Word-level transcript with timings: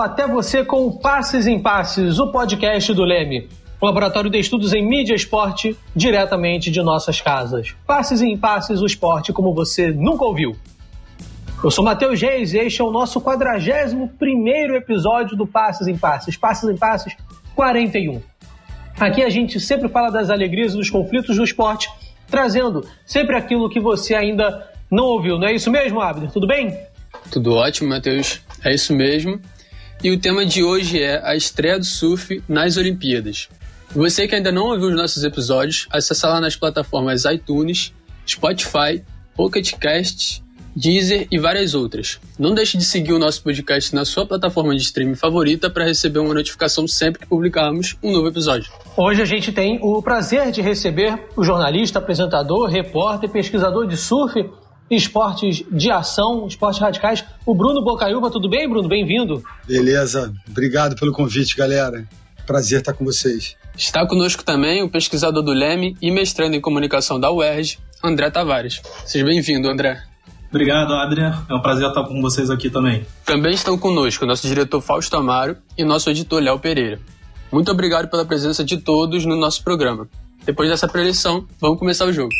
Até 0.00 0.26
você 0.26 0.64
com 0.64 0.90
Passes 0.90 1.46
em 1.46 1.60
Passes, 1.60 2.18
o 2.18 2.32
podcast 2.32 2.94
do 2.94 3.04
Leme. 3.04 3.46
Laboratório 3.82 4.30
de 4.30 4.38
Estudos 4.38 4.72
em 4.72 4.82
Mídia 4.82 5.12
e 5.12 5.16
Esporte, 5.16 5.76
diretamente 5.94 6.70
de 6.70 6.80
nossas 6.82 7.20
casas. 7.20 7.74
Passes 7.86 8.22
em 8.22 8.34
Passes, 8.34 8.80
o 8.80 8.86
esporte 8.86 9.30
como 9.30 9.52
você 9.52 9.90
nunca 9.90 10.24
ouviu. 10.24 10.56
Eu 11.62 11.70
sou 11.70 11.84
Matheus 11.84 12.18
Reis 12.18 12.54
e 12.54 12.58
este 12.58 12.80
é 12.80 12.84
o 12.84 12.90
nosso 12.90 13.20
41 13.20 14.74
episódio 14.74 15.36
do 15.36 15.46
Passes 15.46 15.86
em 15.86 15.98
Passes. 15.98 16.34
Passes 16.34 16.66
em 16.70 16.76
Passes 16.78 17.14
41. 17.54 18.22
Aqui 18.98 19.22
a 19.22 19.28
gente 19.28 19.60
sempre 19.60 19.86
fala 19.90 20.10
das 20.10 20.30
alegrias 20.30 20.72
e 20.72 20.78
dos 20.78 20.88
conflitos 20.88 21.36
do 21.36 21.44
esporte, 21.44 21.90
trazendo 22.26 22.86
sempre 23.04 23.36
aquilo 23.36 23.68
que 23.68 23.78
você 23.78 24.14
ainda 24.14 24.66
não 24.90 25.04
ouviu. 25.04 25.38
Não 25.38 25.46
é 25.46 25.52
isso 25.52 25.70
mesmo, 25.70 26.00
Abner? 26.00 26.30
Tudo 26.30 26.46
bem? 26.46 26.74
Tudo 27.30 27.52
ótimo, 27.52 27.90
Matheus. 27.90 28.40
É 28.64 28.72
isso 28.72 28.94
mesmo. 28.94 29.38
E 30.02 30.10
o 30.10 30.18
tema 30.18 30.46
de 30.46 30.64
hoje 30.64 30.98
é 31.02 31.20
a 31.22 31.36
estreia 31.36 31.78
do 31.78 31.84
surf 31.84 32.42
nas 32.48 32.78
Olimpíadas. 32.78 33.50
Você 33.94 34.26
que 34.26 34.34
ainda 34.34 34.50
não 34.50 34.68
ouviu 34.68 34.88
os 34.88 34.96
nossos 34.96 35.22
episódios, 35.24 35.86
acessa 35.90 36.26
lá 36.26 36.40
nas 36.40 36.56
plataformas 36.56 37.26
iTunes, 37.26 37.92
Spotify, 38.26 39.04
Pocket 39.36 39.74
Cast, 39.74 40.42
Deezer 40.74 41.26
e 41.30 41.38
várias 41.38 41.74
outras. 41.74 42.18
Não 42.38 42.54
deixe 42.54 42.78
de 42.78 42.84
seguir 42.84 43.12
o 43.12 43.18
nosso 43.18 43.42
podcast 43.42 43.94
na 43.94 44.06
sua 44.06 44.24
plataforma 44.24 44.74
de 44.74 44.80
streaming 44.80 45.16
favorita 45.16 45.68
para 45.68 45.84
receber 45.84 46.20
uma 46.20 46.32
notificação 46.32 46.88
sempre 46.88 47.20
que 47.20 47.26
publicarmos 47.26 47.96
um 48.02 48.10
novo 48.10 48.28
episódio. 48.28 48.72
Hoje 48.96 49.20
a 49.20 49.26
gente 49.26 49.52
tem 49.52 49.78
o 49.82 50.00
prazer 50.00 50.50
de 50.50 50.62
receber 50.62 51.18
o 51.36 51.44
jornalista, 51.44 51.98
apresentador, 51.98 52.70
repórter, 52.70 53.28
pesquisador 53.28 53.86
de 53.86 53.98
surf 53.98 54.48
esportes 54.90 55.62
de 55.70 55.90
ação, 55.90 56.46
esportes 56.46 56.80
radicais. 56.80 57.24
O 57.46 57.54
Bruno 57.54 57.82
Bocaiúva, 57.82 58.30
tudo 58.30 58.48
bem, 58.48 58.68
Bruno? 58.68 58.88
Bem-vindo. 58.88 59.42
Beleza, 59.66 60.32
obrigado 60.48 60.96
pelo 60.96 61.12
convite, 61.12 61.56
galera. 61.56 62.06
Prazer 62.46 62.80
estar 62.80 62.92
com 62.92 63.04
vocês. 63.04 63.56
Está 63.76 64.06
conosco 64.06 64.42
também 64.42 64.82
o 64.82 64.90
pesquisador 64.90 65.42
do 65.42 65.52
Leme 65.52 65.96
e 66.02 66.10
mestrando 66.10 66.56
em 66.56 66.60
comunicação 66.60 67.20
da 67.20 67.30
UERJ, 67.30 67.78
André 68.02 68.30
Tavares. 68.30 68.82
Seja 69.06 69.24
bem-vindo, 69.24 69.68
André. 69.68 70.02
Obrigado, 70.50 70.92
Adrian. 70.94 71.46
É 71.48 71.54
um 71.54 71.60
prazer 71.60 71.88
estar 71.88 72.02
com 72.02 72.20
vocês 72.20 72.50
aqui 72.50 72.68
também. 72.68 73.06
Também 73.24 73.52
estão 73.54 73.78
conosco 73.78 74.26
nosso 74.26 74.48
diretor 74.48 74.80
Fausto 74.80 75.16
Amaro 75.16 75.56
e 75.78 75.84
nosso 75.84 76.10
editor 76.10 76.42
Léo 76.42 76.58
Pereira. 76.58 76.98
Muito 77.52 77.70
obrigado 77.70 78.08
pela 78.08 78.24
presença 78.24 78.64
de 78.64 78.78
todos 78.78 79.24
no 79.24 79.36
nosso 79.36 79.62
programa. 79.62 80.08
Depois 80.44 80.68
dessa 80.68 80.88
preleção, 80.88 81.46
vamos 81.60 81.78
começar 81.78 82.06
o 82.06 82.12
jogo. 82.12 82.32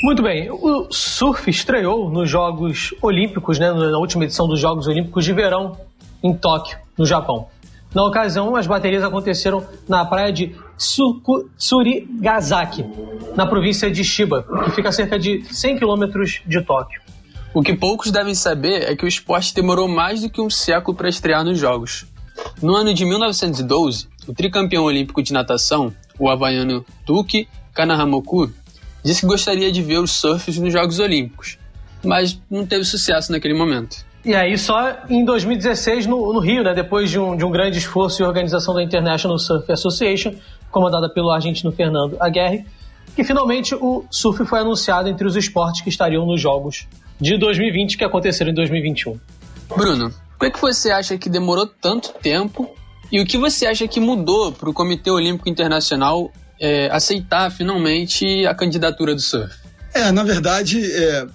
Muito 0.00 0.22
bem, 0.22 0.48
o 0.48 0.86
surf 0.92 1.50
estreou 1.50 2.08
nos 2.08 2.30
Jogos 2.30 2.94
Olímpicos, 3.02 3.58
né, 3.58 3.72
na 3.72 3.98
última 3.98 4.24
edição 4.24 4.46
dos 4.46 4.60
Jogos 4.60 4.86
Olímpicos 4.86 5.24
de 5.24 5.32
Verão, 5.32 5.76
em 6.22 6.32
Tóquio, 6.32 6.78
no 6.96 7.04
Japão. 7.04 7.48
Na 7.92 8.04
ocasião, 8.04 8.54
as 8.54 8.66
baterias 8.66 9.02
aconteceram 9.02 9.66
na 9.88 10.04
praia 10.04 10.32
de 10.32 10.54
Tsurigasaki, 11.56 12.84
na 13.34 13.44
província 13.44 13.90
de 13.90 14.04
Shiba, 14.04 14.46
que 14.64 14.70
fica 14.70 14.90
a 14.90 14.92
cerca 14.92 15.18
de 15.18 15.42
100 15.52 15.78
quilômetros 15.78 16.42
de 16.46 16.62
Tóquio. 16.62 17.00
O 17.52 17.60
que 17.60 17.74
poucos 17.74 18.12
devem 18.12 18.36
saber 18.36 18.88
é 18.88 18.94
que 18.94 19.04
o 19.04 19.08
esporte 19.08 19.52
demorou 19.52 19.88
mais 19.88 20.20
do 20.20 20.30
que 20.30 20.40
um 20.40 20.50
século 20.50 20.96
para 20.96 21.08
estrear 21.08 21.42
nos 21.44 21.58
Jogos. 21.58 22.06
No 22.62 22.76
ano 22.76 22.94
de 22.94 23.04
1912, 23.04 24.06
o 24.28 24.32
tricampeão 24.32 24.84
olímpico 24.84 25.20
de 25.22 25.32
natação, 25.32 25.92
o 26.18 26.30
havaiano 26.30 26.84
Tuki 27.04 27.48
Kanahamoku, 27.74 28.52
disse 29.04 29.20
que 29.20 29.26
gostaria 29.26 29.70
de 29.70 29.82
ver 29.82 29.98
os 29.98 30.12
surfs 30.12 30.58
nos 30.58 30.72
Jogos 30.72 30.98
Olímpicos, 30.98 31.58
mas 32.04 32.40
não 32.50 32.66
teve 32.66 32.84
sucesso 32.84 33.32
naquele 33.32 33.54
momento. 33.54 34.04
E 34.24 34.34
aí, 34.34 34.58
só 34.58 35.04
em 35.08 35.24
2016, 35.24 36.06
no, 36.06 36.32
no 36.32 36.40
Rio, 36.40 36.62
né, 36.62 36.74
depois 36.74 37.10
de 37.10 37.18
um, 37.18 37.36
de 37.36 37.44
um 37.44 37.50
grande 37.50 37.78
esforço 37.78 38.22
e 38.22 38.24
organização 38.24 38.74
da 38.74 38.82
International 38.82 39.38
Surf 39.38 39.70
Association, 39.70 40.34
comandada 40.70 41.08
pelo 41.08 41.30
argentino 41.30 41.72
Fernando 41.72 42.16
Aguirre, 42.20 42.66
que 43.14 43.24
finalmente 43.24 43.74
o 43.74 44.04
surf 44.10 44.44
foi 44.44 44.60
anunciado 44.60 45.08
entre 45.08 45.26
os 45.26 45.34
esportes 45.34 45.80
que 45.80 45.88
estariam 45.88 46.26
nos 46.26 46.40
Jogos 46.40 46.86
de 47.20 47.38
2020 47.38 47.96
que 47.96 48.04
aconteceram 48.04 48.50
em 48.50 48.54
2021. 48.54 49.18
Bruno, 49.76 50.12
por 50.38 50.50
que 50.50 50.60
você 50.60 50.90
acha 50.90 51.18
que 51.18 51.28
demorou 51.28 51.66
tanto 51.66 52.12
tempo 52.14 52.70
e 53.10 53.20
o 53.20 53.26
que 53.26 53.38
você 53.38 53.66
acha 53.66 53.88
que 53.88 53.98
mudou 53.98 54.52
para 54.52 54.68
o 54.68 54.72
Comitê 54.72 55.10
Olímpico 55.10 55.48
Internacional 55.48 56.30
é, 56.60 56.88
aceitar 56.90 57.50
finalmente 57.50 58.46
a 58.46 58.54
candidatura 58.54 59.14
do 59.14 59.20
surf? 59.20 59.54
É, 59.94 60.12
na 60.12 60.22
verdade, 60.22 60.80
é, 60.84 61.26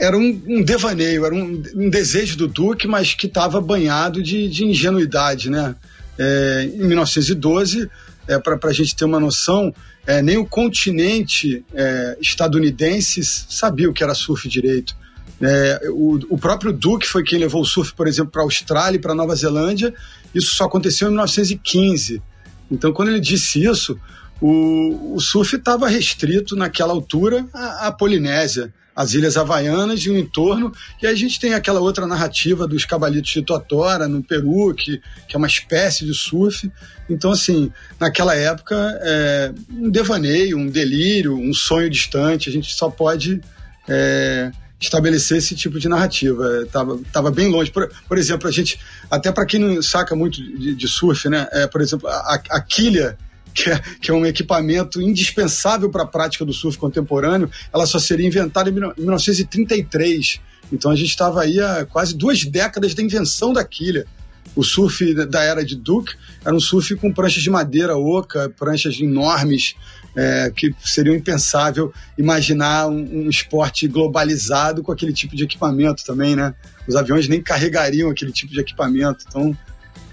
era 0.00 0.16
um, 0.16 0.42
um, 0.46 0.62
devaneio, 0.62 1.24
era 1.24 1.34
um, 1.34 1.62
um, 1.74 1.88
desejo 1.88 2.36
do 2.36 2.48
Duque, 2.48 2.88
mas 2.88 3.14
que 3.14 3.26
estava 3.26 3.60
banhado 3.60 4.22
de, 4.22 4.48
de, 4.48 4.64
ingenuidade, 4.64 5.48
né? 5.48 5.74
É, 6.18 6.70
em 6.74 6.86
1912, 6.86 7.88
é, 8.28 8.38
para 8.38 8.58
a 8.64 8.72
gente 8.72 8.94
ter 8.94 9.04
uma 9.04 9.20
noção, 9.20 9.74
é, 10.06 10.20
nem 10.20 10.36
o 10.36 10.44
continente 10.44 11.64
é, 11.72 12.16
estadunidense 12.20 13.22
sabia 13.24 13.88
o 13.88 13.92
que 13.92 14.02
era 14.02 14.14
surf 14.14 14.48
direito. 14.48 14.96
É, 15.40 15.88
o, 15.90 16.20
o, 16.30 16.38
próprio 16.38 16.72
Duque 16.72 17.06
foi 17.06 17.24
quem 17.24 17.38
levou 17.38 17.62
o 17.62 17.64
surf, 17.64 17.92
por 17.94 18.06
exemplo, 18.06 18.30
para 18.30 18.42
a 18.42 18.44
Austrália 18.44 18.96
e 18.96 19.00
para 19.00 19.14
Nova 19.14 19.34
Zelândia. 19.34 19.92
Isso 20.34 20.54
só 20.54 20.64
aconteceu 20.64 21.08
em 21.08 21.12
1915. 21.12 22.22
Então, 22.72 22.92
quando 22.92 23.10
ele 23.10 23.20
disse 23.20 23.62
isso, 23.62 23.98
o, 24.40 25.14
o 25.14 25.20
surf 25.20 25.54
estava 25.54 25.88
restrito 25.88 26.56
naquela 26.56 26.92
altura 26.92 27.46
à, 27.52 27.88
à 27.88 27.92
Polinésia, 27.92 28.72
às 28.94 29.14
Ilhas 29.14 29.36
Havaianas 29.36 30.00
e 30.00 30.10
o 30.10 30.18
entorno. 30.18 30.72
E 31.00 31.06
aí 31.06 31.12
a 31.12 31.16
gente 31.16 31.38
tem 31.38 31.54
aquela 31.54 31.80
outra 31.80 32.06
narrativa 32.06 32.66
dos 32.66 32.84
cabalitos 32.84 33.30
de 33.30 33.42
Totora, 33.42 34.08
no 34.08 34.22
Peru, 34.22 34.74
que, 34.74 35.00
que 35.28 35.36
é 35.36 35.38
uma 35.38 35.46
espécie 35.46 36.04
de 36.04 36.14
surf. 36.14 36.70
Então, 37.08 37.30
assim, 37.30 37.70
naquela 38.00 38.34
época, 38.34 38.74
é, 39.02 39.52
um 39.70 39.90
devaneio, 39.90 40.58
um 40.58 40.66
delírio, 40.66 41.36
um 41.36 41.52
sonho 41.52 41.88
distante, 41.88 42.48
a 42.48 42.52
gente 42.52 42.74
só 42.74 42.90
pode. 42.90 43.40
É, 43.88 44.50
estabelecer 44.84 45.38
esse 45.38 45.54
tipo 45.54 45.78
de 45.78 45.88
narrativa. 45.88 46.62
Estava 46.64 46.98
tava 47.12 47.30
bem 47.30 47.48
longe. 47.48 47.70
Por, 47.70 47.90
por 48.08 48.18
exemplo, 48.18 48.48
a 48.48 48.50
gente, 48.50 48.78
até 49.10 49.30
para 49.30 49.46
quem 49.46 49.60
não 49.60 49.82
saca 49.82 50.14
muito 50.14 50.42
de, 50.42 50.74
de 50.74 50.88
surf, 50.88 51.28
né? 51.28 51.48
É, 51.52 51.66
por 51.66 51.80
exemplo, 51.80 52.08
a, 52.08 52.40
a 52.50 52.60
quilha, 52.60 53.16
que 53.54 53.70
é, 53.70 53.80
que 54.00 54.10
é 54.10 54.14
um 54.14 54.26
equipamento 54.26 55.00
indispensável 55.00 55.90
para 55.90 56.02
a 56.02 56.06
prática 56.06 56.44
do 56.44 56.52
surf 56.52 56.78
contemporâneo, 56.78 57.50
ela 57.72 57.86
só 57.86 57.98
seria 57.98 58.26
inventada 58.26 58.70
em 58.70 58.72
1933. 58.72 60.40
Então 60.72 60.90
a 60.90 60.96
gente 60.96 61.10
estava 61.10 61.42
aí 61.42 61.60
há 61.60 61.84
quase 61.84 62.16
duas 62.16 62.44
décadas 62.44 62.94
da 62.94 63.02
invenção 63.02 63.52
da 63.52 63.64
quilha. 63.64 64.06
O 64.54 64.62
surf 64.62 65.14
da 65.26 65.42
era 65.42 65.64
de 65.64 65.76
Duke 65.76 66.14
era 66.44 66.54
um 66.54 66.60
surf 66.60 66.94
com 66.96 67.12
pranchas 67.12 67.42
de 67.42 67.50
madeira 67.50 67.96
oca, 67.96 68.52
pranchas 68.58 68.98
enormes, 69.00 69.74
é, 70.16 70.52
que 70.54 70.74
seria 70.84 71.14
impensável 71.14 71.92
imaginar 72.16 72.86
um, 72.86 73.24
um, 73.24 73.30
esporte 73.30 73.88
globalizado 73.88 74.82
com 74.82 74.92
aquele 74.92 75.12
tipo 75.12 75.34
de 75.34 75.44
equipamento 75.44 76.04
também, 76.04 76.36
né? 76.36 76.54
Os 76.86 76.96
aviões 76.96 77.28
nem 77.28 77.42
carregariam 77.42 78.10
aquele 78.10 78.32
tipo 78.32 78.52
de 78.52 78.60
equipamento. 78.60 79.24
Então, 79.28 79.56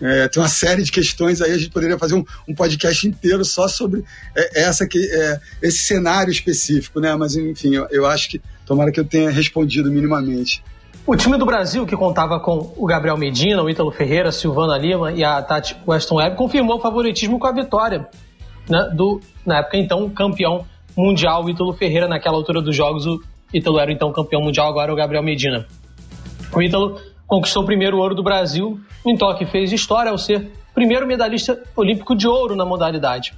é, 0.02 0.28
tem 0.30 0.42
uma 0.42 0.48
série 0.48 0.82
de 0.84 0.92
questões 0.92 1.42
aí, 1.42 1.52
a 1.52 1.58
gente 1.58 1.72
poderia 1.72 1.98
fazer 1.98 2.16
um, 2.16 2.24
um 2.48 2.56
podcast 2.56 3.06
inteiro 3.06 3.44
só 3.44 3.68
sobre 3.68 4.04
é, 4.36 4.62
essa 4.62 4.88
que, 4.88 4.98
é, 4.98 5.40
esse 5.62 5.80
cenário 5.80 6.32
específico, 6.32 7.00
né? 7.00 7.16
Mas, 7.16 7.36
enfim, 7.36 7.76
eu, 7.76 7.88
eu 7.92 8.06
acho 8.06 8.30
que, 8.30 8.42
tomara 8.66 8.92
que 8.92 9.00
eu 9.00 9.06
tenha 9.06 9.30
respondido 9.30 9.92
minimamente. 9.92 10.64
O 11.06 11.16
time 11.16 11.38
do 11.38 11.46
Brasil, 11.46 11.86
que 11.86 11.96
contava 11.98 12.40
com 12.40 12.74
o 12.78 12.86
Gabriel 12.86 13.18
Medina, 13.18 13.64
o 13.64 13.70
Ítalo 13.70 13.92
Ferreira, 13.92 14.32
Silvana 14.32 14.78
Lima 14.78 15.12
e 15.12 15.24
a 15.24 15.42
Tati 15.42 15.76
Weston 15.88 16.16
Webb, 16.16 16.38
confirmou 16.38 16.78
o 16.78 16.82
favoritismo 16.82 17.40
com 17.40 17.48
a 17.48 17.52
vitória 17.52 18.08
né, 18.70 18.92
do, 18.94 19.20
na 19.46 19.60
época, 19.60 19.78
então, 19.78 20.10
campeão 20.10 20.66
mundial 20.96 21.50
Ítalo 21.50 21.74
Ferreira. 21.74 22.08
Naquela 22.08 22.36
altura 22.36 22.62
dos 22.62 22.76
jogos, 22.76 23.06
o 23.06 23.22
Ítalo 23.54 23.80
era 23.80 23.92
então 23.92 24.12
campeão 24.12 24.42
mundial, 24.42 24.68
agora 24.68 24.92
é 24.92 24.94
o 24.94 24.98
Gabriel 24.98 25.24
Medina. 25.24 25.66
O 26.54 26.62
Ítalo 26.62 27.00
conquistou 27.28 27.64
o 27.64 27.66
primeiro 27.66 27.98
ouro 27.98 28.16
do 28.16 28.24
Brasil 28.24 28.80
em 29.06 29.16
Tóquio, 29.16 29.48
fez 29.48 29.72
história 29.72 30.12
ao 30.12 30.18
ser 30.18 30.52
primeiro 30.74 31.08
medalhista 31.08 31.62
olímpico 31.76 32.16
de 32.16 32.28
ouro 32.28 32.56
na 32.56 32.66
modalidade. 32.66 33.34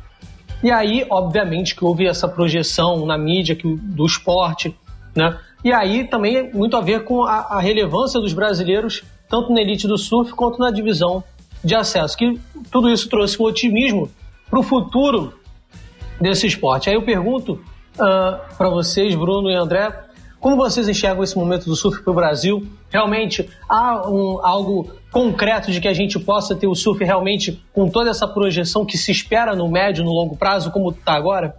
E 0.63 0.69
aí, 0.69 1.06
obviamente, 1.10 1.75
que 1.75 1.84
houve 1.84 2.06
essa 2.06 2.27
projeção 2.27 3.06
na 3.06 3.18
mídia 3.18 3.56
que, 3.56 3.75
do 3.75 4.06
esporte, 4.06 4.75
né? 5.16 5.38
E 5.63 5.72
aí 5.72 6.07
também 6.07 6.51
muito 6.54 6.75
a 6.75 6.81
ver 6.81 7.04
com 7.04 7.24
a, 7.24 7.57
a 7.57 7.60
relevância 7.60 8.19
dos 8.19 8.34
brasileiros, 8.34 9.04
tanto 9.30 9.54
na 9.54 9.62
elite 9.62 9.88
do 9.88 9.98
surf 9.98 10.34
quanto 10.34 10.60
na 10.60 10.72
divisão 10.72 11.24
de 11.63 11.75
acesso, 11.75 12.18
que 12.18 12.39
tudo 12.72 12.89
isso 12.89 13.07
trouxe 13.07 13.42
um 13.42 13.45
otimismo 13.45 14.10
para 14.51 14.59
o 14.59 14.63
futuro 14.63 15.33
desse 16.19 16.45
esporte. 16.45 16.89
Aí 16.89 16.95
eu 16.95 17.01
pergunto 17.01 17.53
uh, 17.53 18.03
ah, 18.03 18.42
para 18.57 18.69
vocês, 18.69 19.15
Bruno 19.15 19.50
e 19.50 19.56
André, 19.56 19.98
como 20.42 20.57
vocês 20.57 20.89
enxergam 20.89 21.24
esse 21.24 21.38
momento 21.38 21.65
do 21.65 21.75
surf 21.75 22.03
para 22.03 22.12
o 22.12 22.15
Brasil? 22.15 22.68
Realmente 22.89 23.50
há 23.69 24.09
um, 24.09 24.45
algo 24.45 24.92
concreto 25.09 25.71
de 25.71 25.80
que 25.80 25.88
a 25.88 25.94
gente 25.94 26.19
possa 26.19 26.53
ter 26.53 26.68
o 26.68 26.75
surf 26.75 27.01
realmente 27.03 27.63
com 27.71 27.89
toda 27.89 28.09
essa 28.09 28.27
projeção 28.27 28.86
que 28.86 28.98
se 28.98 29.12
espera 29.12 29.56
no 29.56 29.69
médio, 29.69 30.03
no 30.03 30.12
longo 30.12 30.36
prazo, 30.36 30.69
como 30.69 30.89
está 30.89 31.13
agora? 31.13 31.56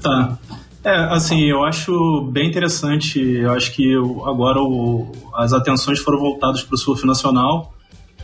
Tá. 0.00 0.38
É, 0.84 0.94
assim, 1.12 1.42
eu 1.42 1.64
acho 1.64 2.30
bem 2.30 2.48
interessante. 2.48 3.18
Eu 3.20 3.52
acho 3.52 3.72
que 3.72 3.94
agora 4.24 4.60
o, 4.60 5.10
as 5.34 5.52
atenções 5.52 5.98
foram 5.98 6.18
voltadas 6.18 6.62
para 6.62 6.74
o 6.74 6.78
surf 6.78 7.04
nacional 7.04 7.74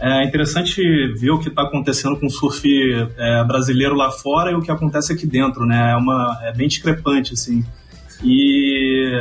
é 0.01 0.25
interessante 0.25 0.83
ver 1.15 1.31
o 1.31 1.39
que 1.39 1.49
está 1.49 1.63
acontecendo 1.63 2.19
com 2.19 2.27
o 2.27 2.31
surf 2.31 2.69
é, 3.17 3.45
brasileiro 3.45 3.95
lá 3.95 4.11
fora 4.11 4.51
e 4.51 4.55
o 4.55 4.61
que 4.61 4.71
acontece 4.71 5.13
aqui 5.13 5.27
dentro, 5.27 5.65
né? 5.65 5.93
É, 5.93 5.97
uma, 5.97 6.39
é 6.43 6.53
bem 6.53 6.67
discrepante, 6.67 7.33
assim. 7.33 7.65
E, 8.23 9.13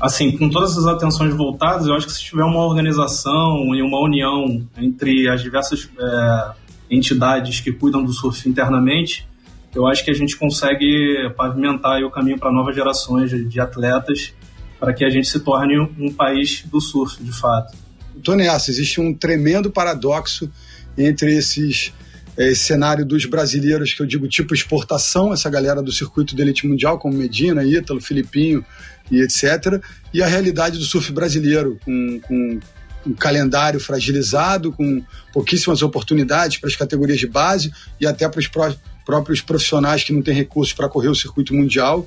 assim, 0.00 0.36
com 0.36 0.50
todas 0.50 0.76
as 0.76 0.86
atenções 0.86 1.34
voltadas, 1.34 1.86
eu 1.86 1.94
acho 1.94 2.06
que 2.06 2.12
se 2.12 2.22
tiver 2.22 2.44
uma 2.44 2.64
organização 2.64 3.74
e 3.74 3.82
uma 3.82 4.00
união 4.00 4.66
entre 4.76 5.28
as 5.28 5.42
diversas 5.42 5.88
é, 5.98 6.50
entidades 6.90 7.60
que 7.60 7.72
cuidam 7.72 8.02
do 8.02 8.12
surf 8.12 8.48
internamente, 8.48 9.28
eu 9.74 9.86
acho 9.86 10.04
que 10.04 10.10
a 10.10 10.14
gente 10.14 10.36
consegue 10.36 11.30
pavimentar 11.36 12.02
o 12.02 12.10
caminho 12.10 12.38
para 12.38 12.50
novas 12.50 12.74
gerações 12.74 13.30
de, 13.30 13.44
de 13.44 13.60
atletas 13.60 14.34
para 14.80 14.92
que 14.92 15.04
a 15.04 15.10
gente 15.10 15.28
se 15.28 15.40
torne 15.40 15.78
um 15.78 16.12
país 16.12 16.64
do 16.66 16.80
surf, 16.80 17.22
de 17.22 17.32
fato. 17.32 17.87
Estou 18.18 18.36
nessa, 18.36 18.70
existe 18.70 19.00
um 19.00 19.14
tremendo 19.14 19.70
paradoxo 19.70 20.50
entre 20.96 21.36
esses 21.36 21.92
é, 22.38 22.52
esse 22.52 22.62
cenário 22.62 23.04
dos 23.04 23.24
brasileiros, 23.24 23.92
que 23.92 24.00
eu 24.00 24.06
digo 24.06 24.28
tipo 24.28 24.54
exportação, 24.54 25.32
essa 25.32 25.50
galera 25.50 25.82
do 25.82 25.90
circuito 25.90 26.36
de 26.36 26.42
elite 26.42 26.68
mundial, 26.68 26.96
como 26.96 27.16
Medina, 27.16 27.64
Ítalo, 27.64 28.00
Filipinho 28.00 28.64
e 29.10 29.20
etc., 29.20 29.82
e 30.14 30.22
a 30.22 30.26
realidade 30.26 30.78
do 30.78 30.84
surf 30.84 31.10
brasileiro, 31.12 31.78
com, 31.84 32.20
com 32.20 32.60
um 33.04 33.12
calendário 33.12 33.80
fragilizado, 33.80 34.70
com 34.72 35.02
pouquíssimas 35.32 35.82
oportunidades 35.82 36.58
para 36.58 36.68
as 36.68 36.76
categorias 36.76 37.18
de 37.18 37.26
base 37.26 37.72
e 38.00 38.06
até 38.06 38.28
para 38.28 38.38
os 38.38 38.46
pró 38.46 38.72
próprios 39.04 39.40
profissionais 39.40 40.04
que 40.04 40.12
não 40.12 40.20
têm 40.20 40.34
recursos 40.34 40.74
para 40.74 40.86
correr 40.86 41.08
o 41.08 41.14
circuito 41.14 41.54
mundial. 41.54 42.06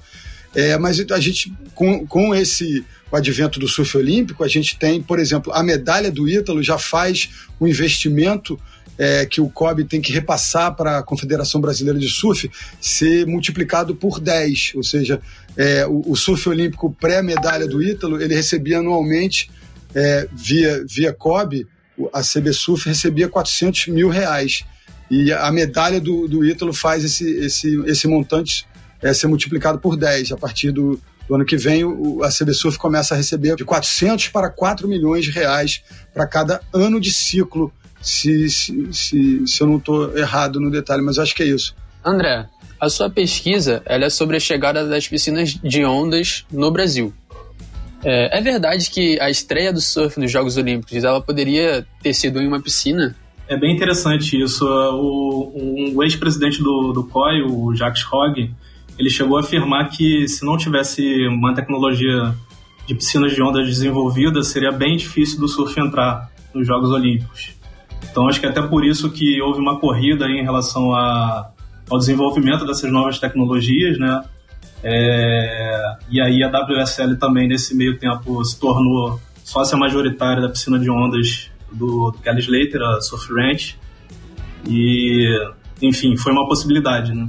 É, 0.53 0.77
mas 0.77 0.99
a 1.11 1.19
gente, 1.19 1.53
com, 1.73 2.05
com 2.05 2.35
esse 2.35 2.85
o 3.11 3.15
advento 3.15 3.59
do 3.59 3.67
surf 3.67 3.97
olímpico, 3.97 4.43
a 4.43 4.47
gente 4.47 4.77
tem, 4.77 5.01
por 5.01 5.19
exemplo, 5.19 5.51
a 5.53 5.61
medalha 5.61 6.09
do 6.09 6.29
Ítalo 6.29 6.63
já 6.63 6.77
faz 6.77 7.29
um 7.59 7.67
investimento 7.67 8.59
é, 8.97 9.25
que 9.25 9.41
o 9.41 9.49
COB 9.49 9.83
tem 9.85 9.99
que 9.99 10.13
repassar 10.13 10.75
para 10.75 10.99
a 10.99 11.03
Confederação 11.03 11.59
Brasileira 11.59 11.99
de 11.99 12.07
Surf 12.07 12.49
ser 12.79 13.25
multiplicado 13.25 13.95
por 13.95 14.19
10. 14.19 14.73
Ou 14.75 14.83
seja, 14.83 15.19
é, 15.57 15.85
o, 15.87 16.11
o, 16.11 16.15
surf 16.15 16.47
olímpico 16.47 16.95
pré-medalha 16.99 17.67
do 17.67 17.81
Ítalo, 17.81 18.21
ele 18.21 18.35
recebia 18.35 18.79
anualmente, 18.79 19.49
é, 19.93 20.27
via, 20.31 20.85
via 20.87 21.11
COB, 21.11 21.67
a 22.13 22.21
CB 22.21 22.53
Surf 22.53 22.87
recebia 22.87 23.27
400 23.27 23.87
mil 23.87 24.09
reais. 24.09 24.63
E 25.09 25.31
a 25.33 25.51
medalha 25.51 25.99
do, 25.99 26.27
do 26.27 26.45
Ítalo 26.45 26.71
faz 26.71 27.03
esse, 27.03 27.29
esse, 27.37 27.75
esse 27.85 28.07
montante 28.07 28.65
é, 29.01 29.13
ser 29.13 29.27
multiplicado 29.27 29.79
por 29.79 29.95
10 29.95 30.31
a 30.31 30.37
partir 30.37 30.71
do, 30.71 30.99
do 31.27 31.35
ano 31.35 31.45
que 31.45 31.57
vem, 31.57 31.83
o, 31.83 32.23
a 32.23 32.29
CB 32.29 32.53
Surf 32.53 32.77
começa 32.77 33.13
a 33.13 33.17
receber 33.17 33.55
de 33.55 33.63
400 33.63 34.27
para 34.29 34.49
4 34.49 34.87
milhões 34.87 35.25
de 35.25 35.31
reais 35.31 35.83
para 36.13 36.27
cada 36.27 36.61
ano 36.73 36.99
de 36.99 37.11
ciclo, 37.11 37.71
se, 38.01 38.49
se, 38.49 38.93
se, 38.93 39.47
se 39.47 39.61
eu 39.61 39.67
não 39.67 39.77
estou 39.77 40.17
errado 40.17 40.59
no 40.59 40.71
detalhe, 40.71 41.01
mas 41.01 41.19
acho 41.19 41.35
que 41.35 41.43
é 41.43 41.47
isso. 41.47 41.75
André, 42.03 42.47
a 42.79 42.89
sua 42.89 43.09
pesquisa 43.09 43.81
ela 43.85 44.05
é 44.05 44.09
sobre 44.09 44.37
a 44.37 44.39
chegada 44.39 44.87
das 44.87 45.07
piscinas 45.07 45.53
de 45.53 45.85
ondas 45.85 46.45
no 46.51 46.71
Brasil. 46.71 47.13
É, 48.03 48.39
é, 48.39 48.41
verdade 48.41 48.89
que 48.89 49.19
a 49.21 49.29
estreia 49.29 49.71
do 49.71 49.79
surf 49.79 50.19
nos 50.19 50.31
Jogos 50.31 50.57
Olímpicos 50.57 51.03
ela 51.03 51.21
poderia 51.21 51.85
ter 52.01 52.13
sido 52.13 52.41
em 52.41 52.47
uma 52.47 52.59
piscina? 52.59 53.15
É 53.47 53.55
bem 53.55 53.75
interessante 53.75 54.41
isso. 54.41 54.65
O, 54.65 55.93
o 55.95 56.03
ex-presidente 56.03 56.63
do, 56.63 56.91
do 56.93 57.03
COI, 57.03 57.43
o 57.43 57.75
Jacques 57.75 58.03
Hogg, 58.11 58.51
ele 59.01 59.09
chegou 59.09 59.37
a 59.37 59.39
afirmar 59.39 59.89
que 59.89 60.27
se 60.27 60.45
não 60.45 60.55
tivesse 60.55 61.01
uma 61.27 61.55
tecnologia 61.55 62.35
de 62.85 62.93
piscinas 62.93 63.33
de 63.33 63.41
ondas 63.41 63.65
desenvolvida, 63.65 64.43
seria 64.43 64.71
bem 64.71 64.95
difícil 64.95 65.39
do 65.39 65.47
surf 65.47 65.77
entrar 65.79 66.29
nos 66.53 66.67
Jogos 66.67 66.91
Olímpicos. 66.91 67.55
Então 68.11 68.27
acho 68.27 68.39
que 68.39 68.45
é 68.45 68.49
até 68.49 68.61
por 68.61 68.85
isso 68.85 69.09
que 69.09 69.41
houve 69.41 69.59
uma 69.59 69.79
corrida 69.79 70.27
em 70.27 70.43
relação 70.43 70.93
a, 70.93 71.49
ao 71.89 71.97
desenvolvimento 71.97 72.63
dessas 72.63 72.91
novas 72.91 73.17
tecnologias, 73.17 73.97
né? 73.97 74.23
É, 74.83 75.97
e 76.07 76.21
aí 76.21 76.43
a 76.43 76.47
WSL 76.47 77.15
também 77.15 77.47
nesse 77.47 77.75
meio 77.75 77.97
tempo 77.97 78.45
se 78.45 78.59
tornou 78.59 79.19
sócia 79.43 79.75
majoritária 79.75 80.43
da 80.43 80.49
piscina 80.49 80.77
de 80.77 80.91
ondas 80.91 81.49
do, 81.71 82.11
do 82.11 82.19
Kelly 82.19 82.41
Slater, 82.41 82.83
a 82.83 83.01
Surf 83.01 83.33
Ranch. 83.33 83.79
E, 84.69 85.27
enfim, 85.81 86.15
foi 86.17 86.31
uma 86.31 86.47
possibilidade, 86.47 87.15
né? 87.15 87.27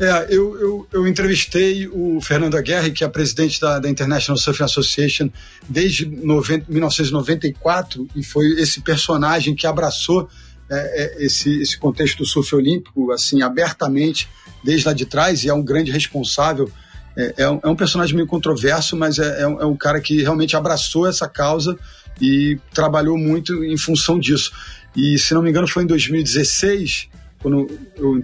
É, 0.00 0.26
eu, 0.28 0.58
eu, 0.60 0.88
eu, 0.92 1.06
entrevistei 1.06 1.86
o 1.86 2.20
Fernando 2.20 2.56
Aguirre, 2.56 2.90
que 2.90 3.04
é 3.04 3.08
presidente 3.08 3.60
da, 3.60 3.78
da 3.78 3.88
International 3.88 4.36
Surfing 4.36 4.64
Association 4.64 5.30
desde 5.68 6.04
90, 6.04 6.66
1994, 6.68 8.08
e 8.16 8.24
foi 8.24 8.60
esse 8.60 8.80
personagem 8.80 9.54
que 9.54 9.68
abraçou 9.68 10.28
é, 10.68 11.20
é, 11.20 11.24
esse, 11.24 11.60
esse 11.60 11.78
contexto 11.78 12.18
do 12.18 12.26
surf 12.26 12.54
olímpico, 12.56 13.12
assim, 13.12 13.42
abertamente, 13.42 14.28
desde 14.64 14.86
lá 14.86 14.92
de 14.92 15.06
trás, 15.06 15.44
e 15.44 15.48
é 15.48 15.54
um 15.54 15.62
grande 15.62 15.92
responsável. 15.92 16.68
É, 17.16 17.34
é 17.36 17.50
um, 17.50 17.60
é 17.62 17.68
um, 17.68 17.76
personagem 17.76 18.16
meio 18.16 18.26
controverso, 18.26 18.96
mas 18.96 19.20
é, 19.20 19.42
é, 19.42 19.46
um, 19.46 19.60
é 19.60 19.66
um 19.66 19.76
cara 19.76 20.00
que 20.00 20.22
realmente 20.22 20.56
abraçou 20.56 21.06
essa 21.06 21.28
causa 21.28 21.78
e 22.20 22.58
trabalhou 22.72 23.16
muito 23.16 23.62
em 23.62 23.76
função 23.76 24.18
disso. 24.18 24.52
E, 24.96 25.18
se 25.18 25.34
não 25.34 25.42
me 25.42 25.50
engano, 25.50 25.68
foi 25.68 25.84
em 25.84 25.86
2016, 25.86 27.08
quando 27.44 27.68
eu 27.98 28.18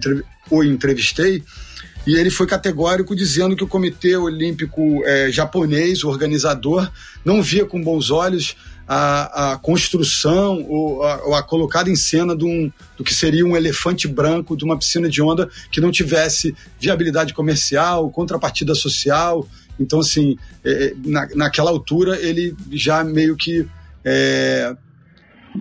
o 0.49 0.63
entrevistei, 0.63 1.43
e 2.07 2.15
ele 2.15 2.31
foi 2.31 2.47
categórico 2.47 3.15
dizendo 3.15 3.55
que 3.55 3.63
o 3.63 3.67
Comitê 3.67 4.17
Olímpico 4.17 5.03
é, 5.05 5.31
japonês, 5.31 6.03
o 6.03 6.09
organizador, 6.09 6.91
não 7.23 7.43
via 7.43 7.63
com 7.63 7.79
bons 7.79 8.09
olhos 8.09 8.55
a, 8.87 9.51
a 9.53 9.57
construção 9.57 10.65
ou 10.67 11.03
a, 11.03 11.23
ou 11.23 11.35
a, 11.35 11.43
colocada 11.43 11.91
em 11.91 11.95
cena 11.95 12.35
de 12.35 12.43
um, 12.43 12.71
do 12.97 13.03
que 13.03 13.13
seria 13.13 13.45
um 13.45 13.55
elefante 13.55 14.07
branco 14.07 14.57
de 14.57 14.65
uma 14.65 14.75
piscina 14.75 15.07
de 15.07 15.21
onda 15.21 15.47
que 15.71 15.79
não 15.79 15.91
tivesse 15.91 16.55
viabilidade 16.79 17.35
comercial, 17.35 18.09
contrapartida 18.09 18.73
social. 18.73 19.47
Então, 19.79 19.99
assim, 19.99 20.35
é, 20.65 20.95
na, 21.05 21.27
naquela 21.35 21.69
altura 21.69 22.19
ele 22.19 22.55
já 22.71 23.03
meio 23.03 23.37
que 23.37 23.67
é, 24.03 24.75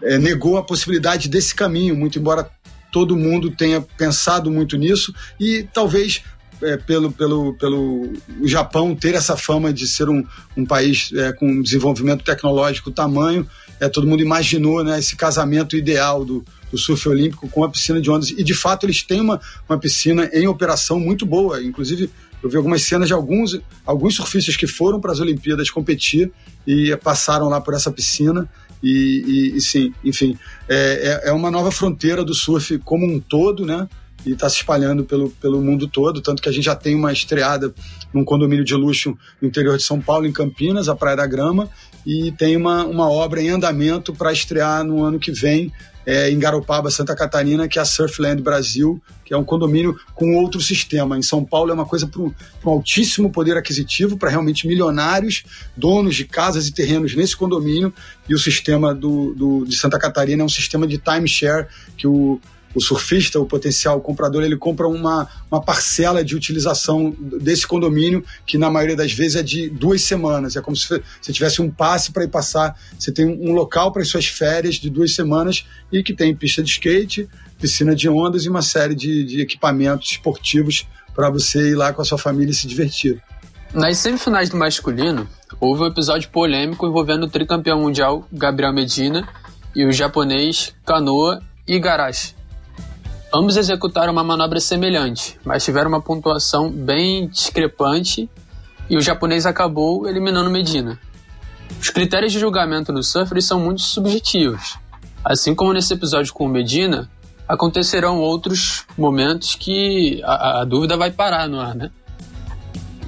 é, 0.03 0.19
negou 0.19 0.57
a 0.57 0.63
possibilidade 0.63 1.29
desse 1.29 1.55
caminho, 1.55 1.95
muito 1.95 2.19
embora 2.19 2.51
todo 2.91 3.17
mundo 3.17 3.51
tenha 3.51 3.81
pensado 3.81 4.51
muito 4.51 4.77
nisso 4.77 5.15
e 5.39 5.67
talvez 5.73 6.23
é, 6.63 6.77
pelo, 6.77 7.11
pelo, 7.11 7.55
pelo 7.55 8.13
Japão 8.45 8.95
ter 8.95 9.15
essa 9.15 9.37
fama 9.37 9.73
de 9.73 9.89
ser 9.89 10.09
um, 10.09 10.25
um 10.57 10.65
país 10.65 11.11
é, 11.15 11.33
com 11.33 11.63
desenvolvimento 11.63 12.25
tecnológico 12.25 12.91
tamanho, 12.91 13.47
é, 13.81 13.89
todo 13.89 14.07
mundo 14.07 14.23
imaginou 14.23 14.85
né, 14.85 14.99
esse 14.99 15.17
casamento 15.17 15.77
ideal 15.77 16.25
do, 16.25 16.45
do 16.71 16.77
surf 16.77 17.09
olímpico 17.09 17.49
com 17.49 17.65
a 17.65 17.69
piscina 17.71 18.01
de 18.01 18.11
ondas. 18.11 18.31
E 18.31 18.45
de 18.45 18.55
fato 18.55 18.85
eles 18.85 19.03
têm 19.03 19.21
uma, 19.21 19.41
uma 19.69 19.79
piscina 19.79 20.29
em 20.33 20.47
operação 20.47 21.01
muito 21.01 21.25
boa. 21.25 21.63
Inclusive, 21.63 22.11
eu 22.43 22.49
vi 22.49 22.57
algumas 22.57 22.83
cenas 22.83 23.09
de 23.09 23.15
alguns, 23.15 23.59
alguns 23.85 24.15
surfistas 24.15 24.57
que 24.57 24.67
foram 24.67 25.01
para 25.01 25.13
as 25.13 25.21
Olimpíadas 25.21 25.71
competir 25.71 26.31
e 26.67 26.95
passaram 27.03 27.49
lá 27.49 27.61
por 27.61 27.75
essa 27.75 27.91
piscina. 27.91 28.49
E, 28.83 29.53
e, 29.53 29.57
e 29.57 29.61
sim, 29.61 29.93
enfim, 30.05 30.39
é, 30.69 31.21
é, 31.25 31.29
é 31.31 31.33
uma 31.33 31.51
nova 31.51 31.71
fronteira 31.71 32.25
do 32.25 32.35
surf 32.35 32.79
como 32.79 33.07
um 33.07 33.21
todo, 33.21 33.67
né? 33.67 33.89
e 34.25 34.33
está 34.33 34.49
se 34.49 34.57
espalhando 34.57 35.05
pelo, 35.05 35.31
pelo 35.31 35.61
mundo 35.61 35.89
todo, 35.89 36.21
tanto 36.21 36.43
que 36.43 36.49
a 36.49 36.53
gente 36.53 36.65
já 36.65 36.75
tem 36.75 36.95
uma 36.95 37.13
estreada 37.13 37.73
num 38.13 38.25
condomínio 38.25 38.65
de 38.65 38.75
luxo 38.75 39.17
no 39.41 39.49
interior 39.49 39.77
de 39.77 39.83
São 39.83 40.01
Paulo, 40.01 40.27
em 40.27 40.33
Campinas, 40.33 40.89
a 40.89 40.97
Praia 40.97 41.17
da 41.17 41.27
Grama, 41.27 41.69
e 42.07 42.33
tem 42.33 42.57
uma, 42.57 42.85
uma 42.85 43.11
obra 43.11 43.41
em 43.41 43.51
andamento 43.51 44.15
para 44.15 44.33
estrear 44.33 44.85
no 44.85 45.03
ano 45.03 45.19
que 45.19 45.33
vem 45.33 45.73
é, 46.07 46.31
em 46.31 46.39
Garopaba, 46.39 46.91
Santa 46.91 47.15
Catarina, 47.15 47.69
que 47.69 47.79
é 47.79 47.83
a 47.83 47.85
Surfland 47.85 48.43
Brasil, 48.43 49.01
que 49.25 49.35
é 49.35 49.37
um 49.37 49.45
condomínio 49.45 49.99
com 50.15 50.37
outro 50.37 50.61
sistema. 50.61 51.17
Em 51.17 51.23
São 51.23 51.45
Paulo 51.45 51.71
é 51.71 51.75
uma 51.75 51.87
coisa 51.87 52.07
para 52.07 52.21
um, 52.21 52.33
altíssimo 52.65 53.31
poder 53.31 53.57
aquisitivo, 53.57 54.17
para 54.17 54.31
realmente 54.31 54.67
milionários, 54.67 55.45
donos 55.77 56.17
de 56.17 56.25
casas 56.25 56.67
e 56.67 56.73
terrenos 56.73 57.15
nesse 57.15 57.37
condomínio, 57.37 57.93
e 58.29 58.35
o 58.35 58.39
sistema 58.39 58.95
do, 58.95 59.35
do, 59.35 59.65
de 59.65 59.77
Santa 59.77 59.99
Catarina 59.99 60.43
é 60.43 60.45
um 60.45 60.49
sistema 60.49 60.87
de 60.87 60.99
timeshare 60.99 61.67
que 61.97 62.07
o 62.07 62.41
o 62.75 62.81
surfista, 62.81 63.41
o 63.41 63.47
potencial 63.47 64.01
comprador, 64.01 64.43
ele 64.43 64.57
compra 64.57 64.87
uma, 64.87 65.29
uma 65.51 65.61
parcela 65.61 66.25
de 66.25 66.37
utilização 66.37 67.15
desse 67.19 67.67
condomínio, 67.67 68.25
que 68.47 68.57
na 68.57 68.71
maioria 68.71 68.97
das 68.97 69.13
vezes 69.13 69.37
é 69.37 69.43
de 69.43 69.69
duas 69.69 70.03
semanas. 70.03 70.57
É 70.57 70.61
como 70.61 70.77
se 70.77 70.89
você 71.21 71.33
tivesse 71.33 71.61
um 71.61 71.71
passe 71.71 72.13
para 72.13 72.25
ir 72.25 72.29
passar. 72.29 72.77
Você 72.99 73.11
tem 73.11 73.27
um 73.27 73.53
local 73.53 73.93
para 73.93 74.03
as 74.03 74.09
suas 74.09 74.27
férias 74.27 74.77
de 74.77 74.89
duas 74.89 75.15
semanas 75.15 75.67
e 75.91 76.03
que 76.03 76.15
tem 76.15 76.35
pista 76.35 76.63
de 76.63 76.71
skate, 76.71 77.29
piscina 77.59 77.95
de 77.95 78.09
ondas 78.09 78.45
e 78.45 78.49
uma 78.49 78.63
série 78.63 78.95
de, 78.95 79.25
de 79.25 79.41
equipamentos 79.41 80.13
esportivos 80.13 80.87
para 81.15 81.29
você 81.29 81.71
ir 81.71 81.75
lá 81.75 81.93
com 81.93 82.03
a 82.03 82.05
sua 82.05 82.19
família 82.19 82.53
e 82.53 82.55
se 82.55 82.67
divertir. 82.67 83.21
Nas 83.75 83.99
semifinais 83.99 84.49
do 84.49 84.57
masculino, 84.57 85.29
houve 85.61 85.83
um 85.83 85.87
episódio 85.87 86.29
polêmico 86.31 86.87
envolvendo 86.87 87.25
o 87.25 87.31
tricampeão 87.31 87.81
mundial 87.81 88.27
Gabriel 88.33 88.73
Medina 88.73 89.29
e 89.75 89.85
o 89.85 89.93
japonês 89.93 90.75
Kanoa 90.85 91.41
Igarashi. 91.67 92.40
Ambos 93.33 93.57
executaram 93.57 94.13
uma 94.13 94.25
manobra 94.25 94.59
semelhante, 94.59 95.39
mas 95.45 95.65
tiveram 95.65 95.89
uma 95.89 96.01
pontuação 96.01 96.69
bem 96.69 97.29
discrepante 97.29 98.29
e 98.89 98.97
o 98.97 99.01
japonês 99.01 99.47
acabou 99.47 100.09
eliminando 100.09 100.51
Medina. 100.51 100.99
Os 101.81 101.91
critérios 101.91 102.33
de 102.33 102.41
julgamento 102.41 102.93
no 102.93 103.05
surf 103.05 103.41
são 103.41 103.61
muito 103.61 103.83
subjetivos. 103.83 104.77
Assim 105.25 105.55
como 105.55 105.73
nesse 105.73 105.95
episódio 105.95 106.33
com 106.35 106.45
o 106.45 106.49
Medina, 106.49 107.09
acontecerão 107.47 108.19
outros 108.19 108.85
momentos 108.99 109.55
que 109.55 110.21
a, 110.25 110.63
a 110.63 110.65
dúvida 110.65 110.97
vai 110.97 111.13
parar 111.13 111.49
no 111.49 111.61
ar, 111.61 111.75
né? 111.75 111.91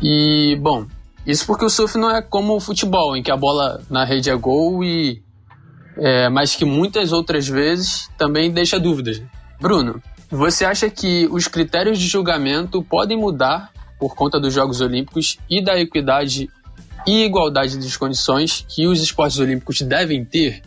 E, 0.01 0.57
bom, 0.61 0.87
isso 1.27 1.47
porque 1.47 1.65
o 1.65 1.71
surf 1.71 1.97
não 1.99 2.11
é 2.11 2.23
como 2.23 2.55
o 2.57 2.61
futebol, 2.61 3.17
em 3.17 3.23
que 3.23 3.31
a 3.31 3.37
bola 3.37 3.83
na 3.91 4.05
rede 4.05 4.31
é 4.31 4.35
gol 4.37 4.85
e. 4.85 5.23
É, 5.97 6.29
mas 6.29 6.57
que 6.57 6.65
muitas 6.65 7.13
outras 7.13 7.47
vezes 7.47 8.09
também 8.17 8.51
deixa 8.51 8.81
dúvidas. 8.81 9.23
Bruno, 9.61 10.03
você 10.33 10.65
acha 10.65 10.89
que 10.89 11.29
os 11.31 11.47
critérios 11.47 11.99
de 11.99 12.07
julgamento 12.07 12.83
podem 12.83 13.19
mudar 13.19 13.71
por 14.01 14.15
conta 14.15 14.41
dos 14.41 14.55
Jogos 14.55 14.81
Olímpicos 14.81 15.39
e 15.49 15.63
da 15.63 15.79
equidade 15.79 16.49
e 17.07 17.25
igualdade 17.25 17.77
de 17.77 17.99
condições 17.99 18.65
que 18.67 18.87
os 18.87 19.03
esportes 19.03 19.39
olímpicos 19.39 19.83
devem 19.83 20.25
ter? 20.25 20.63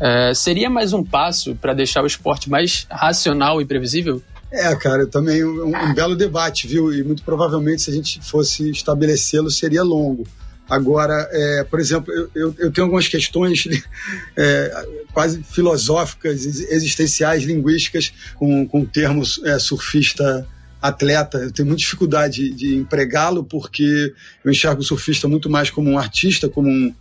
É, 0.00 0.32
seria 0.32 0.70
mais 0.70 0.94
um 0.94 1.04
passo 1.04 1.54
para 1.54 1.74
deixar 1.74 2.02
o 2.02 2.06
esporte 2.06 2.48
mais 2.48 2.86
racional 2.90 3.60
e 3.60 3.66
previsível? 3.66 4.22
É, 4.50 4.74
cara, 4.74 5.06
também 5.06 5.44
um, 5.44 5.66
um, 5.66 5.94
belo 5.94 6.16
debate, 6.16 6.66
viu? 6.66 6.90
E 6.92 7.04
muito 7.04 7.22
provavelmente, 7.22 7.82
se 7.82 7.90
a 7.90 7.94
gente 7.94 8.20
fosse 8.22 8.70
estabelecê-lo, 8.70 9.50
seria 9.50 9.82
longo. 9.82 10.26
Agora, 10.70 11.28
é, 11.32 11.64
por 11.64 11.80
exemplo, 11.80 12.12
eu, 12.32 12.54
eu, 12.56 12.70
tenho 12.70 12.84
algumas 12.84 13.08
questões 13.08 13.66
é, 14.38 14.86
quase 15.12 15.42
filosóficas, 15.42 16.46
existenciais, 16.46 17.42
linguísticas, 17.42 18.12
com, 18.36 18.66
com 18.68 18.84
termos 18.84 19.40
é, 19.44 19.58
surfista 19.58 20.46
atleta. 20.80 21.38
Eu 21.38 21.50
tenho 21.50 21.66
muita 21.66 21.80
dificuldade 21.80 22.50
de, 22.50 22.54
de 22.54 22.76
empregá-lo, 22.76 23.42
porque 23.42 24.14
eu 24.44 24.50
enxergo 24.52 24.80
o 24.80 24.84
surfista 24.84 25.26
muito 25.26 25.50
mais 25.50 25.70
como 25.70 25.90
um 25.90 25.98
artista, 25.98 26.48
como 26.48 26.68
um, 26.68 26.94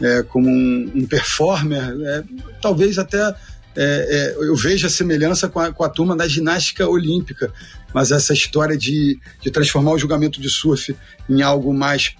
é, 0.00 0.24
como 0.24 0.48
um, 0.48 0.90
um 0.92 1.06
performer, 1.06 1.94
é, 2.04 2.24
talvez 2.60 2.98
até 2.98 3.18
é, 3.18 3.34
é, 3.76 4.34
eu 4.36 4.54
vejo 4.54 4.86
a 4.86 4.90
semelhança 4.90 5.48
com 5.48 5.58
a, 5.58 5.72
com 5.72 5.82
a, 5.82 5.88
turma 5.88 6.14
da 6.14 6.28
ginástica 6.28 6.86
olímpica, 6.86 7.52
mas 7.94 8.10
essa 8.10 8.32
história 8.34 8.76
de, 8.76 9.18
de 9.40 9.50
transformar 9.50 9.92
o 9.92 9.98
julgamento 9.98 10.40
de 10.40 10.50
surf 10.50 10.94
em 11.28 11.40
algo 11.40 11.72
mais 11.72 12.14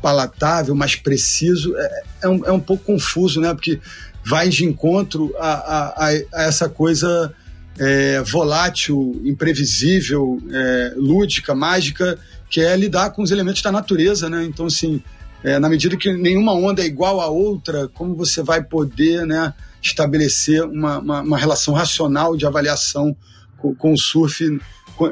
palatável, 0.00 0.74
mais 0.74 0.96
preciso, 0.96 1.76
é, 1.76 2.02
é, 2.22 2.28
um, 2.28 2.44
é 2.44 2.52
um 2.52 2.60
pouco 2.60 2.84
confuso, 2.84 3.40
né? 3.40 3.52
Porque 3.52 3.80
vai 4.24 4.48
de 4.48 4.64
encontro 4.64 5.34
a, 5.38 5.50
a, 5.50 6.08
a 6.32 6.42
essa 6.42 6.68
coisa 6.68 7.32
é, 7.78 8.20
volátil, 8.22 9.20
imprevisível, 9.24 10.40
é, 10.50 10.92
lúdica, 10.96 11.54
mágica, 11.54 12.18
que 12.50 12.60
é 12.60 12.76
lidar 12.76 13.10
com 13.10 13.22
os 13.22 13.30
elementos 13.30 13.62
da 13.62 13.70
natureza, 13.70 14.28
né? 14.28 14.44
Então, 14.44 14.66
assim, 14.66 15.02
é, 15.42 15.58
na 15.58 15.68
medida 15.68 15.96
que 15.96 16.12
nenhuma 16.12 16.52
onda 16.52 16.82
é 16.82 16.86
igual 16.86 17.20
a 17.20 17.28
outra, 17.28 17.88
como 17.88 18.14
você 18.14 18.42
vai 18.42 18.62
poder 18.62 19.24
né, 19.24 19.54
estabelecer 19.80 20.64
uma, 20.64 20.98
uma, 20.98 21.20
uma 21.22 21.38
relação 21.38 21.74
racional 21.74 22.36
de 22.36 22.44
avaliação 22.44 23.16
com, 23.56 23.74
com, 23.74 23.92
o 23.92 23.98
surf 23.98 24.44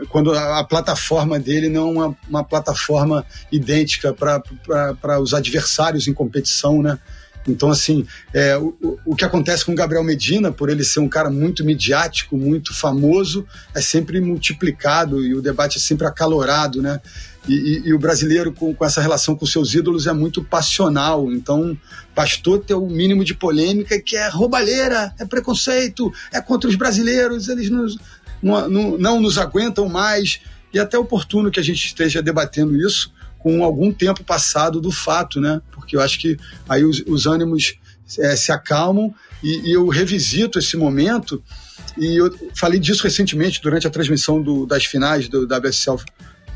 quando 0.09 0.33
a, 0.35 0.65
plataforma 0.65 1.39
dele 1.39 1.69
não 1.69 2.03
é 2.03 2.15
uma, 2.29 2.45
plataforma 2.45 3.25
idêntica 3.53 4.13
para 4.13 5.21
os 5.21 5.33
adversários 5.33 6.09
em 6.09 6.13
competição, 6.13 6.83
né? 6.83 6.99
Então, 7.49 7.71
assim, 7.71 8.05
é, 8.35 8.57
o, 8.59 8.99
o 9.05 9.15
que 9.15 9.25
acontece 9.25 9.65
com 9.65 9.71
o 9.71 9.75
Gabriel 9.77 10.03
Medina, 10.03 10.51
por 10.51 10.69
ele 10.69 10.83
ser 10.83 10.99
um 10.99 11.09
cara 11.09 11.31
muito 11.31 11.65
midiático, 11.65 12.37
muito 12.37 12.75
famoso, 12.75 13.47
é 13.73 13.81
sempre 13.81 14.21
multiplicado 14.21 15.25
e 15.25 15.33
o 15.33 15.41
debate 15.41 15.79
é 15.79 15.81
sempre 15.81 16.07
acalorado, 16.07 16.83
né? 16.83 17.01
E, 17.49 17.55
e, 17.55 17.89
e, 17.89 17.95
o 17.95 17.99
brasileiro, 17.99 18.53
com, 18.53 18.75
com, 18.75 18.85
essa 18.85 19.01
relação 19.01 19.37
com 19.37 19.47
seus 19.47 19.73
ídolos, 19.73 20.09
é 20.09 20.13
muito 20.13 20.43
passional. 20.43 21.31
Então, 21.31 21.79
bastou 22.15 22.59
ter 22.59 22.75
o 22.75 22.87
mínimo 22.87 23.25
de 23.25 23.35
polêmica, 23.35 24.01
que 24.01 24.17
é 24.17 24.29
roubalheira, 24.29 25.15
é 25.19 25.25
preconceito, 25.25 26.13
é 26.33 26.41
contra 26.41 26.69
os 26.69 26.75
brasileiros, 26.75 27.49
eles 27.49 27.71
nos, 27.71 27.97
não, 28.43 28.99
não, 28.99 29.21
nos 29.21 29.39
aguentam 29.39 29.89
mais. 29.89 30.41
E 30.73 30.79
é 30.79 30.83
até 30.83 30.99
oportuno 30.99 31.51
que 31.51 31.61
a 31.61 31.63
gente 31.63 31.87
esteja 31.87 32.23
debatendo 32.23 32.77
isso 32.77 33.13
com 33.39 33.63
algum 33.63 33.93
tempo 33.93 34.25
passado 34.25 34.81
do 34.81 34.91
fato, 34.91 35.41
né? 35.41 35.61
Porque 35.71 35.97
eu 35.97 36.01
acho 36.01 36.19
que 36.19 36.37
aí 36.69 36.85
os, 36.85 37.03
os 37.07 37.27
ânimos 37.27 37.75
é, 38.19 38.35
se 38.37 38.53
acalmam 38.53 39.15
e, 39.43 39.71
e 39.71 39.73
eu 39.73 39.89
revisito 39.89 40.59
esse 40.59 40.77
momento. 40.77 41.43
E 41.97 42.17
eu 42.17 42.31
falei 42.55 42.79
disso 42.79 43.05
recentemente 43.05 43.61
durante 43.63 43.87
a 43.87 43.91
transmissão 43.91 44.43
do, 44.43 44.67
das 44.67 44.85
finais 44.85 45.29
do 45.29 45.47
WSL 45.47 46.03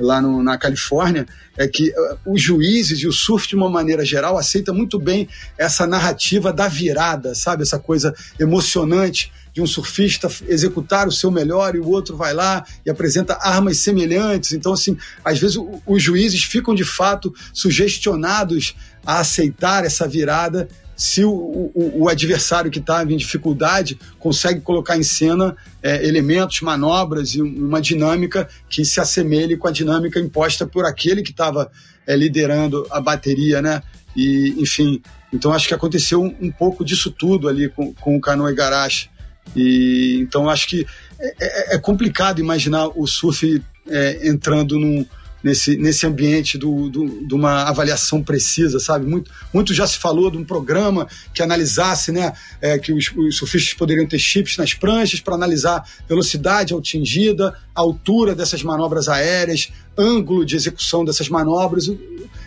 lá 0.00 0.20
no, 0.20 0.42
na 0.42 0.56
Califórnia, 0.56 1.26
é 1.56 1.68
que 1.68 1.90
uh, 1.90 2.18
os 2.32 2.42
juízes 2.42 3.00
e 3.00 3.06
o 3.06 3.12
surf, 3.12 3.46
de 3.46 3.54
uma 3.54 3.68
maneira 3.68 4.04
geral, 4.04 4.36
aceita 4.36 4.72
muito 4.72 4.98
bem 4.98 5.28
essa 5.58 5.86
narrativa 5.86 6.52
da 6.52 6.68
virada, 6.68 7.34
sabe? 7.34 7.62
Essa 7.62 7.78
coisa 7.78 8.14
emocionante 8.38 9.30
de 9.60 9.62
um 9.62 9.66
surfista 9.66 10.28
executar 10.48 11.06
o 11.06 11.12
seu 11.12 11.30
melhor 11.30 11.74
e 11.74 11.78
o 11.78 11.88
outro 11.88 12.16
vai 12.16 12.32
lá 12.32 12.64
e 12.84 12.90
apresenta 12.90 13.38
armas 13.40 13.76
semelhantes. 13.78 14.52
Então, 14.52 14.72
assim, 14.72 14.96
às 15.24 15.38
vezes 15.38 15.58
os 15.86 16.02
juízes 16.02 16.42
ficam 16.42 16.74
de 16.74 16.84
fato 16.84 17.32
sugestionados 17.52 18.74
a 19.04 19.20
aceitar 19.20 19.84
essa 19.84 20.08
virada 20.08 20.68
se 20.96 21.24
o, 21.24 21.30
o, 21.30 22.02
o 22.02 22.08
adversário 22.10 22.70
que 22.70 22.78
está 22.78 23.02
em 23.02 23.16
dificuldade 23.16 23.98
consegue 24.18 24.60
colocar 24.60 24.98
em 24.98 25.02
cena 25.02 25.56
é, 25.82 26.06
elementos, 26.06 26.60
manobras 26.60 27.30
e 27.30 27.40
uma 27.40 27.80
dinâmica 27.80 28.46
que 28.68 28.84
se 28.84 29.00
assemelhe 29.00 29.56
com 29.56 29.66
a 29.66 29.72
dinâmica 29.72 30.20
imposta 30.20 30.66
por 30.66 30.84
aquele 30.84 31.22
que 31.22 31.30
estava 31.30 31.70
é, 32.06 32.14
liderando 32.14 32.86
a 32.90 33.00
bateria, 33.00 33.62
né? 33.62 33.82
E, 34.14 34.54
enfim, 34.58 35.00
então 35.32 35.52
acho 35.54 35.68
que 35.68 35.72
aconteceu 35.72 36.22
um, 36.22 36.36
um 36.38 36.52
pouco 36.52 36.84
disso 36.84 37.10
tudo 37.10 37.48
ali 37.48 37.70
com, 37.70 37.94
com 37.94 38.16
o 38.16 38.20
Canoa 38.20 38.50
Igarashi. 38.52 39.08
E, 39.54 40.18
então 40.20 40.48
acho 40.48 40.68
que 40.68 40.86
é, 41.18 41.72
é, 41.72 41.74
é 41.76 41.78
complicado 41.78 42.40
imaginar 42.40 42.88
o 42.88 43.06
surf 43.06 43.62
é, 43.88 44.28
entrando 44.28 44.78
num, 44.78 45.04
nesse, 45.42 45.76
nesse 45.76 46.06
ambiente 46.06 46.58
do, 46.58 46.88
do, 46.88 47.26
de 47.26 47.34
uma 47.34 47.64
avaliação 47.64 48.22
precisa, 48.22 48.78
sabe? 48.78 49.06
Muito, 49.06 49.30
muito 49.52 49.74
já 49.74 49.86
se 49.86 49.98
falou 49.98 50.30
de 50.30 50.36
um 50.36 50.44
programa 50.44 51.08
que 51.34 51.42
analisasse, 51.42 52.12
né, 52.12 52.32
é, 52.60 52.78
que 52.78 52.92
os, 52.92 53.10
os, 53.16 53.36
surfistas 53.36 53.74
poderiam 53.74 54.06
ter 54.06 54.18
chips 54.18 54.56
nas 54.56 54.74
pranchas 54.74 55.20
para 55.20 55.34
analisar 55.34 55.84
velocidade 56.08 56.74
atingida, 56.74 57.54
altura 57.74 58.34
dessas 58.34 58.62
manobras 58.62 59.08
aéreas, 59.08 59.72
ângulo 59.96 60.44
de 60.44 60.56
execução 60.56 61.04
dessas 61.04 61.28
manobras. 61.28 61.90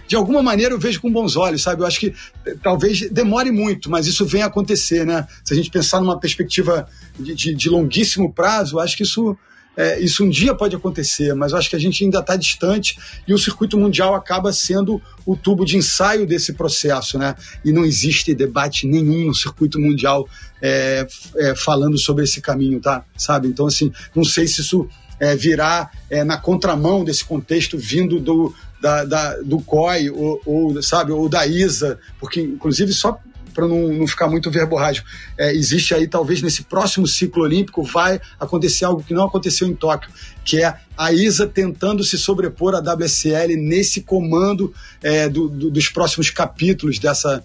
De 0.08 0.16
alguma 0.16 0.44
maneira 0.44 0.74
eu 0.74 0.80
vejo 0.80 1.02
com 1.02 1.12
bons 1.12 1.36
olhos, 1.36 1.62
sabe? 1.62 1.82
Eu 1.82 1.88
acho 1.88 2.00
que 2.00 2.14
eh, 2.46 2.56
talvez 2.62 3.10
demore 3.10 3.52
muito, 3.52 3.90
mas 3.90 4.06
isso 4.08 4.26
vem 4.26 4.44
acontecer, 4.44 5.06
né? 5.06 5.28
Se 5.44 5.54
a 5.54 5.56
gente 5.56 5.70
pensar 5.70 6.00
numa 6.02 6.20
perspectiva 6.20 6.88
de, 7.18 7.34
de, 7.34 7.54
de 7.54 7.70
longuíssimo 7.70 8.32
prazo, 8.32 8.80
acho 8.80 8.98
que 8.98 9.04
isso 9.04 9.38
é, 9.76 10.00
isso 10.00 10.24
um 10.24 10.30
dia 10.30 10.54
pode 10.54 10.76
acontecer, 10.76 11.34
mas 11.34 11.52
eu 11.52 11.58
acho 11.58 11.70
que 11.70 11.76
a 11.76 11.80
gente 11.80 12.04
ainda 12.04 12.20
está 12.20 12.36
distante 12.36 12.98
e 13.28 13.34
o 13.34 13.40
circuito 13.40 13.78
mundial 13.78 14.14
acaba 14.14 14.54
sendo 14.54 15.02
o 15.26 15.36
tubo 15.36 15.66
de 15.66 15.78
ensaio 15.78 16.28
desse 16.28 16.54
processo, 16.54 17.18
né? 17.18 17.36
E 17.66 17.72
não 17.72 17.84
existe 17.84 18.36
debate 18.36 18.86
nenhum 18.86 19.26
no 19.26 19.34
circuito 19.34 19.80
mundial 19.80 20.28
é, 20.62 21.08
é, 21.38 21.56
falando 21.56 21.98
sobre 21.98 22.24
esse 22.24 22.40
caminho, 22.40 22.80
tá? 22.80 23.04
Sabe? 23.18 23.48
Então, 23.48 23.66
assim, 23.66 23.92
não 24.16 24.24
sei 24.24 24.46
se 24.46 24.62
isso 24.62 24.88
é, 25.20 25.36
virá 25.36 25.90
é, 26.10 26.24
na 26.24 26.38
contramão 26.38 27.04
desse 27.04 27.26
contexto 27.26 27.78
vindo 27.78 28.20
do, 28.20 28.54
da, 28.84 29.06
da, 29.06 29.38
do 29.38 29.60
COI 29.60 30.10
ou, 30.10 30.42
ou, 30.46 30.84
sabe, 30.84 31.14
ou 31.14 31.30
da 31.30 31.48
ISA, 31.48 31.98
porque, 32.20 32.42
inclusive, 32.42 32.92
só 32.92 33.18
para 33.54 33.66
não, 33.66 33.94
não, 33.94 34.06
ficar 34.06 34.28
muito 34.28 34.52
verborrágico. 34.52 35.08
É, 35.38 35.54
existe 35.54 35.94
aí, 35.94 36.06
talvez, 36.06 36.42
nesse 36.42 36.64
próximo 36.64 37.08
ciclo 37.08 37.44
olímpico, 37.44 37.82
vai 37.82 38.20
acontecer 38.38 38.84
algo 38.84 39.02
que 39.02 39.14
não 39.14 39.26
aconteceu 39.26 39.70
em 39.70 39.74
Tóquio, 39.74 40.12
que 40.44 40.62
é 40.62 40.76
a 40.98 41.14
ISA 41.14 41.48
tentando 41.48 42.04
se 42.04 42.18
sobrepor 42.18 42.76
à 42.76 42.80
WSL 42.80 43.56
nesse 43.56 44.02
comando 44.02 44.74
é, 45.02 45.30
do, 45.30 45.48
do, 45.48 45.72
dos 45.72 45.88
próximos 45.88 46.30
capítulos 46.30 47.00
dessa, 47.00 47.42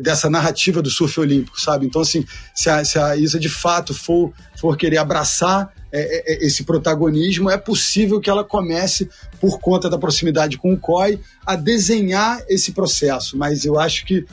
dessa 0.00 0.30
narrativa 0.30 0.80
do 0.80 0.90
surf 0.90 1.18
olímpico, 1.20 1.60
sabe? 1.60 1.86
Então, 1.86 2.00
assim, 2.02 2.24
se 2.54 2.70
a, 2.70 2.84
se 2.84 2.98
a 2.98 3.16
Isa 3.16 3.38
de 3.38 3.48
fato 3.48 3.92
for, 3.92 4.32
for 4.56 4.76
querer 4.76 4.98
abraçar 4.98 5.72
é, 5.92 6.32
é, 6.32 6.46
esse 6.46 6.64
protagonismo, 6.64 7.50
é 7.50 7.58
possível 7.58 8.20
que 8.20 8.30
ela 8.30 8.44
comece, 8.44 9.10
por 9.40 9.60
conta 9.60 9.90
da 9.90 9.98
proximidade 9.98 10.56
com 10.56 10.72
o 10.72 10.78
COI, 10.78 11.20
a 11.44 11.56
desenhar 11.56 12.40
esse 12.48 12.72
processo. 12.72 13.36
Mas 13.36 13.64
eu 13.64 13.78
acho 13.78 14.06
que 14.06 14.24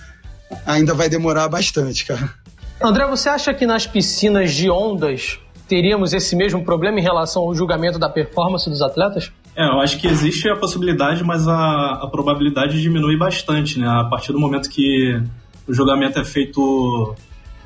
ainda 0.65 0.93
vai 0.93 1.09
demorar 1.09 1.47
bastante, 1.49 2.05
cara. 2.05 2.33
André, 2.81 3.05
você 3.07 3.27
acha 3.27 3.53
que 3.53 3.65
nas 3.65 3.85
piscinas 3.85 4.53
de 4.53 4.69
ondas 4.69 5.37
teríamos 5.67 6.13
esse 6.13 6.35
mesmo 6.35 6.63
problema 6.63 6.99
em 6.99 7.03
relação 7.03 7.43
ao 7.43 7.53
julgamento 7.53 7.99
da 7.99 8.09
performance 8.09 8.69
dos 8.69 8.81
atletas? 8.81 9.31
É, 9.59 9.65
eu 9.65 9.81
acho 9.81 9.99
que 9.99 10.07
existe 10.07 10.47
a 10.47 10.55
possibilidade, 10.55 11.21
mas 11.21 11.45
a, 11.45 11.99
a 12.01 12.07
probabilidade 12.07 12.81
diminui 12.81 13.17
bastante, 13.17 13.77
né? 13.77 13.89
A 13.89 14.05
partir 14.05 14.31
do 14.31 14.39
momento 14.39 14.69
que 14.69 15.21
o 15.67 15.73
julgamento 15.73 16.17
é 16.17 16.23
feito 16.23 17.13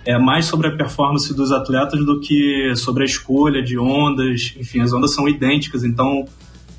é, 0.03 0.17
mais 0.17 0.47
sobre 0.47 0.69
a 0.69 0.75
performance 0.75 1.31
dos 1.35 1.51
atletas 1.51 2.03
do 2.03 2.19
que 2.19 2.75
sobre 2.75 3.03
a 3.03 3.05
escolha 3.05 3.61
de 3.61 3.77
ondas. 3.77 4.55
Enfim, 4.57 4.81
as 4.81 4.91
ondas 4.91 5.13
são 5.13 5.29
idênticas, 5.29 5.83
então 5.83 6.25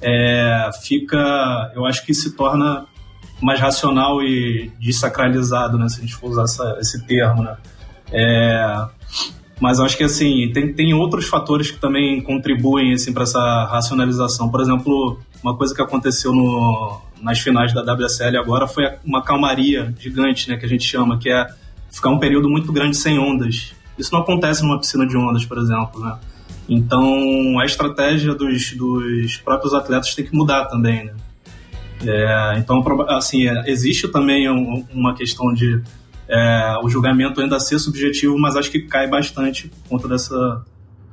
é, 0.02 0.68
fica, 0.82 1.70
eu 1.76 1.86
acho 1.86 2.04
que 2.04 2.12
se 2.12 2.34
torna 2.34 2.84
mais 3.40 3.60
racional 3.60 4.20
e 4.20 4.72
desacralizado, 4.80 5.78
né, 5.78 5.88
se 5.88 5.98
a 5.98 6.00
gente 6.00 6.16
for 6.16 6.30
usar 6.30 6.42
essa, 6.42 6.76
esse 6.80 7.06
termo, 7.06 7.44
né? 7.44 7.56
É, 8.10 8.86
Mas 9.64 9.80
acho 9.80 9.96
que 9.96 10.04
assim, 10.04 10.50
tem, 10.52 10.74
tem 10.74 10.92
outros 10.92 11.26
fatores 11.26 11.70
que 11.70 11.78
também 11.78 12.20
contribuem 12.20 12.92
assim, 12.92 13.14
para 13.14 13.22
essa 13.22 13.64
racionalização. 13.64 14.50
Por 14.50 14.60
exemplo, 14.60 15.18
uma 15.42 15.56
coisa 15.56 15.74
que 15.74 15.80
aconteceu 15.80 16.34
no, 16.34 17.00
nas 17.22 17.38
finais 17.38 17.72
da 17.72 17.80
WSL 17.80 18.36
agora 18.36 18.68
foi 18.68 18.84
uma 19.02 19.22
calmaria 19.22 19.94
gigante, 19.98 20.50
né, 20.50 20.58
que 20.58 20.66
a 20.66 20.68
gente 20.68 20.84
chama, 20.84 21.18
que 21.18 21.30
é 21.30 21.46
ficar 21.90 22.10
um 22.10 22.18
período 22.18 22.46
muito 22.50 22.70
grande 22.74 22.94
sem 22.94 23.18
ondas. 23.18 23.74
Isso 23.96 24.12
não 24.12 24.20
acontece 24.20 24.62
numa 24.62 24.78
piscina 24.78 25.06
de 25.06 25.16
ondas, 25.16 25.46
por 25.46 25.56
exemplo, 25.56 25.98
né? 25.98 26.18
Então, 26.68 27.58
a 27.58 27.64
estratégia 27.64 28.34
dos, 28.34 28.70
dos 28.72 29.38
próprios 29.38 29.72
atletas 29.72 30.14
tem 30.14 30.26
que 30.26 30.36
mudar 30.36 30.66
também, 30.66 31.06
né? 31.06 31.14
É, 32.06 32.58
então, 32.58 32.84
assim, 33.08 33.48
é, 33.48 33.70
existe 33.70 34.08
também 34.08 34.46
um, 34.50 34.84
uma 34.92 35.14
questão 35.14 35.54
de 35.54 35.80
é, 36.28 36.78
o 36.82 36.88
julgamento 36.88 37.40
ainda 37.40 37.58
ser 37.60 37.78
subjetivo, 37.78 38.38
mas 38.38 38.56
acho 38.56 38.70
que 38.70 38.80
cai 38.80 39.06
bastante 39.08 39.68
por 39.68 39.88
conta 39.90 40.08
dessa, 40.08 40.64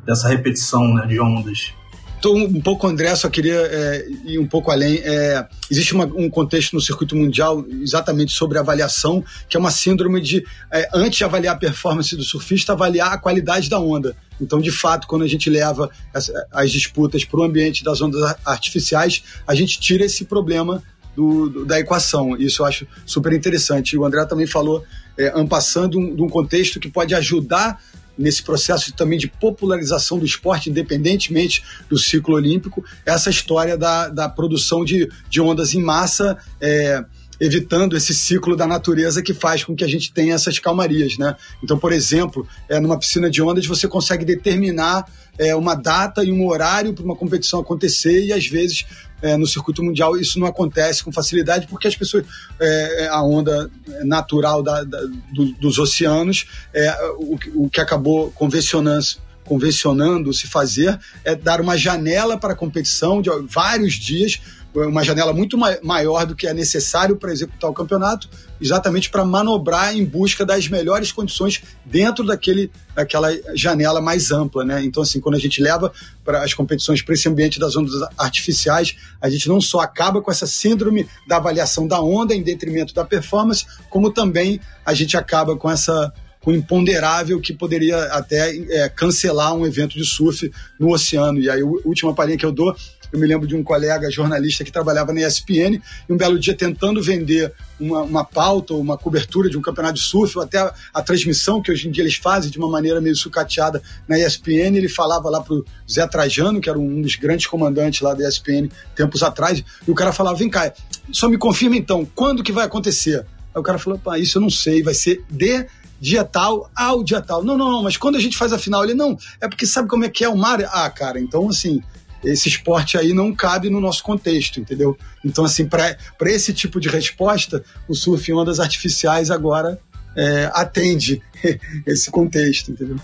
dessa 0.05 0.27
repetição 0.27 0.93
né, 0.93 1.05
de 1.05 1.19
ondas. 1.19 1.73
Estou 2.21 2.37
um 2.37 2.61
pouco, 2.61 2.85
André, 2.85 3.15
só 3.15 3.27
queria 3.31 3.55
é, 3.55 4.07
ir 4.25 4.37
um 4.37 4.45
pouco 4.45 4.69
além. 4.69 4.99
É, 5.03 5.43
existe 5.71 5.95
uma, 5.95 6.05
um 6.05 6.29
contexto 6.29 6.73
no 6.73 6.79
circuito 6.79 7.15
mundial 7.15 7.65
exatamente 7.81 8.31
sobre 8.31 8.59
avaliação, 8.59 9.23
que 9.49 9.57
é 9.57 9.59
uma 9.59 9.71
síndrome 9.71 10.21
de, 10.21 10.45
é, 10.71 10.87
antes 10.93 11.17
de 11.17 11.23
avaliar 11.23 11.55
a 11.55 11.57
performance 11.57 12.15
do 12.15 12.21
surfista, 12.21 12.73
avaliar 12.73 13.11
a 13.11 13.17
qualidade 13.17 13.67
da 13.67 13.79
onda. 13.79 14.15
Então, 14.39 14.61
de 14.61 14.69
fato, 14.71 15.07
quando 15.07 15.23
a 15.23 15.27
gente 15.27 15.49
leva 15.49 15.89
as, 16.13 16.31
as 16.51 16.71
disputas 16.71 17.25
para 17.25 17.39
o 17.39 17.43
ambiente 17.43 17.83
das 17.83 18.01
ondas 18.01 18.35
artificiais, 18.45 19.23
a 19.47 19.55
gente 19.55 19.79
tira 19.79 20.05
esse 20.05 20.23
problema 20.23 20.83
do, 21.15 21.49
do, 21.49 21.65
da 21.65 21.79
equação. 21.79 22.35
Isso 22.37 22.61
eu 22.61 22.65
acho 22.65 22.87
super 23.05 23.33
interessante. 23.33 23.93
E 23.93 23.97
o 23.97 24.05
André 24.05 24.25
também 24.25 24.47
falou, 24.47 24.83
é, 25.17 25.31
ampassando 25.35 25.99
um, 25.99 26.15
de 26.15 26.21
um 26.21 26.29
contexto 26.29 26.79
que 26.79 26.89
pode 26.89 27.13
ajudar 27.13 27.81
nesse 28.17 28.43
processo 28.43 28.93
também 28.93 29.17
de 29.17 29.27
popularização 29.27 30.19
do 30.19 30.25
esporte, 30.25 30.69
independentemente 30.69 31.63
do 31.89 31.97
ciclo 31.97 32.35
olímpico, 32.35 32.83
essa 33.05 33.29
história 33.29 33.77
da, 33.77 34.09
da 34.09 34.29
produção 34.29 34.83
de, 34.83 35.09
de 35.29 35.41
ondas 35.41 35.73
em 35.73 35.81
massa. 35.81 36.37
É, 36.59 37.03
evitando 37.41 37.97
esse 37.97 38.13
ciclo 38.13 38.55
da 38.55 38.67
natureza 38.67 39.19
que 39.23 39.33
faz 39.33 39.63
com 39.63 39.75
que 39.75 39.83
a 39.83 39.87
gente 39.87 40.13
tenha 40.13 40.35
essas 40.35 40.59
calmarias, 40.59 41.17
né? 41.17 41.35
Então, 41.63 41.75
por 41.75 41.91
exemplo, 41.91 42.47
é, 42.69 42.79
numa 42.79 42.99
piscina 42.99 43.31
de 43.31 43.41
ondas 43.41 43.65
você 43.65 43.87
consegue 43.87 44.23
determinar 44.23 45.07
é, 45.39 45.55
uma 45.55 45.73
data 45.73 46.23
e 46.23 46.31
um 46.31 46.45
horário 46.45 46.93
para 46.93 47.03
uma 47.03 47.15
competição 47.15 47.59
acontecer 47.59 48.25
e 48.25 48.31
às 48.31 48.45
vezes 48.45 48.85
é, 49.21 49.37
no 49.37 49.47
circuito 49.47 49.83
mundial 49.83 50.17
isso 50.17 50.39
não 50.39 50.47
acontece 50.47 51.03
com 51.03 51.11
facilidade 51.11 51.67
porque 51.67 51.87
as 51.87 51.95
pessoas 51.95 52.25
é, 52.59 53.05
é 53.05 53.07
a 53.07 53.21
onda 53.21 53.69
natural 54.03 54.63
da, 54.63 54.83
da, 54.83 55.01
do, 55.33 55.51
dos 55.59 55.77
oceanos 55.77 56.45
é 56.73 56.91
o, 57.17 57.37
o 57.55 57.69
que 57.69 57.81
acabou 57.81 58.31
convencionando 58.31 59.21
convencionando 59.43 60.33
se 60.33 60.47
fazer 60.47 60.97
é 61.25 61.35
dar 61.35 61.59
uma 61.59 61.77
janela 61.77 62.37
para 62.37 62.53
a 62.53 62.55
competição 62.55 63.21
de 63.21 63.29
vários 63.47 63.95
dias 63.95 64.39
uma 64.73 65.03
janela 65.03 65.33
muito 65.33 65.57
maior 65.83 66.25
do 66.25 66.35
que 66.35 66.47
é 66.47 66.53
necessário 66.53 67.17
para 67.17 67.31
executar 67.31 67.69
o 67.69 67.73
campeonato, 67.73 68.29
exatamente 68.59 69.09
para 69.09 69.25
manobrar 69.25 69.95
em 69.95 70.05
busca 70.05 70.45
das 70.45 70.67
melhores 70.67 71.11
condições 71.11 71.61
dentro 71.85 72.25
daquele, 72.25 72.71
daquela 72.95 73.29
janela 73.53 73.99
mais 73.99 74.31
ampla, 74.31 74.63
né? 74.63 74.81
Então, 74.83 75.03
assim, 75.03 75.19
quando 75.19 75.35
a 75.35 75.39
gente 75.39 75.61
leva 75.61 75.91
para 76.23 76.43
as 76.43 76.53
competições 76.53 77.01
para 77.01 77.13
esse 77.13 77.27
ambiente 77.27 77.59
das 77.59 77.75
ondas 77.75 77.93
artificiais, 78.17 78.95
a 79.19 79.29
gente 79.29 79.49
não 79.49 79.59
só 79.59 79.81
acaba 79.81 80.21
com 80.21 80.31
essa 80.31 80.47
síndrome 80.47 81.07
da 81.27 81.37
avaliação 81.37 81.87
da 81.87 82.01
onda 82.01 82.33
em 82.33 82.41
detrimento 82.41 82.93
da 82.93 83.03
performance, 83.03 83.65
como 83.89 84.11
também 84.11 84.59
a 84.85 84.93
gente 84.93 85.17
acaba 85.17 85.57
com 85.57 85.69
essa 85.69 86.13
com 86.41 86.51
imponderável 86.51 87.39
que 87.39 87.53
poderia 87.53 87.97
até 88.05 88.55
é, 88.55 88.89
cancelar 88.89 89.53
um 89.53 89.65
evento 89.65 89.97
de 89.97 90.05
surf 90.05 90.51
no 90.79 90.91
oceano. 90.91 91.39
E 91.39 91.49
aí, 91.49 91.61
a 91.61 91.65
última 91.65 92.13
palhinha 92.13 92.37
que 92.37 92.45
eu 92.45 92.51
dou 92.51 92.75
eu 93.11 93.19
me 93.19 93.27
lembro 93.27 93.45
de 93.45 93.55
um 93.55 93.63
colega 93.63 94.09
jornalista 94.09 94.63
que 94.63 94.71
trabalhava 94.71 95.11
na 95.11 95.21
ESPN 95.21 95.81
e 96.07 96.13
um 96.13 96.15
belo 96.15 96.39
dia 96.39 96.55
tentando 96.55 97.01
vender 97.03 97.51
uma, 97.79 98.01
uma 98.01 98.23
pauta, 98.23 98.73
uma 98.73 98.97
cobertura 98.97 99.49
de 99.49 99.57
um 99.57 99.61
campeonato 99.61 99.95
de 99.95 100.01
surf, 100.01 100.37
ou 100.37 100.43
até 100.43 100.59
a, 100.59 100.73
a, 100.93 101.01
transmissão 101.01 101.61
que 101.61 101.71
hoje 101.71 101.87
em 101.87 101.91
dia 101.91 102.03
eles 102.03 102.15
fazem 102.15 102.49
de 102.49 102.57
uma 102.57 102.69
maneira 102.69 103.01
meio 103.01 103.15
sucateada 103.15 103.81
na 104.07 104.17
ESPN. 104.17 104.77
Ele 104.77 104.87
falava 104.87 105.29
lá 105.29 105.41
pro 105.41 105.65
Zé 105.89 106.07
Trajano, 106.07 106.61
que 106.61 106.69
era 106.69 106.79
um 106.79 107.01
dos 107.01 107.15
grandes 107.17 107.47
comandantes 107.47 107.99
lá 108.01 108.13
da 108.13 108.27
ESPN 108.27 108.69
tempos 108.95 109.23
atrás, 109.23 109.61
e 109.85 109.91
o 109.91 109.95
cara 109.95 110.13
falava: 110.13 110.37
vem 110.37 110.49
cá, 110.49 110.71
só 111.11 111.27
me 111.27 111.37
confirma 111.37 111.75
então, 111.75 112.07
quando 112.15 112.43
que 112.43 112.51
vai 112.51 112.65
acontecer? 112.65 113.25
Aí 113.53 113.59
o 113.59 113.63
cara 113.63 113.77
falou: 113.77 113.99
pá, 113.99 114.17
isso 114.17 114.37
eu 114.37 114.41
não 114.41 114.49
sei, 114.49 114.81
vai 114.81 114.93
ser 114.93 115.21
de 115.29 115.65
dia 116.01 116.25
tal 116.25 116.69
ao 116.75 117.03
dia 117.03 117.21
tal. 117.21 117.43
Não, 117.43 117.55
não, 117.55 117.71
não, 117.71 117.83
mas 117.83 117.95
quando 117.95 118.15
a 118.15 118.19
gente 118.19 118.35
faz 118.35 118.51
a 118.51 118.57
final, 118.57 118.83
ele 118.83 118.95
não, 118.95 119.15
é 119.39 119.47
porque 119.47 119.67
sabe 119.67 119.87
como 119.87 120.03
é 120.03 120.09
que 120.09 120.23
é 120.23 120.29
o 120.29 120.35
mar? 120.35 120.59
Ah, 120.73 120.89
cara, 120.89 121.19
então 121.19 121.47
assim, 121.47 121.81
esse 122.23 122.49
esporte 122.49 122.97
aí 122.97 123.13
não 123.13 123.33
cabe 123.33 123.69
no 123.69 123.79
nosso 123.79 124.03
contexto, 124.03 124.59
entendeu? 124.59 124.97
Então, 125.23 125.45
assim, 125.45 125.67
para 125.67 125.95
esse 126.25 126.53
tipo 126.53 126.79
de 126.79 126.89
resposta, 126.89 127.63
o 127.87 127.95
surf 127.95 128.29
em 128.29 128.35
ondas 128.35 128.59
artificiais 128.59 129.29
agora 129.29 129.79
é, 130.15 130.49
atende 130.53 131.21
esse 131.85 132.09
contexto, 132.11 132.71
entendeu? 132.71 132.97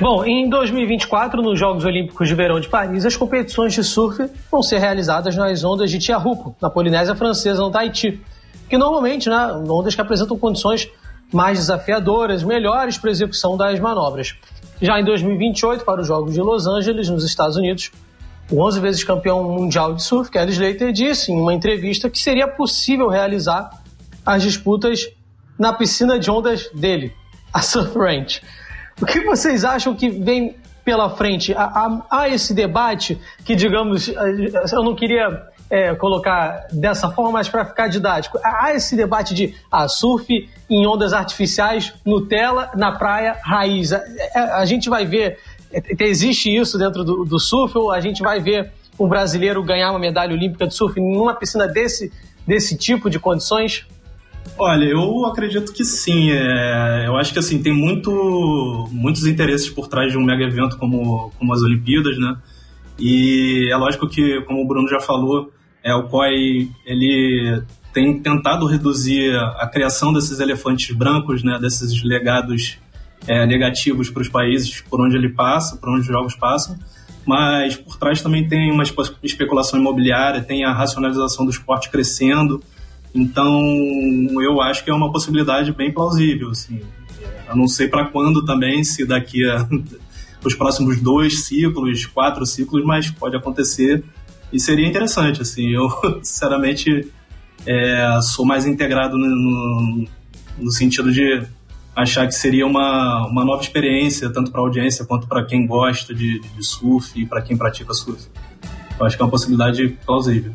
Bom, 0.00 0.24
em 0.24 0.48
2024, 0.48 1.42
nos 1.42 1.58
Jogos 1.58 1.84
Olímpicos 1.84 2.26
de 2.26 2.34
Verão 2.34 2.58
de 2.58 2.68
Paris, 2.68 3.04
as 3.04 3.16
competições 3.16 3.74
de 3.74 3.84
surf 3.84 4.30
vão 4.50 4.62
ser 4.62 4.78
realizadas 4.78 5.36
nas 5.36 5.62
ondas 5.62 5.90
de 5.90 5.98
Tiahupo, 5.98 6.56
na 6.60 6.70
Polinésia 6.70 7.14
Francesa, 7.14 7.60
no 7.60 7.70
Tahiti, 7.70 8.18
que 8.68 8.78
normalmente, 8.78 9.28
né, 9.28 9.52
ondas 9.68 9.94
que 9.94 10.00
apresentam 10.00 10.38
condições 10.38 10.88
mais 11.32 11.58
desafiadoras, 11.58 12.42
melhores 12.42 12.98
para 12.98 13.10
a 13.10 13.12
execução 13.12 13.56
das 13.56 13.78
manobras. 13.78 14.34
Já 14.80 14.98
em 14.98 15.04
2028, 15.04 15.84
para 15.84 16.00
os 16.00 16.06
Jogos 16.06 16.34
de 16.34 16.40
Los 16.40 16.66
Angeles, 16.66 17.08
nos 17.08 17.24
Estados 17.24 17.56
Unidos, 17.56 17.90
o 18.50 18.60
11 18.66 18.80
vezes 18.80 19.04
campeão 19.04 19.44
mundial 19.44 19.94
de 19.94 20.02
surf, 20.02 20.30
Kelly 20.30 20.52
Slater, 20.52 20.92
disse 20.92 21.30
em 21.30 21.40
uma 21.40 21.54
entrevista 21.54 22.10
que 22.10 22.18
seria 22.18 22.48
possível 22.48 23.08
realizar 23.08 23.70
as 24.24 24.42
disputas 24.42 25.08
na 25.58 25.72
piscina 25.72 26.18
de 26.18 26.30
ondas 26.30 26.68
dele, 26.74 27.12
a 27.52 27.62
Surf 27.62 27.96
Ranch. 27.96 28.42
O 29.00 29.06
que 29.06 29.20
vocês 29.20 29.64
acham 29.64 29.94
que 29.94 30.08
vem 30.08 30.56
pela 30.84 31.10
frente? 31.10 31.54
Há, 31.54 31.64
há, 31.64 32.06
há 32.10 32.28
esse 32.28 32.54
debate 32.54 33.20
que, 33.44 33.54
digamos, 33.54 34.08
eu 34.08 34.82
não 34.82 34.94
queria 34.94 35.49
é, 35.70 35.94
colocar 35.94 36.66
dessa 36.72 37.10
forma, 37.10 37.32
mas 37.32 37.48
para 37.48 37.64
ficar 37.64 37.88
didático, 37.88 38.38
há 38.42 38.74
esse 38.74 38.96
debate 38.96 39.32
de 39.32 39.54
ah, 39.70 39.86
surf 39.86 40.48
em 40.68 40.86
ondas 40.86 41.12
artificiais, 41.12 41.94
Nutella, 42.04 42.70
na 42.74 42.92
praia, 42.92 43.38
raiz. 43.42 43.92
A, 43.92 44.02
a, 44.34 44.58
a 44.58 44.64
gente 44.64 44.90
vai 44.90 45.06
ver 45.06 45.38
Existe 46.00 46.54
isso 46.54 46.76
dentro 46.76 47.04
do, 47.04 47.24
do 47.24 47.38
surf 47.38 47.76
ou 47.78 47.92
a 47.92 48.00
gente 48.00 48.22
vai 48.22 48.40
ver 48.40 48.72
um 48.98 49.08
brasileiro 49.08 49.62
ganhar 49.62 49.90
uma 49.90 49.98
medalha 49.98 50.34
olímpica 50.34 50.66
de 50.66 50.74
surf 50.74 50.98
numa 51.00 51.34
piscina 51.34 51.66
desse, 51.66 52.12
desse 52.46 52.76
tipo 52.76 53.08
de 53.08 53.18
condições? 53.18 53.86
Olha, 54.58 54.84
eu 54.84 55.26
acredito 55.26 55.72
que 55.72 55.84
sim. 55.84 56.32
É, 56.32 57.04
eu 57.06 57.16
acho 57.16 57.32
que 57.32 57.38
assim 57.38 57.62
tem 57.62 57.72
muito, 57.72 58.88
muitos 58.90 59.26
interesses 59.26 59.70
por 59.70 59.86
trás 59.86 60.10
de 60.10 60.18
um 60.18 60.24
mega 60.24 60.44
evento 60.44 60.76
como, 60.76 61.30
como 61.38 61.54
as 61.54 61.62
Olimpíadas, 61.62 62.18
né? 62.18 62.36
E 62.98 63.68
é 63.70 63.76
lógico 63.76 64.08
que, 64.08 64.40
como 64.42 64.62
o 64.62 64.66
Bruno 64.66 64.88
já 64.88 65.00
falou, 65.00 65.52
é 65.82 65.94
o 65.94 66.04
COI 66.04 66.70
ele 66.84 67.62
tem 67.92 68.20
tentado 68.20 68.66
reduzir 68.66 69.34
a 69.36 69.66
criação 69.66 70.12
desses 70.12 70.38
elefantes 70.38 70.94
brancos, 70.96 71.42
né? 71.42 71.58
Desses 71.60 72.02
legados 72.02 72.78
é, 73.26 73.46
negativos 73.46 74.10
para 74.10 74.22
os 74.22 74.28
países 74.28 74.80
por 74.80 75.00
onde 75.00 75.16
ele 75.16 75.30
passa, 75.30 75.76
por 75.76 75.90
onde 75.90 76.02
os 76.02 76.06
jogos 76.06 76.34
passam, 76.34 76.78
mas 77.26 77.76
por 77.76 77.96
trás 77.96 78.22
também 78.22 78.48
tem 78.48 78.70
uma 78.70 78.84
especulação 79.22 79.78
imobiliária, 79.78 80.40
tem 80.40 80.64
a 80.64 80.72
racionalização 80.72 81.44
do 81.44 81.50
esporte 81.50 81.90
crescendo, 81.90 82.62
então 83.14 83.60
eu 84.40 84.60
acho 84.60 84.84
que 84.84 84.90
é 84.90 84.94
uma 84.94 85.10
possibilidade 85.10 85.72
bem 85.72 85.92
plausível. 85.92 86.50
Assim. 86.50 86.80
Eu 87.48 87.56
não 87.56 87.66
sei 87.66 87.88
para 87.88 88.06
quando 88.06 88.44
também, 88.44 88.84
se 88.84 89.04
daqui 89.04 89.44
a 89.44 89.66
os 90.44 90.54
próximos 90.54 91.00
dois 91.00 91.44
ciclos, 91.44 92.06
quatro 92.06 92.46
ciclos, 92.46 92.84
mas 92.84 93.10
pode 93.10 93.36
acontecer 93.36 94.02
e 94.52 94.60
seria 94.60 94.86
interessante. 94.86 95.42
Assim, 95.42 95.70
eu 95.70 95.88
sinceramente 96.22 97.08
é, 97.66 98.18
sou 98.22 98.44
mais 98.44 98.66
integrado 98.66 99.16
no, 99.16 99.26
no, 99.26 100.08
no 100.58 100.70
sentido 100.70 101.12
de 101.12 101.42
achar 101.94 102.26
que 102.26 102.34
seria 102.34 102.66
uma, 102.66 103.26
uma 103.26 103.44
nova 103.44 103.62
experiência, 103.62 104.30
tanto 104.30 104.50
para 104.50 104.60
a 104.60 104.64
audiência 104.64 105.04
quanto 105.04 105.26
para 105.26 105.44
quem 105.44 105.66
gosta 105.66 106.14
de, 106.14 106.40
de 106.40 106.64
surf 106.64 107.20
e 107.20 107.26
para 107.26 107.42
quem 107.42 107.56
pratica 107.56 107.92
surf. 107.92 108.28
Eu 108.98 109.06
acho 109.06 109.16
que 109.16 109.22
é 109.22 109.24
uma 109.24 109.30
possibilidade 109.30 109.98
plausível. 110.04 110.52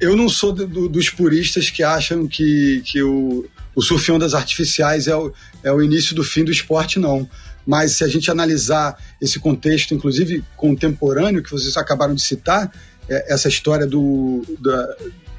Eu 0.00 0.16
não 0.16 0.28
sou 0.28 0.52
do, 0.52 0.88
dos 0.88 1.10
puristas 1.10 1.70
que 1.70 1.82
acham 1.82 2.26
que, 2.26 2.82
que 2.84 3.02
o, 3.02 3.44
o 3.74 3.82
surf 3.82 4.10
em 4.10 4.14
ondas 4.14 4.34
artificiais 4.34 5.08
é 5.08 5.16
o, 5.16 5.32
é 5.62 5.72
o 5.72 5.82
início 5.82 6.14
do 6.14 6.22
fim 6.22 6.44
do 6.44 6.52
esporte, 6.52 6.98
não. 6.98 7.28
Mas 7.66 7.92
se 7.92 8.04
a 8.04 8.08
gente 8.08 8.30
analisar 8.30 8.96
esse 9.20 9.38
contexto, 9.38 9.94
inclusive 9.94 10.44
contemporâneo, 10.56 11.42
que 11.42 11.50
vocês 11.50 11.76
acabaram 11.76 12.14
de 12.14 12.22
citar, 12.22 12.72
essa 13.08 13.48
história 13.48 13.86
do, 13.86 14.42
da, 14.60 14.96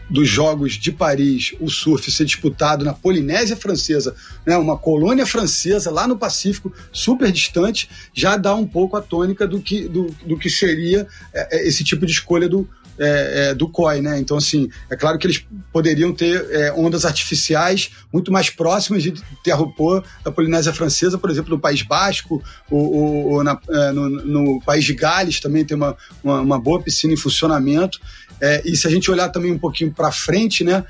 dos 0.09 0.27
Jogos 0.27 0.73
de 0.73 0.91
Paris 0.91 1.53
o 1.59 1.69
surf 1.69 2.11
ser 2.11 2.25
disputado 2.25 2.85
na 2.85 2.93
Polinésia 2.93 3.55
Francesa, 3.55 4.15
né, 4.45 4.57
uma 4.57 4.77
colônia 4.77 5.25
francesa 5.25 5.89
lá 5.89 6.07
no 6.07 6.17
Pacífico, 6.17 6.73
super 6.91 7.31
distante, 7.31 7.89
já 8.13 8.37
dá 8.37 8.53
um 8.53 8.67
pouco 8.67 8.95
a 8.95 9.01
tônica 9.01 9.47
do 9.47 9.59
que, 9.59 9.87
do, 9.87 10.07
do 10.25 10.37
que 10.37 10.49
seria 10.49 11.07
é, 11.33 11.57
é 11.57 11.67
esse 11.67 11.83
tipo 11.83 12.05
de 12.05 12.11
escolha 12.11 12.47
do, 12.47 12.67
é, 12.97 13.49
é, 13.49 13.55
do 13.55 13.67
COI, 13.67 14.01
né? 14.01 14.19
Então, 14.19 14.37
assim, 14.37 14.69
é 14.89 14.95
claro 14.95 15.17
que 15.17 15.27
eles 15.27 15.45
poderiam 15.71 16.13
ter 16.13 16.45
é, 16.51 16.73
ondas 16.73 17.05
artificiais 17.05 17.91
muito 18.11 18.31
mais 18.31 18.49
próximas 18.49 19.03
de 19.03 19.13
Terropô 19.43 20.03
da 20.23 20.31
Polinésia 20.31 20.73
Francesa, 20.73 21.17
por 21.17 21.29
exemplo, 21.29 21.51
no 21.51 21.59
País 21.59 21.81
Basco, 21.81 22.41
ou, 22.69 22.93
ou, 22.93 23.31
ou 23.33 23.43
na, 23.43 23.59
é, 23.69 23.91
no, 23.91 24.09
no, 24.09 24.61
País 24.61 24.85
de 24.85 24.93
Gales 24.93 25.39
também 25.39 25.65
tem 25.65 25.75
uma, 25.75 25.97
uma, 26.23 26.41
uma 26.41 26.59
boa 26.59 26.81
piscina 26.81 27.13
em 27.13 27.17
funcionamento. 27.17 27.99
É, 28.39 28.61
e 28.65 28.75
se 28.75 28.87
a 28.87 28.89
gente 28.89 29.09
olhar 29.09 29.29
também 29.29 29.51
um 29.51 29.59
pouquinho 29.59 29.91
para 29.91 30.11
frente, 30.11 30.63
né? 30.63 30.83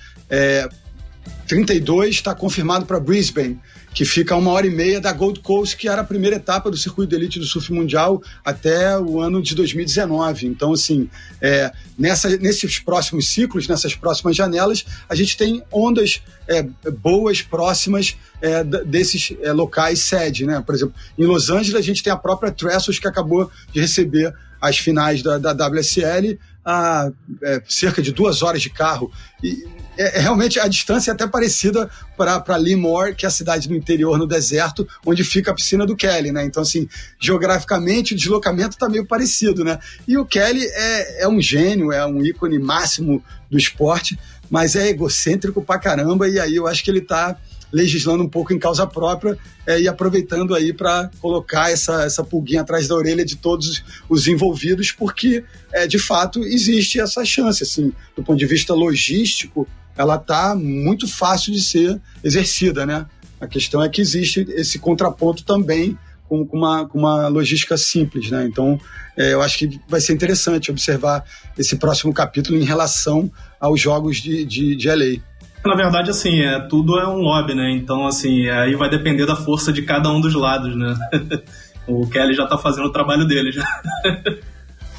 32 1.47 2.15
está 2.15 2.33
confirmado 2.33 2.85
para 2.85 2.99
Brisbane 2.99 3.59
que 3.93 4.05
fica 4.05 4.33
a 4.33 4.37
uma 4.37 4.51
hora 4.51 4.65
e 4.65 4.71
meia 4.71 4.99
da 4.99 5.13
Gold 5.13 5.39
Coast, 5.41 5.77
que 5.77 5.87
era 5.87 6.01
a 6.01 6.03
primeira 6.03 6.37
etapa 6.37 6.71
do 6.71 6.75
circuito 6.75 7.11
de 7.11 7.15
elite 7.15 7.39
do 7.39 7.45
surf 7.45 7.71
mundial 7.71 8.21
até 8.43 8.97
o 8.97 9.21
ano 9.21 9.41
de 9.41 9.53
2019. 9.53 10.47
Então, 10.47 10.73
assim, 10.73 11.09
é, 11.39 11.71
nessa, 11.97 12.35
nesses 12.37 12.79
próximos 12.79 13.27
ciclos, 13.27 13.67
nessas 13.67 13.95
próximas 13.95 14.35
janelas, 14.35 14.83
a 15.07 15.13
gente 15.13 15.37
tem 15.37 15.61
ondas 15.71 16.23
é, 16.47 16.63
boas, 17.03 17.41
próximas 17.43 18.17
é, 18.41 18.63
desses 18.63 19.35
é, 19.41 19.51
locais 19.51 19.99
sede, 19.99 20.45
né? 20.45 20.61
Por 20.65 20.73
exemplo, 20.73 20.95
em 21.17 21.25
Los 21.25 21.51
Angeles, 21.51 21.75
a 21.75 21.81
gente 21.81 22.01
tem 22.01 22.11
a 22.11 22.17
própria 22.17 22.51
Trestles, 22.51 22.97
que 22.97 23.07
acabou 23.07 23.51
de 23.71 23.79
receber 23.79 24.33
as 24.59 24.77
finais 24.77 25.21
da, 25.21 25.37
da 25.37 25.67
WSL 25.67 26.39
a 26.65 27.11
é, 27.41 27.61
cerca 27.67 28.01
de 28.01 28.11
duas 28.11 28.41
horas 28.41 28.61
de 28.61 28.69
carro. 28.69 29.11
E 29.43 29.67
é, 29.97 30.17
é, 30.17 30.21
realmente 30.21 30.59
a 30.59 30.67
distância 30.67 31.11
é 31.11 31.13
até 31.13 31.27
parecida 31.27 31.89
para 32.17 32.57
Limor, 32.57 33.15
que 33.15 33.25
é 33.25 33.27
a 33.27 33.31
cidade 33.31 33.67
do 33.67 33.75
interior 33.75 34.17
no 34.17 34.27
deserto, 34.27 34.87
onde 35.05 35.23
fica 35.23 35.51
a 35.51 35.53
piscina 35.53 35.85
do 35.85 35.95
Kelly, 35.95 36.31
né? 36.31 36.45
Então, 36.45 36.63
assim, 36.63 36.87
geograficamente 37.19 38.13
o 38.13 38.17
deslocamento 38.17 38.71
está 38.71 38.89
meio 38.89 39.05
parecido, 39.05 39.63
né? 39.63 39.79
E 40.07 40.17
o 40.17 40.25
Kelly 40.25 40.65
é, 40.65 41.23
é 41.23 41.27
um 41.27 41.41
gênio, 41.41 41.91
é 41.91 42.05
um 42.05 42.23
ícone 42.23 42.59
máximo 42.59 43.23
do 43.49 43.57
esporte, 43.57 44.17
mas 44.49 44.75
é 44.75 44.89
egocêntrico 44.89 45.61
pra 45.61 45.79
caramba, 45.79 46.27
e 46.27 46.39
aí 46.39 46.55
eu 46.55 46.67
acho 46.67 46.83
que 46.83 46.91
ele 46.91 46.99
está 46.99 47.37
legislando 47.71 48.23
um 48.23 48.29
pouco 48.29 48.53
em 48.53 48.59
causa 48.59 48.85
própria 48.85 49.35
é, 49.65 49.81
e 49.81 49.87
aproveitando 49.87 50.53
aí 50.53 50.71
para 50.71 51.09
colocar 51.19 51.71
essa, 51.71 52.03
essa 52.03 52.23
pulguinha 52.23 52.61
atrás 52.61 52.87
da 52.87 52.95
orelha 52.95 53.25
de 53.25 53.35
todos 53.35 53.83
os 54.07 54.27
envolvidos, 54.27 54.91
porque 54.91 55.43
é, 55.71 55.87
de 55.87 55.97
fato 55.97 56.43
existe 56.43 56.99
essa 56.99 57.25
chance, 57.25 57.63
assim, 57.63 57.91
do 58.15 58.23
ponto 58.23 58.37
de 58.37 58.45
vista 58.45 58.75
logístico, 58.75 59.67
ela 59.97 60.15
está 60.15 60.55
muito 60.55 61.07
fácil 61.07 61.53
de 61.53 61.61
ser 61.61 61.99
exercida, 62.23 62.85
né? 62.85 63.05
A 63.39 63.47
questão 63.47 63.83
é 63.83 63.89
que 63.89 64.01
existe 64.01 64.45
esse 64.49 64.79
contraponto 64.79 65.43
também 65.43 65.97
com, 66.27 66.45
com, 66.45 66.57
uma, 66.57 66.87
com 66.87 66.99
uma 66.99 67.27
logística 67.27 67.77
simples, 67.77 68.31
né? 68.31 68.45
Então, 68.45 68.79
é, 69.17 69.33
eu 69.33 69.41
acho 69.41 69.57
que 69.57 69.79
vai 69.87 70.01
ser 70.01 70.13
interessante 70.13 70.71
observar 70.71 71.23
esse 71.57 71.75
próximo 71.75 72.13
capítulo 72.13 72.57
em 72.57 72.63
relação 72.63 73.31
aos 73.59 73.79
jogos 73.79 74.17
de, 74.17 74.45
de, 74.45 74.75
de 74.75 74.89
LA. 74.89 75.21
Na 75.65 75.75
verdade, 75.75 76.09
assim, 76.09 76.41
é, 76.41 76.59
tudo 76.67 76.99
é 76.99 77.07
um 77.07 77.17
lobby, 77.17 77.53
né? 77.53 77.71
Então, 77.71 78.05
assim, 78.05 78.49
aí 78.49 78.75
vai 78.75 78.89
depender 78.89 79.25
da 79.25 79.35
força 79.35 79.71
de 79.71 79.83
cada 79.83 80.09
um 80.09 80.19
dos 80.19 80.33
lados, 80.33 80.75
né? 80.75 80.95
o 81.87 82.07
Kelly 82.07 82.33
já 82.33 82.43
está 82.43 82.57
fazendo 82.57 82.87
o 82.87 82.91
trabalho 82.91 83.25
dele 83.25 83.51
já. 83.51 83.65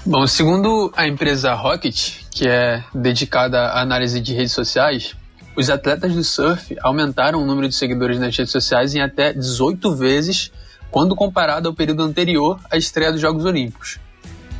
Bom, 0.07 0.27
segundo 0.27 0.93
a 0.95 1.09
empresa 1.09 1.55
Rocket, 1.55 2.17
que 2.31 2.47
é 2.47 2.85
dedicada 2.95 3.69
à 3.69 3.81
análise 3.81 4.21
de 4.21 4.35
redes 4.35 4.53
sociais, 4.53 5.17
os 5.57 5.71
atletas 5.71 6.13
do 6.13 6.23
surf 6.23 6.77
aumentaram 6.83 7.43
o 7.43 7.47
número 7.47 7.67
de 7.71 7.75
seguidores 7.75 8.19
nas 8.19 8.37
redes 8.37 8.53
sociais 8.53 8.95
em 8.95 9.01
até 9.01 9.33
18 9.33 9.97
vezes 9.97 10.53
quando 10.91 11.17
comparado 11.17 11.71
ao 11.71 11.75
período 11.75 12.03
anterior 12.03 12.61
à 12.71 12.77
estreia 12.77 13.11
dos 13.11 13.21
Jogos 13.23 13.47
Olímpicos. 13.47 13.99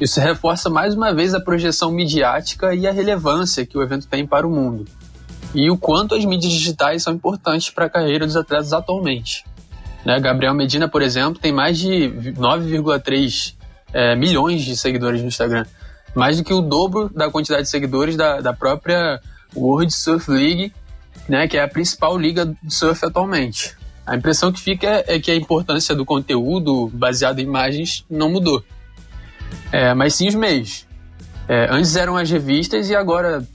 Isso 0.01 0.19
reforça 0.19 0.71
mais 0.71 0.95
uma 0.95 1.13
vez 1.13 1.35
a 1.35 1.41
projeção 1.41 1.93
midiática 1.93 2.75
e 2.75 2.87
a 2.87 2.91
relevância 2.91 3.67
que 3.67 3.77
o 3.77 3.83
evento 3.83 4.07
tem 4.07 4.27
para 4.27 4.47
o 4.47 4.51
mundo, 4.51 4.87
e 5.55 5.71
o 5.71 5.77
quanto 5.77 6.15
as 6.15 6.25
mídias 6.25 6.55
digitais 6.55 7.03
são 7.03 7.13
importantes 7.13 7.69
para 7.69 7.85
a 7.85 7.91
carreira 7.91 8.25
dos 8.25 8.35
atletas 8.35 8.73
atualmente. 8.73 9.45
Né? 10.07 10.19
Gabriel 10.19 10.55
Medina, 10.55 10.89
por 10.89 11.03
exemplo, 11.03 11.39
tem 11.39 11.53
mais 11.53 11.77
de 11.77 12.09
9,3 12.39 13.55
é, 13.95 14.17
milhões 14.17 14.63
de 14.63 14.77
seguidores 14.77 15.23
no 15.23 15.29
Instagram. 15.29 15.65
Mais 16.15 16.37
do 16.37 16.45
que 16.45 16.53
o 16.53 16.61
dobro 16.61 17.09
da 17.09 17.31
quantidade 17.31 17.63
de 17.63 17.69
seguidores 17.69 18.17
da, 18.17 18.41
da 18.41 18.53
própria 18.53 19.21
World 19.57 19.95
Surf 19.95 20.31
League, 20.31 20.73
né, 21.29 21.49
que 21.49 21.57
é 21.57 21.63
a 21.63 21.69
principal 21.69 22.19
liga 22.19 22.45
de 22.45 22.75
surf 22.75 23.05
atualmente. 23.05 23.75
A 24.07 24.15
impressão 24.17 24.53
que 24.53 24.61
fica 24.61 24.87
é, 24.87 25.15
é 25.15 25.21
que 25.21 25.31
a 25.31 25.37
importância 25.37 25.95
do 25.95 26.05
conteúdo 26.05 26.91
baseado 26.93 27.39
em 27.39 27.45
imagens 27.45 28.05
não 28.11 28.29
mudou. 28.29 28.63
É, 29.73 29.95
mas 29.95 30.15
sim 30.15 30.29
os 30.29 30.35
meios. 30.35 30.87
É, 31.49 31.69
antes 31.71 31.97
eram 31.97 32.17
as 32.17 32.31
revistas 32.31 32.91
e 32.91 32.97
agora 32.97 33.47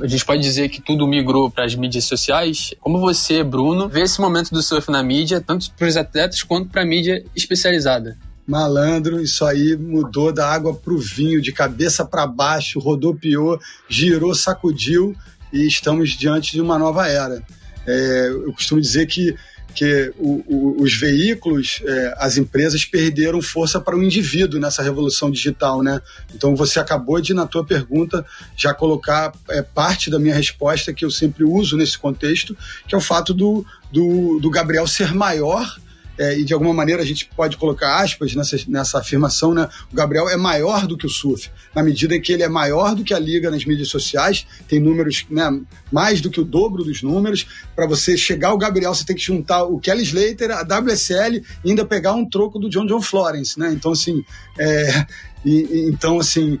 a 0.00 0.06
gente 0.06 0.24
pode 0.24 0.42
dizer 0.42 0.68
que 0.68 0.80
tudo 0.80 1.06
migrou 1.06 1.50
para 1.50 1.64
as 1.64 1.74
mídias 1.74 2.04
sociais. 2.04 2.72
Como 2.80 2.98
você, 3.00 3.42
Bruno, 3.42 3.88
vê 3.88 4.02
esse 4.02 4.20
momento 4.20 4.50
do 4.50 4.62
surf 4.62 4.90
na 4.90 5.02
mídia, 5.02 5.40
tanto 5.40 5.70
para 5.72 5.88
os 5.88 5.96
atletas 5.96 6.42
quanto 6.42 6.68
para 6.68 6.82
a 6.82 6.86
mídia 6.86 7.24
especializada? 7.34 8.16
Malandro, 8.50 9.22
isso 9.22 9.44
aí 9.44 9.76
mudou 9.76 10.32
da 10.32 10.50
água 10.50 10.74
para 10.74 10.92
o 10.92 10.98
vinho, 10.98 11.40
de 11.40 11.52
cabeça 11.52 12.04
para 12.04 12.26
baixo, 12.26 12.80
rodopiou, 12.80 13.60
girou, 13.88 14.34
sacudiu 14.34 15.14
e 15.52 15.68
estamos 15.68 16.10
diante 16.10 16.52
de 16.52 16.60
uma 16.60 16.76
nova 16.76 17.06
era. 17.06 17.40
É, 17.86 18.28
eu 18.28 18.52
costumo 18.52 18.80
dizer 18.80 19.06
que, 19.06 19.36
que 19.72 20.12
o, 20.18 20.42
o, 20.48 20.82
os 20.82 20.94
veículos, 20.94 21.80
é, 21.84 22.14
as 22.18 22.36
empresas 22.36 22.84
perderam 22.84 23.40
força 23.40 23.80
para 23.80 23.96
o 23.96 24.02
indivíduo 24.02 24.60
nessa 24.60 24.82
revolução 24.82 25.30
digital, 25.30 25.80
né? 25.80 26.00
Então 26.34 26.56
você 26.56 26.80
acabou 26.80 27.20
de, 27.20 27.32
na 27.32 27.46
tua 27.46 27.64
pergunta, 27.64 28.26
já 28.56 28.74
colocar 28.74 29.32
é, 29.48 29.62
parte 29.62 30.10
da 30.10 30.18
minha 30.18 30.34
resposta 30.34 30.92
que 30.92 31.04
eu 31.04 31.10
sempre 31.10 31.44
uso 31.44 31.76
nesse 31.76 31.96
contexto, 31.96 32.56
que 32.88 32.96
é 32.96 32.98
o 32.98 33.00
fato 33.00 33.32
do, 33.32 33.64
do, 33.92 34.40
do 34.40 34.50
Gabriel 34.50 34.88
ser 34.88 35.14
maior 35.14 35.78
é, 36.20 36.38
e 36.38 36.44
de 36.44 36.52
alguma 36.52 36.74
maneira 36.74 37.02
a 37.02 37.06
gente 37.06 37.24
pode 37.34 37.56
colocar 37.56 38.02
aspas 38.02 38.34
nessa, 38.34 38.58
nessa 38.68 38.98
afirmação, 38.98 39.54
né? 39.54 39.66
O 39.90 39.96
Gabriel 39.96 40.28
é 40.28 40.36
maior 40.36 40.86
do 40.86 40.94
que 40.94 41.06
o 41.06 41.08
surf, 41.08 41.50
na 41.74 41.82
medida 41.82 42.14
em 42.14 42.20
que 42.20 42.30
ele 42.30 42.42
é 42.42 42.48
maior 42.48 42.94
do 42.94 43.02
que 43.02 43.14
a 43.14 43.18
liga 43.18 43.50
nas 43.50 43.64
mídias 43.64 43.88
sociais, 43.88 44.46
tem 44.68 44.78
números, 44.78 45.24
né, 45.30 45.48
mais 45.90 46.20
do 46.20 46.30
que 46.30 46.38
o 46.38 46.44
dobro 46.44 46.84
dos 46.84 47.02
números. 47.02 47.46
Para 47.74 47.86
você 47.86 48.18
chegar 48.18 48.48
ao 48.48 48.58
Gabriel, 48.58 48.94
você 48.94 49.02
tem 49.02 49.16
que 49.16 49.22
juntar 49.22 49.64
o 49.64 49.80
Kelly 49.80 50.02
Slater, 50.02 50.50
a 50.50 50.60
WSL 50.60 51.42
e 51.64 51.70
ainda 51.70 51.86
pegar 51.86 52.12
um 52.12 52.28
troco 52.28 52.58
do 52.58 52.68
John 52.68 52.84
John 52.84 53.00
Florence, 53.00 53.58
né? 53.58 53.72
Então, 53.72 53.92
assim, 53.92 54.22
é, 54.58 55.06
e, 55.42 55.88
então, 55.88 56.18
assim, 56.20 56.58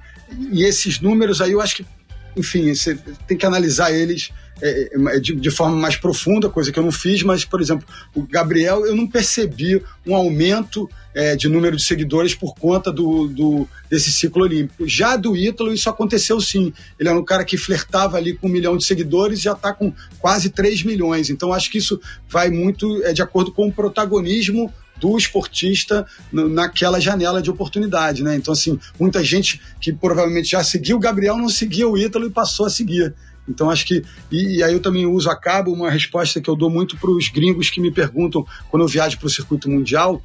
e 0.50 0.64
esses 0.64 1.00
números 1.00 1.42
aí 1.42 1.52
eu 1.52 1.60
acho 1.60 1.76
que, 1.76 1.86
enfim, 2.36 2.74
você 2.74 2.98
tem 3.26 3.36
que 3.36 3.46
analisar 3.46 3.92
eles 3.92 4.30
é, 4.62 4.90
é, 4.94 5.18
de, 5.18 5.34
de, 5.34 5.50
forma 5.50 5.74
mais 5.74 5.96
profunda, 5.96 6.50
coisa 6.50 6.70
que 6.70 6.78
eu 6.78 6.82
não 6.82 6.92
fiz, 6.92 7.22
mas, 7.22 7.44
por 7.44 7.60
exemplo, 7.60 7.86
o 8.14 8.22
Gabriel, 8.22 8.84
eu 8.84 8.94
não 8.94 9.06
percebi 9.06 9.82
um 10.06 10.14
aumento 10.14 10.88
é, 11.14 11.34
de 11.34 11.48
número 11.48 11.76
de 11.76 11.82
seguidores 11.82 12.34
por 12.34 12.54
conta 12.54 12.92
do, 12.92 13.26
do, 13.26 13.66
desse 13.88 14.12
ciclo 14.12 14.42
olímpico. 14.42 14.86
Já 14.86 15.16
do 15.16 15.34
Ítalo, 15.34 15.72
isso 15.72 15.88
aconteceu 15.88 16.40
sim. 16.40 16.72
Ele 16.98 17.08
era 17.08 17.18
um 17.18 17.24
cara 17.24 17.44
que 17.44 17.56
flertava 17.56 18.18
ali 18.18 18.34
com 18.34 18.48
um 18.48 18.50
milhão 18.50 18.76
de 18.76 18.84
seguidores 18.84 19.38
e 19.38 19.42
já 19.44 19.52
está 19.52 19.72
com 19.72 19.92
quase 20.18 20.50
3 20.50 20.84
milhões. 20.84 21.30
Então, 21.30 21.52
acho 21.52 21.70
que 21.70 21.78
isso 21.78 21.98
vai 22.28 22.50
muito 22.50 23.02
é, 23.04 23.12
de 23.12 23.22
acordo 23.22 23.52
com 23.52 23.66
o 23.66 23.72
protagonismo 23.72 24.72
do 25.00 25.16
esportista 25.16 26.06
naquela 26.30 27.00
janela 27.00 27.40
de 27.40 27.50
oportunidade, 27.50 28.22
né? 28.22 28.36
Então, 28.36 28.52
assim, 28.52 28.78
muita 28.98 29.24
gente 29.24 29.60
que 29.80 29.92
provavelmente 29.92 30.50
já 30.50 30.62
seguiu 30.62 30.96
o 30.96 31.00
Gabriel 31.00 31.36
não 31.36 31.48
seguia 31.48 31.88
o 31.88 31.96
Ítalo 31.96 32.26
e 32.26 32.30
passou 32.30 32.66
a 32.66 32.70
seguir. 32.70 33.14
Então 33.48 33.70
acho 33.70 33.86
que. 33.86 34.04
E, 34.30 34.58
e, 34.58 34.62
aí 34.62 34.72
eu 34.72 34.80
também 34.80 35.06
uso 35.06 35.28
a 35.28 35.36
cabo 35.36 35.72
uma 35.72 35.90
resposta 35.90 36.40
que 36.40 36.48
eu 36.48 36.54
dou 36.54 36.70
muito 36.70 36.96
para 36.96 37.10
os 37.10 37.28
gringos 37.28 37.70
que 37.70 37.80
me 37.80 37.90
perguntam 37.90 38.46
quando 38.70 38.82
eu 38.84 38.88
viajo 38.88 39.18
para 39.18 39.26
o 39.26 39.30
circuito 39.30 39.68
mundial 39.68 40.22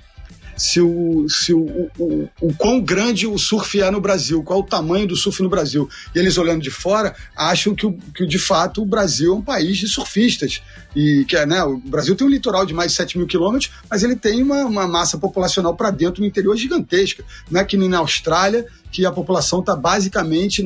se 0.55 0.81
o, 0.81 1.27
se 1.29 1.53
o, 1.53 1.89
o, 1.97 2.29
o, 2.41 2.53
quão 2.55 2.79
grande 2.79 3.27
o 3.27 3.37
surf 3.37 3.81
é 3.81 3.89
no 3.91 3.99
Brasil, 3.99 4.41
qual 4.43 4.59
o 4.59 4.63
tamanho 4.63 5.07
do 5.07 5.15
surf 5.15 5.41
no 5.43 5.49
Brasil. 5.49 5.89
E 6.13 6.19
eles 6.19 6.37
olhando 6.37 6.61
de 6.61 6.71
fora 6.71 7.15
acham 7.35 7.75
que, 7.75 7.91
que 8.15 8.25
de 8.25 8.39
fato 8.39 8.81
o 8.81 8.85
Brasil 8.85 9.33
é 9.33 9.35
um 9.35 9.41
país 9.41 9.77
de 9.77 9.87
surfistas. 9.87 10.61
E 10.95 11.25
que 11.27 11.35
é, 11.35 11.45
né, 11.45 11.61
o 11.63 11.77
Brasil 11.77 12.15
tem 12.15 12.25
um 12.25 12.29
litoral 12.29 12.65
de 12.65 12.73
mais 12.73 12.91
de 12.91 12.97
7 12.97 13.17
mil 13.17 13.27
quilômetros, 13.27 13.69
mas 13.89 14.01
ele 14.01 14.15
tem 14.15 14.41
uma, 14.41 14.65
uma 14.65 14.87
massa 14.87 15.17
populacional 15.17 15.75
para 15.75 15.91
dentro 15.91 16.21
no 16.21 16.27
interior 16.27 16.55
gigantesca. 16.55 17.23
Não 17.51 17.59
é 17.59 17.65
que 17.65 17.75
nem 17.75 17.89
na 17.89 17.97
Austrália, 17.97 18.65
que 18.91 19.05
a 19.05 19.11
população 19.11 19.59
está 19.59 19.75
basicamente 19.75 20.65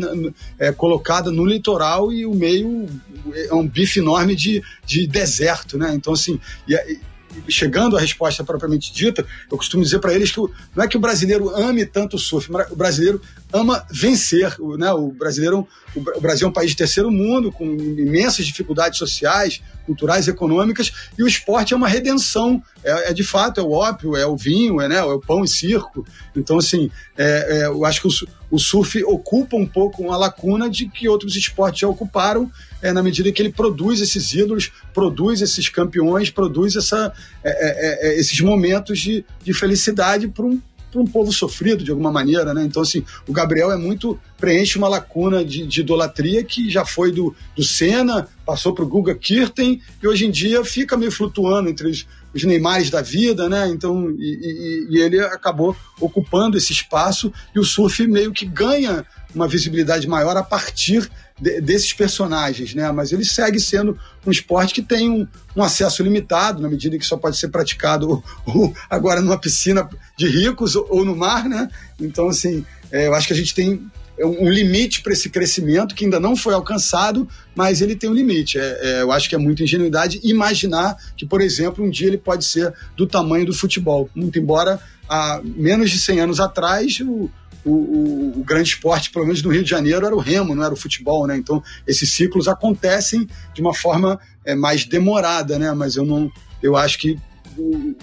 é, 0.59 0.71
colocada 0.71 1.31
no 1.31 1.43
litoral 1.43 2.13
e 2.13 2.27
o 2.27 2.35
meio 2.35 2.87
é 3.33 3.53
um 3.53 3.67
bife 3.67 3.99
enorme 3.99 4.35
de, 4.35 4.61
de 4.85 5.07
deserto, 5.07 5.79
né? 5.79 5.95
Então, 5.95 6.13
assim, 6.13 6.39
e, 6.67 6.99
chegando 7.47 7.97
à 7.97 7.99
resposta 7.99 8.43
propriamente 8.43 8.93
dita, 8.93 9.25
eu 9.51 9.57
costumo 9.57 9.83
dizer 9.83 9.99
para 9.99 10.13
eles 10.13 10.31
que 10.31 10.39
não 10.75 10.83
é 10.83 10.87
que 10.87 10.97
o 10.97 10.99
brasileiro 10.99 11.49
ame 11.55 11.85
tanto 11.85 12.15
o 12.15 12.19
surf, 12.19 12.49
o 12.71 12.75
brasileiro 12.75 13.21
ama 13.51 13.85
vencer. 13.91 14.55
Né? 14.77 14.91
O 14.91 15.11
brasileiro, 15.11 15.67
o 15.95 16.21
Brasil 16.21 16.47
é 16.47 16.49
um 16.49 16.53
país 16.53 16.71
de 16.71 16.77
terceiro 16.77 17.11
mundo, 17.11 17.51
com 17.51 17.65
imensas 17.65 18.45
dificuldades 18.45 18.97
sociais, 18.97 19.61
culturais, 19.85 20.27
econômicas, 20.27 20.91
e 21.17 21.23
o 21.23 21.27
esporte 21.27 21.73
é 21.73 21.77
uma 21.77 21.87
redenção. 21.87 22.61
É, 22.83 23.09
é 23.09 23.13
de 23.13 23.23
fato, 23.23 23.59
é 23.59 23.63
o 23.63 23.71
ópio, 23.71 24.15
é 24.15 24.25
o 24.25 24.37
vinho, 24.37 24.79
é, 24.79 24.87
né, 24.87 24.97
é 24.97 25.03
o 25.03 25.19
pão 25.19 25.43
e 25.43 25.47
circo. 25.47 26.05
Então, 26.35 26.59
assim, 26.59 26.91
é, 27.17 27.61
é, 27.61 27.65
eu 27.65 27.83
acho 27.85 28.01
que 28.01 28.07
o, 28.07 28.11
o, 28.51 28.59
surf 28.59 29.03
ocupa 29.03 29.57
um 29.57 29.65
pouco 29.65 30.03
uma 30.03 30.15
lacuna 30.15 30.69
de 30.69 30.87
que 30.87 31.09
outros 31.09 31.35
esportes 31.35 31.81
já 31.81 31.87
ocuparam, 31.87 32.51
é, 32.81 32.93
na 32.93 33.01
medida 33.01 33.31
que 33.31 33.41
ele 33.41 33.51
produz 33.51 33.99
esses 33.99 34.31
ídolos, 34.33 34.71
produz 34.93 35.41
esses 35.41 35.67
campeões, 35.69 36.29
produz 36.29 36.75
essa, 36.75 37.11
é, 37.43 38.09
é, 38.09 38.19
esses 38.19 38.39
momentos 38.41 38.99
de, 38.99 39.25
de 39.43 39.53
felicidade 39.53 40.27
para 40.27 40.45
um 40.45 40.61
para 40.91 41.01
um 41.01 41.05
povo 41.05 41.31
sofrido 41.31 41.83
de 41.83 41.91
alguma 41.91 42.11
maneira, 42.11 42.53
né? 42.53 42.63
Então, 42.63 42.81
assim, 42.81 43.03
o 43.27 43.33
Gabriel 43.33 43.71
é 43.71 43.77
muito. 43.77 44.19
preenche 44.37 44.77
uma 44.77 44.87
lacuna 44.87 45.43
de, 45.43 45.65
de 45.65 45.81
idolatria 45.81 46.43
que 46.43 46.69
já 46.69 46.85
foi 46.85 47.11
do, 47.11 47.35
do 47.55 47.63
Senna, 47.63 48.27
passou 48.45 48.73
para 48.73 48.83
o 48.83 48.87
Guga 48.87 49.13
Kirten 49.13 49.81
e 50.01 50.07
hoje 50.07 50.25
em 50.25 50.31
dia 50.31 50.63
fica 50.63 50.97
meio 50.97 51.11
flutuando 51.11 51.69
entre 51.69 51.87
os, 51.87 52.07
os 52.33 52.89
da 52.89 53.01
vida, 53.01 53.47
né? 53.47 53.67
Então, 53.69 54.11
e, 54.17 54.87
e, 54.91 54.97
e 54.97 55.01
ele 55.01 55.19
acabou 55.19 55.75
ocupando 55.99 56.57
esse 56.57 56.71
espaço 56.71 57.31
e 57.55 57.59
o 57.59 57.63
surf 57.63 58.07
meio 58.07 58.31
que 58.31 58.45
ganha 58.45 59.05
uma 59.33 59.47
visibilidade 59.47 60.07
maior 60.07 60.35
a 60.37 60.43
partir 60.43 61.09
de, 61.39 61.61
desses 61.61 61.93
personagens, 61.93 62.73
né? 62.73 62.91
Mas 62.91 63.11
ele 63.11 63.25
segue 63.25 63.59
sendo 63.59 63.97
um 64.25 64.31
esporte 64.31 64.73
que 64.73 64.81
tem 64.81 65.09
um, 65.09 65.27
um 65.55 65.63
acesso 65.63 66.03
limitado, 66.03 66.61
na 66.61 66.69
medida 66.69 66.97
que 66.97 67.05
só 67.05 67.17
pode 67.17 67.37
ser 67.37 67.49
praticado 67.49 68.09
ou, 68.09 68.23
ou 68.45 68.73
agora 68.89 69.21
numa 69.21 69.39
piscina 69.39 69.87
de 70.17 70.27
ricos 70.27 70.75
ou, 70.75 70.87
ou, 70.89 71.05
no 71.05 71.15
mar, 71.15 71.47
né? 71.47 71.69
Então, 71.99 72.27
assim, 72.29 72.65
é, 72.91 73.07
eu 73.07 73.13
acho 73.13 73.27
que 73.27 73.33
a 73.33 73.37
gente 73.37 73.53
tem 73.53 73.89
um 74.21 74.49
limite 74.49 75.01
para 75.01 75.13
esse 75.13 75.29
crescimento 75.29 75.95
que 75.95 76.03
ainda 76.03 76.19
não 76.19 76.35
foi 76.35 76.53
alcançado, 76.53 77.27
mas 77.55 77.81
ele 77.81 77.95
tem 77.95 78.09
um 78.09 78.13
limite. 78.13 78.59
É, 78.59 78.79
é, 78.81 79.01
eu 79.01 79.11
acho 79.11 79.29
que 79.29 79.35
é 79.35 79.37
muita 79.37 79.63
ingenuidade 79.63 80.19
imaginar 80.23 80.97
que, 81.15 81.25
por 81.25 81.41
exemplo, 81.41 81.85
um 81.85 81.89
dia 81.89 82.07
ele 82.07 82.17
pode 82.17 82.43
ser 82.43 82.73
do 82.97 83.07
tamanho 83.07 83.45
do 83.45 83.53
futebol. 83.53 84.09
Muito 84.13 84.37
embora 84.37 84.79
há 85.07 85.41
menos 85.43 85.89
de 85.89 85.99
100 85.99 86.19
anos 86.19 86.39
atrás 86.39 86.99
o, 86.99 87.31
o, 87.65 87.71
o, 87.71 88.39
o, 88.39 88.43
grande 88.43 88.69
esporte, 88.69 89.09
pelo 89.09 89.25
menos 89.25 89.43
no 89.43 89.51
Rio 89.51 89.63
de 89.63 89.69
Janeiro, 89.69 90.05
era 90.05 90.15
o 90.15 90.19
remo, 90.19 90.55
não 90.55 90.63
era 90.63 90.73
o 90.73 90.77
futebol, 90.77 91.27
né? 91.27 91.37
Então, 91.37 91.61
esses 91.85 92.11
ciclos 92.11 92.47
acontecem 92.47 93.27
de 93.53 93.61
uma 93.61 93.73
forma 93.73 94.19
é, 94.45 94.55
mais 94.55 94.85
demorada, 94.85 95.59
né? 95.59 95.73
Mas 95.73 95.95
eu 95.95 96.05
não, 96.05 96.31
eu 96.61 96.75
acho 96.75 96.97
que 96.97 97.17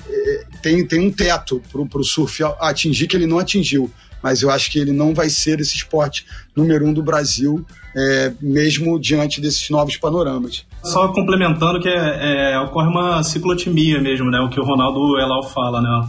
é, 0.08 0.44
tem, 0.62 0.86
tem 0.86 1.00
um 1.00 1.10
teto 1.10 1.62
para 1.70 2.00
o 2.00 2.04
surf 2.04 2.42
atingir 2.60 3.06
que 3.06 3.16
ele 3.16 3.26
não 3.26 3.38
atingiu. 3.38 3.90
Mas 4.22 4.42
eu 4.42 4.50
acho 4.50 4.70
que 4.70 4.78
ele 4.78 4.92
não 4.92 5.14
vai 5.14 5.28
ser 5.28 5.60
esse 5.60 5.76
esporte 5.76 6.26
número 6.54 6.86
um 6.86 6.92
do 6.92 7.02
Brasil, 7.02 7.64
é, 7.94 8.32
mesmo 8.40 8.98
diante 8.98 9.40
desses 9.40 9.70
novos 9.70 9.96
panoramas. 9.96 10.66
Só 10.82 11.08
complementando 11.08 11.80
que 11.80 11.88
é, 11.88 12.52
é, 12.52 12.60
ocorre 12.60 12.88
uma 12.88 13.22
ciclotimia 13.22 14.00
mesmo, 14.00 14.30
né? 14.30 14.40
O 14.40 14.48
que 14.48 14.58
o 14.58 14.64
Ronaldo 14.64 15.18
Elal 15.18 15.42
fala, 15.44 15.80
né? 15.80 16.08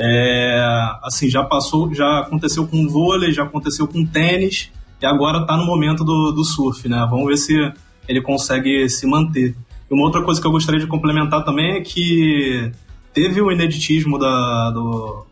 É, 0.00 0.60
assim, 1.02 1.28
já 1.28 1.42
passou, 1.42 1.92
já 1.92 2.20
aconteceu 2.20 2.66
com 2.68 2.88
vôlei, 2.88 3.32
já 3.32 3.42
aconteceu 3.42 3.88
com 3.88 4.06
tênis 4.06 4.70
e 5.02 5.06
agora 5.06 5.40
está 5.40 5.56
no 5.56 5.66
momento 5.66 6.04
do, 6.04 6.30
do 6.30 6.44
surf, 6.44 6.88
né? 6.88 7.04
Vamos 7.10 7.26
ver 7.26 7.36
se 7.36 7.72
ele 8.06 8.22
consegue 8.22 8.88
se 8.88 9.06
manter. 9.06 9.56
E 9.90 9.94
uma 9.94 10.04
outra 10.04 10.22
coisa 10.22 10.40
que 10.40 10.46
eu 10.46 10.52
gostaria 10.52 10.80
de 10.80 10.86
complementar 10.86 11.44
também 11.44 11.78
é 11.78 11.80
que 11.80 12.70
teve 13.12 13.40
o 13.40 13.50
ineditismo 13.50 14.18
da, 14.18 14.70
do, 14.70 15.26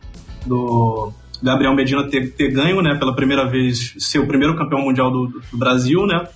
do 0.44 1.12
Gabriel 1.40 1.74
Medina 1.74 2.02
ter, 2.04 2.32
ter 2.32 2.50
ganho, 2.50 2.82
né, 2.82 2.96
pela 2.96 3.14
primeira 3.14 3.48
vez, 3.48 3.94
ser 3.98 4.18
o 4.18 4.26
primeiro 4.26 4.56
campeão 4.56 4.80
mundial 4.80 5.10
do, 5.10 5.26
do 5.28 5.56
Brasil, 5.56 6.06
né? 6.06 6.26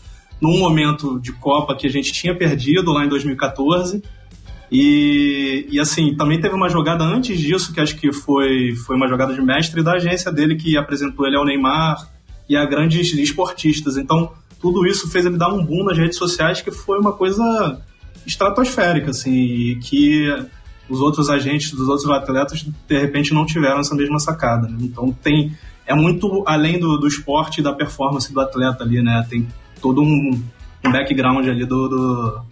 Num 0.41 0.59
momento 0.59 1.19
de 1.21 1.33
Copa 1.33 1.75
que 1.75 1.87
a 1.87 1.91
gente 1.91 2.13
tinha 2.13 2.35
perdido 2.35 2.93
lá 2.93 3.05
em 3.05 3.09
2014 3.09 4.03
e, 4.71 5.67
e 5.71 5.81
assim, 5.81 6.15
também 6.15 6.41
teve 6.41 6.55
uma 6.55 6.69
jogada 6.69 7.05
antes 7.05 7.39
disso, 7.39 7.73
que 7.73 7.81
acho 7.81 7.97
que 7.97 8.13
foi, 8.13 8.75
foi 8.87 8.97
uma 8.97 9.09
jogada 9.09 9.35
de 9.35 9.43
mestre 9.43 9.83
da 9.83 9.95
agência 9.95 10.31
dele, 10.31 10.57
que 10.57 10.77
apresentou 10.77 11.27
ele 11.27 11.37
ao 11.37 11.45
Neymar 11.45 12.09
e 12.49 12.57
a 12.57 12.65
grandes 12.65 13.13
esportistas. 13.15 13.97
Então, 13.97 14.33
tudo 14.61 14.87
isso 14.87 15.11
fez 15.11 15.27
ele 15.27 15.37
dar 15.37 15.53
um 15.53 15.65
boom 15.65 15.85
nas 15.85 15.99
redes 15.99 16.17
sociais, 16.17 16.61
que 16.61 16.71
foi 16.71 16.99
uma 16.99 17.13
coisa 17.13 17.81
estratosférica, 18.25 19.11
assim, 19.11 19.79
que 19.83 20.29
os 20.89 21.01
outros 21.01 21.29
agentes 21.31 21.73
dos 21.73 21.89
outros 21.89 22.09
atletas, 22.11 22.65
de 22.89 22.99
repente, 22.99 23.35
não 23.35 23.47
tiveram 23.47 23.81
essa 23.81 23.95
mesma 23.95 24.21
sacada. 24.21 24.69
Né? 24.69 24.77
Então, 24.83 25.13
tem 25.13 25.53
é 25.87 25.95
muito 25.95 26.45
além 26.47 26.79
do, 26.79 26.97
do 26.99 27.09
esporte 27.09 27.61
e 27.61 27.65
da 27.65 27.73
performance 27.73 28.33
do 28.33 28.41
atleta 28.41 28.85
ali, 28.85 29.03
né? 29.03 29.27
Tem 29.29 29.49
todo 29.83 30.01
um, 30.01 30.41
um 30.85 30.93
background 30.93 31.49
ali 31.49 31.65
do, 31.65 31.89
do 31.89 32.43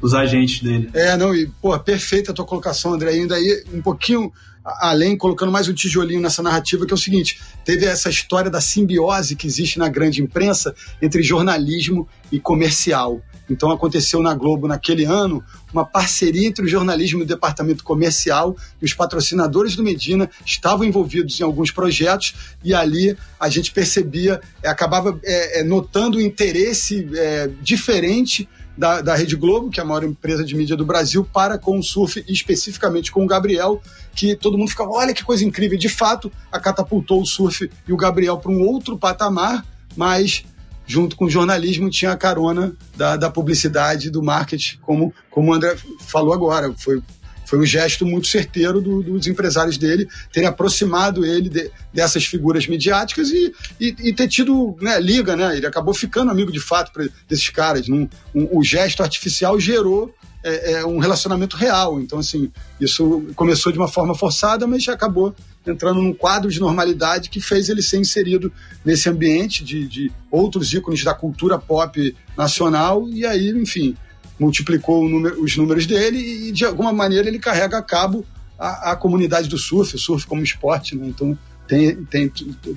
dos 0.00 0.14
agentes 0.14 0.60
dele. 0.60 0.90
É, 0.94 1.16
não, 1.16 1.34
e, 1.34 1.46
pô, 1.60 1.78
perfeita 1.78 2.32
a 2.32 2.34
tua 2.34 2.44
colocação, 2.44 2.94
André. 2.94 3.10
Ainda 3.10 3.36
aí, 3.36 3.64
um 3.72 3.82
pouquinho 3.82 4.32
além, 4.64 5.16
colocando 5.16 5.50
mais 5.50 5.68
um 5.68 5.74
tijolinho 5.74 6.20
nessa 6.20 6.42
narrativa, 6.42 6.86
que 6.86 6.92
é 6.92 6.94
o 6.94 6.98
seguinte: 6.98 7.40
teve 7.64 7.86
essa 7.86 8.10
história 8.10 8.50
da 8.50 8.60
simbiose 8.60 9.36
que 9.36 9.46
existe 9.46 9.78
na 9.78 9.88
grande 9.88 10.22
imprensa 10.22 10.74
entre 11.00 11.22
jornalismo 11.22 12.08
e 12.30 12.38
comercial. 12.38 13.22
Então 13.48 13.72
aconteceu 13.72 14.22
na 14.22 14.32
Globo 14.32 14.68
naquele 14.68 15.04
ano 15.04 15.42
uma 15.72 15.84
parceria 15.84 16.46
entre 16.46 16.64
o 16.64 16.68
jornalismo 16.68 17.20
e 17.20 17.22
o 17.24 17.26
departamento 17.26 17.82
comercial 17.82 18.56
e 18.80 18.84
os 18.84 18.94
patrocinadores 18.94 19.74
do 19.74 19.82
Medina 19.82 20.30
estavam 20.46 20.84
envolvidos 20.86 21.40
em 21.40 21.42
alguns 21.42 21.72
projetos 21.72 22.34
e 22.62 22.72
ali 22.72 23.16
a 23.40 23.48
gente 23.48 23.72
percebia, 23.72 24.40
é, 24.62 24.68
acabava 24.68 25.18
é, 25.24 25.60
é, 25.60 25.64
notando 25.64 26.18
um 26.18 26.20
interesse 26.20 27.08
é, 27.12 27.50
diferente 27.60 28.48
da, 28.80 29.02
da 29.02 29.14
Rede 29.14 29.36
Globo, 29.36 29.68
que 29.68 29.78
é 29.78 29.82
a 29.82 29.86
maior 29.86 30.02
empresa 30.02 30.42
de 30.42 30.56
mídia 30.56 30.74
do 30.74 30.86
Brasil, 30.86 31.22
para 31.22 31.58
com 31.58 31.78
o 31.78 31.82
surf, 31.82 32.24
especificamente 32.26 33.12
com 33.12 33.22
o 33.22 33.26
Gabriel, 33.26 33.82
que 34.14 34.34
todo 34.34 34.56
mundo 34.56 34.70
ficava, 34.70 34.90
olha 34.90 35.12
que 35.12 35.22
coisa 35.22 35.44
incrível. 35.44 35.78
De 35.78 35.88
fato, 35.90 36.32
a 36.50 36.58
catapultou 36.58 37.20
o 37.20 37.26
surf 37.26 37.70
e 37.86 37.92
o 37.92 37.96
Gabriel 37.96 38.38
para 38.38 38.50
um 38.50 38.62
outro 38.62 38.96
patamar, 38.96 39.66
mas 39.94 40.46
junto 40.86 41.14
com 41.14 41.26
o 41.26 41.30
jornalismo 41.30 41.90
tinha 41.90 42.12
a 42.12 42.16
carona 42.16 42.74
da, 42.96 43.18
da 43.18 43.30
publicidade, 43.30 44.10
do 44.10 44.22
marketing, 44.22 44.78
como, 44.80 45.12
como 45.30 45.50
o 45.50 45.54
André 45.54 45.76
falou 45.98 46.32
agora. 46.32 46.72
Foi, 46.78 47.02
foi 47.50 47.58
um 47.58 47.66
gesto 47.66 48.06
muito 48.06 48.28
certeiro 48.28 48.80
do, 48.80 49.02
dos 49.02 49.26
empresários 49.26 49.76
dele 49.76 50.08
terem 50.32 50.48
aproximado 50.48 51.26
ele 51.26 51.48
de, 51.48 51.68
dessas 51.92 52.24
figuras 52.24 52.68
midiáticas 52.68 53.30
e, 53.30 53.52
e, 53.80 53.88
e 53.98 54.12
ter 54.12 54.28
tido 54.28 54.76
né, 54.80 55.00
liga, 55.00 55.34
né? 55.34 55.56
Ele 55.56 55.66
acabou 55.66 55.92
ficando 55.92 56.30
amigo 56.30 56.52
de 56.52 56.60
fato 56.60 56.92
pra, 56.92 57.04
desses 57.28 57.48
caras. 57.48 57.88
Num, 57.88 58.08
um, 58.32 58.56
o 58.56 58.62
gesto 58.62 59.02
artificial 59.02 59.58
gerou 59.58 60.14
é, 60.44 60.74
é, 60.74 60.86
um 60.86 60.98
relacionamento 60.98 61.56
real. 61.56 62.00
Então, 62.00 62.20
assim, 62.20 62.52
isso 62.80 63.24
começou 63.34 63.72
de 63.72 63.78
uma 63.78 63.88
forma 63.88 64.14
forçada, 64.14 64.64
mas 64.64 64.86
acabou 64.88 65.34
entrando 65.66 66.00
num 66.00 66.14
quadro 66.14 66.48
de 66.52 66.60
normalidade 66.60 67.30
que 67.30 67.40
fez 67.40 67.68
ele 67.68 67.82
ser 67.82 67.98
inserido 67.98 68.52
nesse 68.84 69.08
ambiente 69.08 69.64
de, 69.64 69.88
de 69.88 70.12
outros 70.30 70.72
ícones 70.72 71.02
da 71.02 71.14
cultura 71.14 71.58
pop 71.58 72.14
nacional. 72.36 73.08
E 73.08 73.26
aí, 73.26 73.50
enfim, 73.50 73.96
multiplicou 74.40 75.08
número, 75.08 75.42
os 75.42 75.56
números 75.56 75.86
dele 75.86 76.48
e, 76.48 76.52
de 76.52 76.64
alguma 76.64 76.92
maneira, 76.92 77.28
ele 77.28 77.38
carrega 77.38 77.78
a 77.78 77.82
cabo 77.82 78.24
a, 78.58 78.92
a 78.92 78.96
comunidade 78.96 79.48
do 79.48 79.58
surf, 79.58 79.94
o 79.94 79.98
surf 79.98 80.26
como 80.26 80.42
esporte, 80.42 80.96
né? 80.96 81.06
Então 81.06 81.36
tem, 81.68 82.04
tem 82.04 82.28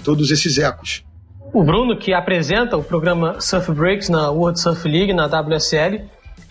todos 0.04 0.30
esses 0.30 0.58
ecos. 0.58 1.04
O 1.54 1.64
Bruno, 1.64 1.98
que 1.98 2.14
apresenta 2.14 2.76
o 2.76 2.84
programa 2.84 3.40
Surf 3.40 3.72
Breaks 3.72 4.10
na 4.10 4.30
World 4.30 4.60
Surf 4.60 4.88
League, 4.88 5.14
na 5.14 5.26
WSL, 5.26 6.02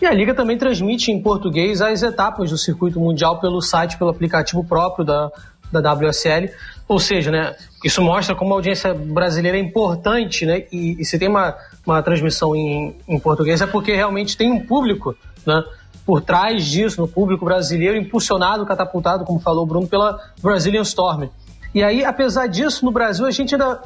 e 0.01 0.05
a 0.05 0.13
Liga 0.13 0.33
também 0.33 0.57
transmite 0.57 1.11
em 1.11 1.21
português 1.21 1.81
as 1.81 2.03
etapas 2.03 2.49
do 2.49 2.57
circuito 2.57 2.99
mundial 2.99 3.39
pelo 3.39 3.61
site, 3.61 3.97
pelo 3.97 4.09
aplicativo 4.09 4.63
próprio 4.63 5.05
da, 5.05 5.31
da 5.71 5.93
WSL. 5.93 6.49
Ou 6.87 6.99
seja, 6.99 7.31
né, 7.31 7.55
isso 7.83 8.01
mostra 8.01 8.35
como 8.35 8.53
a 8.53 8.57
audiência 8.57 8.93
brasileira 8.93 9.57
é 9.57 9.61
importante, 9.61 10.45
né? 10.45 10.65
E, 10.71 11.01
e 11.01 11.05
se 11.05 11.17
tem 11.17 11.29
uma, 11.29 11.55
uma 11.85 12.01
transmissão 12.01 12.55
em, 12.55 12.95
em 13.07 13.19
português 13.19 13.61
é 13.61 13.67
porque 13.67 13.93
realmente 13.95 14.37
tem 14.37 14.51
um 14.51 14.65
público, 14.65 15.15
né? 15.45 15.63
Por 16.05 16.21
trás 16.21 16.65
disso, 16.65 16.99
no 16.99 17.07
público 17.07 17.45
brasileiro, 17.45 17.97
impulsionado, 17.97 18.65
catapultado, 18.65 19.23
como 19.23 19.39
falou 19.39 19.63
o 19.63 19.65
Bruno, 19.65 19.87
pela 19.87 20.19
Brazilian 20.41 20.81
Storm. 20.81 21.29
E 21.73 21.81
aí, 21.81 22.03
apesar 22.03 22.47
disso, 22.47 22.83
no 22.85 22.91
Brasil 22.91 23.25
a 23.25 23.31
gente 23.31 23.55
ainda 23.55 23.81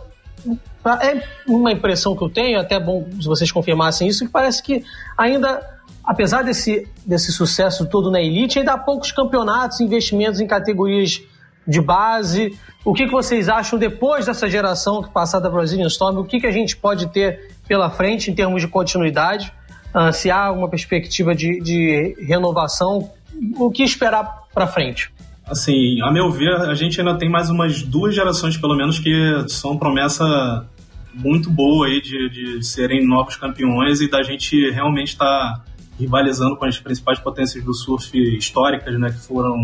é 1.01 1.23
uma 1.47 1.71
impressão 1.71 2.15
que 2.15 2.23
eu 2.23 2.29
tenho, 2.29 2.59
até 2.59 2.79
bom 2.79 3.07
se 3.19 3.27
vocês 3.27 3.51
confirmassem 3.51 4.07
isso, 4.07 4.25
que 4.25 4.31
parece 4.31 4.63
que 4.63 4.83
ainda, 5.17 5.61
apesar 6.03 6.43
desse, 6.43 6.87
desse 7.05 7.31
sucesso 7.31 7.85
todo 7.85 8.09
na 8.09 8.21
elite, 8.21 8.59
ainda 8.59 8.73
há 8.73 8.77
poucos 8.77 9.11
campeonatos, 9.11 9.79
investimentos 9.79 10.39
em 10.39 10.47
categorias 10.47 11.21
de 11.67 11.81
base. 11.81 12.57
O 12.85 12.93
que, 12.93 13.05
que 13.05 13.11
vocês 13.11 13.49
acham 13.49 13.77
depois 13.77 14.25
dessa 14.25 14.49
geração 14.49 15.03
passada 15.03 15.43
da 15.43 15.49
Brazilian 15.49 15.87
Storm? 15.87 16.19
O 16.19 16.25
que, 16.25 16.39
que 16.39 16.47
a 16.47 16.51
gente 16.51 16.77
pode 16.77 17.07
ter 17.07 17.56
pela 17.67 17.89
frente 17.89 18.31
em 18.31 18.35
termos 18.35 18.61
de 18.61 18.67
continuidade? 18.67 19.51
Uh, 19.93 20.11
se 20.11 20.29
há 20.29 20.45
alguma 20.45 20.69
perspectiva 20.69 21.33
de, 21.33 21.59
de 21.61 22.15
renovação, 22.25 23.09
o 23.55 23.71
que 23.71 23.83
esperar 23.83 24.43
para 24.53 24.67
frente? 24.67 25.11
Assim, 25.45 26.01
a 26.01 26.11
meu 26.11 26.29
ver, 26.29 26.53
a 26.53 26.75
gente 26.75 26.99
ainda 26.99 27.17
tem 27.17 27.29
mais 27.29 27.49
umas 27.49 27.81
duas 27.81 28.13
gerações, 28.13 28.57
pelo 28.57 28.75
menos, 28.75 28.99
que 28.99 29.45
são 29.47 29.77
promessa 29.77 30.67
muito 31.13 31.49
boa 31.49 31.87
aí 31.87 32.01
de, 32.01 32.29
de 32.29 32.65
serem 32.65 33.05
novos 33.05 33.37
campeões 33.37 34.01
e 34.01 34.09
da 34.09 34.21
gente 34.23 34.69
realmente 34.71 35.09
estar 35.09 35.25
tá 35.25 35.63
rivalizando 35.99 36.55
com 36.55 36.65
as 36.65 36.79
principais 36.79 37.19
potências 37.19 37.63
do 37.63 37.73
surf 37.73 38.15
históricas, 38.37 38.99
né, 38.99 39.09
que 39.09 39.19
foram 39.19 39.63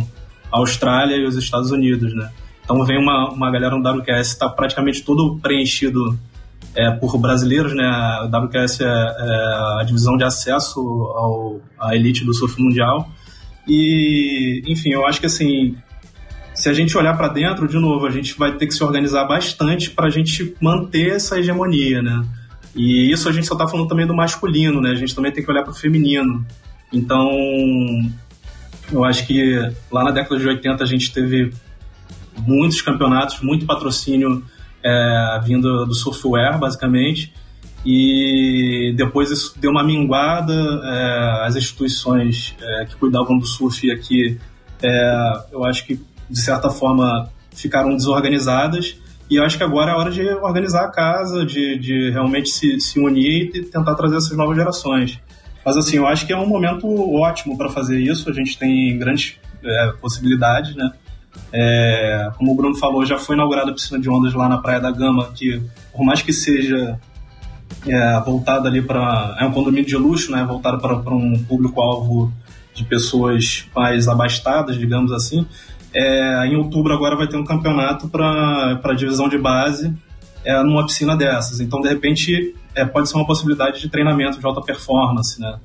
a 0.52 0.58
Austrália 0.58 1.16
e 1.16 1.26
os 1.26 1.36
Estados 1.36 1.70
Unidos, 1.70 2.14
né. 2.16 2.32
Então 2.64 2.84
vem 2.86 2.98
uma, 2.98 3.30
uma 3.30 3.52
galera 3.52 3.78
no 3.78 3.88
WQS 3.88 4.30
está 4.30 4.50
praticamente 4.50 5.04
todo 5.04 5.38
preenchido 5.40 6.18
é, 6.76 6.92
por 6.92 7.18
brasileiros, 7.18 7.76
né? 7.76 7.86
A 7.86 8.26
WQS 8.26 8.82
é, 8.82 8.86
é, 8.86 8.90
a 9.80 9.84
divisão 9.86 10.18
de 10.18 10.24
acesso 10.24 10.80
ao, 10.80 11.62
à 11.80 11.96
elite 11.96 12.26
do 12.26 12.34
surf 12.34 12.62
mundial. 12.62 13.10
E, 13.68 14.62
enfim, 14.68 14.90
eu 14.90 15.06
acho 15.06 15.20
que 15.20 15.26
assim, 15.26 15.76
se 16.54 16.70
a 16.70 16.74
gente 16.74 16.98
olhar 16.98 17.16
para 17.16 17.28
dentro, 17.28 17.68
de 17.68 17.78
novo, 17.78 18.06
a 18.06 18.12
gente 18.12 18.38
vai 18.38 18.58
ter 18.58 18.68
que 18.68 18.74
se 18.74 18.84
organizar 18.84 19.26
bastante 19.26 19.90
para 19.90 20.08
a 20.08 20.10
gente 20.10 20.56
manter 20.62 21.16
essa 21.16 21.40
hegemonia, 21.40 22.02
né? 22.02 22.26
E 22.76 23.12
isso 23.12 23.30
a 23.30 23.32
gente 23.32 23.48
só 23.48 23.54
está 23.54 23.68
falando 23.68 23.88
também 23.88 24.08
do 24.08 24.16
masculino, 24.16 24.82
né? 24.82 24.92
A 24.92 24.96
gente 24.96 25.14
também 25.14 25.32
tem 25.32 25.44
que 25.44 25.52
olhar 25.52 25.64
para 25.64 25.72
o 25.72 25.76
feminino. 25.76 26.46
Então, 26.92 27.30
eu 28.92 29.04
acho 29.04 29.26
que 29.26 29.58
lá 29.92 30.04
na 30.04 30.12
década 30.12 30.40
de 30.40 30.48
80 30.48 30.84
a 30.84 30.88
gente 30.88 31.14
teve 31.14 31.54
muitos 32.40 32.82
campeonatos, 32.82 33.42
muito 33.42 33.66
patrocínio 33.66 34.44
é, 34.84 35.42
vindo 35.44 35.86
do 35.86 35.94
surfwear, 35.94 36.60
basicamente. 36.60 37.34
E 37.86 38.94
depois 38.96 39.30
isso 39.30 39.60
deu 39.60 39.72
uma 39.72 39.84
minguada, 39.84 40.54
é, 40.54 41.46
as 41.46 41.56
instituições 41.56 42.56
é, 42.62 42.86
que 42.86 42.96
cuidavam 42.96 43.38
do 43.38 43.46
surf 43.46 43.92
aqui, 43.92 44.40
é, 44.82 45.44
eu 45.52 45.64
acho 45.64 45.86
que 45.86 46.00
de 46.30 46.40
certa 46.40 46.70
forma 46.70 47.30
ficaram 47.54 47.96
desorganizadas. 47.96 48.98
E 49.30 49.38
eu 49.38 49.44
acho 49.44 49.58
que 49.58 49.64
agora 49.64 49.92
é 49.92 49.96
hora 49.96 50.12
de 50.12 50.22
organizar 50.22 50.86
a 50.86 50.92
casa, 50.92 51.46
de, 51.46 51.78
de 51.78 52.10
realmente 52.12 52.50
se, 52.50 52.80
se 52.80 53.00
unir 53.00 53.52
e 53.54 53.64
tentar 53.64 53.96
trazer 53.96 54.18
essas 54.18 54.38
novas 54.38 54.56
gerações. 54.56 55.20
Mas 55.66 55.78
assim, 55.78 55.98
eu 55.98 56.06
acho 56.06 56.28
que 56.28 56.34
é 56.34 56.38
um 56.38 56.46
momento 56.46 56.88
ótimo 57.16 57.58
para 57.58 57.70
fazer 57.70 58.00
isso. 58.00 58.30
A 58.30 58.34
gente 58.34 58.58
tem 58.58 58.98
grandes 58.98 59.38
é, 59.64 59.94
possibilidades, 60.02 60.76
né? 60.76 60.92
É, 61.52 62.32
como 62.38 62.52
o 62.52 62.56
Bruno 62.56 62.76
falou, 62.76 63.06
já 63.06 63.18
foi 63.18 63.36
inaugurada 63.36 63.72
a 63.72 63.74
piscina 63.74 64.00
de 64.00 64.10
ondas 64.10 64.34
lá 64.34 64.50
na 64.50 64.58
Praia 64.58 64.80
da 64.80 64.92
Gama, 64.92 65.32
que 65.36 65.62
por 65.92 66.04
mais 66.04 66.22
que 66.22 66.34
seja 66.34 67.00
é, 67.88 68.20
voltada 68.22 68.68
ali 68.68 68.82
para. 68.82 69.36
É 69.40 69.46
um 69.46 69.52
condomínio 69.52 69.86
de 69.86 69.96
luxo, 69.96 70.32
né? 70.32 70.44
Voltado 70.44 70.80
para 70.80 71.14
um 71.14 71.44
público-alvo 71.44 72.32
de 72.74 72.84
pessoas 72.84 73.66
mais 73.76 74.08
abastadas, 74.08 74.78
digamos 74.78 75.12
assim. 75.12 75.46
É, 75.94 76.48
em 76.48 76.56
outubro 76.56 76.92
agora 76.92 77.16
vai 77.16 77.28
ter 77.28 77.38
um 77.38 77.44
campeonato 77.44 78.08
para 78.08 78.80
a 78.84 78.94
divisão 78.94 79.30
de 79.30 79.38
base 79.38 79.94
é, 80.44 80.62
numa 80.64 80.86
piscina 80.86 81.16
dessas. 81.16 81.60
Então, 81.60 81.82
de 81.82 81.90
repente, 81.90 82.56
é, 82.74 82.84
pode 82.84 83.10
ser 83.10 83.16
uma 83.16 83.28
possibilidade 83.28 83.80
de 83.80 83.90
treinamento 83.90 84.40
de 84.40 84.46
alta 84.46 84.62
performance, 84.62 85.40
né? 85.40 85.60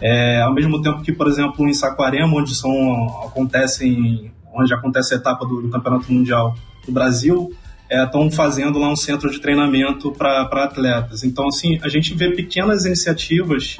É, 0.00 0.40
ao 0.40 0.52
mesmo 0.52 0.80
tempo 0.82 1.02
que, 1.02 1.12
por 1.12 1.28
exemplo, 1.28 1.68
em 1.68 1.72
Saquarema, 1.72 2.34
onde 2.34 2.54
são, 2.54 3.06
acontecem 3.26 4.32
onde 4.54 4.72
acontece 4.72 5.14
a 5.14 5.16
etapa 5.16 5.44
do, 5.46 5.62
do 5.62 5.68
Campeonato 5.68 6.12
Mundial 6.12 6.54
do 6.86 6.92
Brasil, 6.92 7.52
estão 7.90 8.26
é, 8.26 8.30
fazendo 8.30 8.78
lá 8.78 8.88
um 8.90 8.96
centro 8.96 9.30
de 9.30 9.40
treinamento 9.40 10.12
para 10.12 10.42
atletas. 10.64 11.22
Então, 11.24 11.48
assim, 11.48 11.78
a 11.82 11.88
gente 11.88 12.14
vê 12.14 12.30
pequenas 12.30 12.84
iniciativas, 12.84 13.76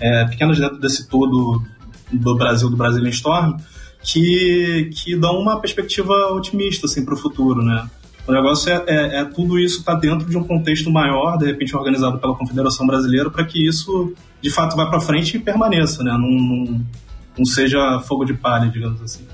é, 0.00 0.24
pequenas 0.26 0.58
dentro 0.58 0.78
desse 0.78 1.08
todo 1.08 1.62
do 2.12 2.36
Brasil, 2.36 2.70
do 2.70 2.76
Brasil 2.76 3.04
em 3.04 3.10
Storm, 3.10 3.56
que, 4.02 4.90
que 4.94 5.16
dão 5.16 5.38
uma 5.38 5.60
perspectiva 5.60 6.14
otimista 6.32 6.86
assim, 6.86 7.04
para 7.04 7.14
o 7.14 7.16
futuro, 7.16 7.62
né? 7.62 7.88
O 8.26 8.32
negócio 8.32 8.70
é, 8.70 8.84
é, 8.86 9.20
é 9.20 9.24
tudo 9.24 9.58
isso 9.58 9.78
está 9.78 9.94
dentro 9.94 10.28
de 10.28 10.36
um 10.36 10.44
contexto 10.44 10.90
maior, 10.90 11.38
de 11.38 11.46
repente 11.46 11.74
organizado 11.74 12.18
pela 12.18 12.36
Confederação 12.36 12.86
Brasileira, 12.86 13.30
para 13.30 13.44
que 13.44 13.66
isso 13.66 14.12
de 14.40 14.50
fato 14.50 14.76
vá 14.76 14.86
para 14.86 15.00
frente 15.00 15.36
e 15.36 15.40
permaneça, 15.40 16.04
né? 16.04 16.12
Não, 16.12 16.28
não, 16.28 16.86
não 17.38 17.44
seja 17.44 18.00
fogo 18.00 18.24
de 18.24 18.34
palha, 18.34 18.70
digamos 18.70 19.00
assim. 19.02 19.24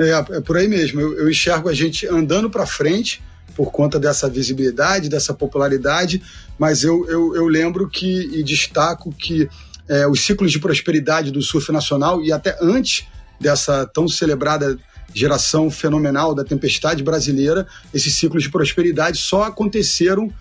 É, 0.00 0.36
é 0.36 0.40
por 0.40 0.56
aí 0.56 0.66
mesmo. 0.66 1.00
Eu, 1.00 1.18
eu 1.18 1.30
enxergo 1.30 1.68
a 1.68 1.74
gente 1.74 2.06
andando 2.06 2.48
para 2.48 2.66
frente 2.66 3.22
por 3.54 3.70
conta 3.70 3.98
dessa 3.98 4.28
visibilidade, 4.28 5.08
dessa 5.08 5.34
popularidade, 5.34 6.22
mas 6.58 6.82
eu, 6.82 7.06
eu, 7.08 7.36
eu 7.36 7.46
lembro 7.46 7.88
que 7.88 8.30
e 8.32 8.42
destaco 8.42 9.12
que 9.12 9.48
é, 9.88 10.06
os 10.06 10.20
ciclos 10.20 10.50
de 10.50 10.58
prosperidade 10.58 11.30
do 11.30 11.42
surf 11.42 11.70
nacional 11.70 12.22
e 12.22 12.32
até 12.32 12.56
antes 12.62 13.06
dessa 13.38 13.86
tão 13.86 14.08
celebrada 14.08 14.78
geração 15.12 15.70
fenomenal 15.70 16.34
da 16.34 16.44
tempestade 16.44 17.02
brasileira, 17.02 17.66
esses 17.92 18.14
ciclos 18.14 18.44
de 18.44 18.50
prosperidade 18.50 19.18
só 19.18 19.44
aconteceram 19.44 20.32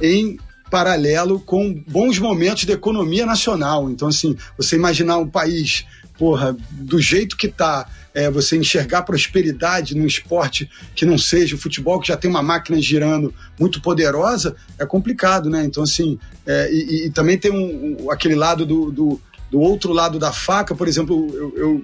em 0.00 0.38
paralelo 0.70 1.40
com 1.40 1.74
bons 1.88 2.18
momentos 2.18 2.64
da 2.64 2.74
economia 2.74 3.26
nacional. 3.26 3.90
Então, 3.90 4.08
assim, 4.08 4.36
você 4.56 4.76
imaginar 4.76 5.18
um 5.18 5.28
país, 5.28 5.84
porra, 6.16 6.56
do 6.70 7.00
jeito 7.00 7.36
que 7.36 7.46
está 7.48 7.88
é, 8.14 8.30
você 8.30 8.56
enxergar 8.56 9.02
prosperidade 9.02 9.96
num 9.96 10.06
esporte 10.06 10.68
que 10.94 11.06
não 11.06 11.16
seja 11.16 11.54
o 11.54 11.58
futebol, 11.58 12.00
que 12.00 12.08
já 12.08 12.16
tem 12.16 12.30
uma 12.30 12.42
máquina 12.42 12.80
girando 12.80 13.34
muito 13.58 13.80
poderosa, 13.80 14.56
é 14.78 14.86
complicado, 14.86 15.48
né? 15.48 15.64
Então, 15.64 15.82
assim, 15.82 16.18
é, 16.46 16.70
e, 16.72 17.06
e, 17.06 17.10
também 17.10 17.38
tem 17.38 17.50
um, 17.50 18.04
um, 18.04 18.10
aquele 18.10 18.34
lado 18.34 18.66
do, 18.66 18.90
do, 18.90 19.20
do, 19.50 19.60
outro 19.60 19.92
lado 19.92 20.18
da 20.18 20.32
faca, 20.32 20.74
por 20.74 20.88
exemplo, 20.88 21.28
eu, 21.34 21.54
eu 21.56 21.82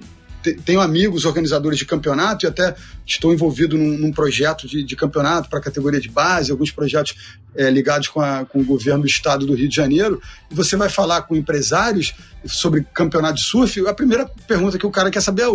tenho 0.65 0.79
amigos 0.79 1.25
organizadores 1.25 1.77
de 1.77 1.85
campeonato 1.85 2.45
e 2.45 2.47
até 2.47 2.75
estou 3.05 3.33
envolvido 3.33 3.77
num, 3.77 3.97
num 3.97 4.11
projeto 4.11 4.67
de, 4.67 4.83
de 4.83 4.95
campeonato 4.95 5.49
para 5.49 5.59
a 5.59 5.61
categoria 5.61 5.99
de 5.99 6.09
base, 6.09 6.51
alguns 6.51 6.71
projetos 6.71 7.15
é, 7.55 7.69
ligados 7.69 8.07
com, 8.07 8.21
a, 8.21 8.45
com, 8.45 8.59
o 8.59 8.65
governo 8.65 9.01
do 9.01 9.07
estado 9.07 9.45
do 9.45 9.53
Rio 9.53 9.67
de 9.67 9.75
Janeiro. 9.75 10.21
E 10.49 10.55
você 10.55 10.75
vai 10.75 10.89
falar 10.89 11.23
com 11.23 11.35
empresários 11.35 12.13
sobre 12.45 12.85
campeonato 12.93 13.35
de 13.35 13.43
surf, 13.43 13.85
a 13.87 13.93
primeira 13.93 14.29
pergunta 14.47 14.77
que 14.77 14.85
o 14.85 14.91
cara 14.91 15.11
quer 15.11 15.21
saber 15.21 15.43
é 15.43 15.47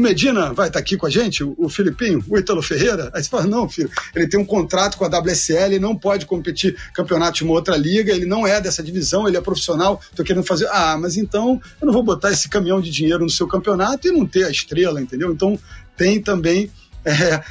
Medina 0.00 0.52
vai 0.52 0.66
estar 0.68 0.72
tá 0.72 0.78
aqui 0.78 0.96
com 0.96 1.06
a 1.06 1.10
gente, 1.10 1.44
o, 1.44 1.68
Filipinho, 1.68 2.24
o 2.28 2.36
Ítalo 2.36 2.62
Ferreira? 2.62 3.10
Aí 3.14 3.22
você 3.22 3.28
fala, 3.28 3.46
não, 3.46 3.68
filho, 3.68 3.90
ele 4.14 4.26
tem 4.26 4.40
um 4.40 4.44
contrato 4.44 4.96
com 4.96 5.04
a 5.04 5.08
WSL, 5.08 5.66
ele 5.66 5.78
não 5.78 5.96
pode 5.96 6.26
competir 6.26 6.76
campeonato 6.92 7.38
de 7.38 7.44
uma 7.44 7.52
outra 7.52 7.76
liga, 7.76 8.12
ele 8.12 8.26
não 8.26 8.46
é 8.46 8.60
dessa 8.60 8.82
divisão, 8.82 9.28
ele 9.28 9.36
é 9.36 9.40
profissional, 9.40 10.00
tô 10.16 10.24
querendo 10.24 10.44
fazer. 10.44 10.66
Ah, 10.70 10.96
mas 10.98 11.16
então 11.16 11.60
eu 11.80 11.86
não 11.86 11.92
vou 11.92 12.02
botar 12.02 12.30
esse 12.30 12.48
caminhão 12.48 12.80
de 12.80 12.90
dinheiro 12.90 13.22
no 13.22 13.30
seu 13.30 13.46
campeonato 13.46 14.08
e 14.08 14.10
não 14.10 14.26
ter 14.26 14.44
a 14.44 14.50
estrela, 14.50 15.00
entendeu? 15.00 15.32
Então 15.32 15.58
tem 15.96 16.20
também 16.20 16.70
é, 17.04 17.42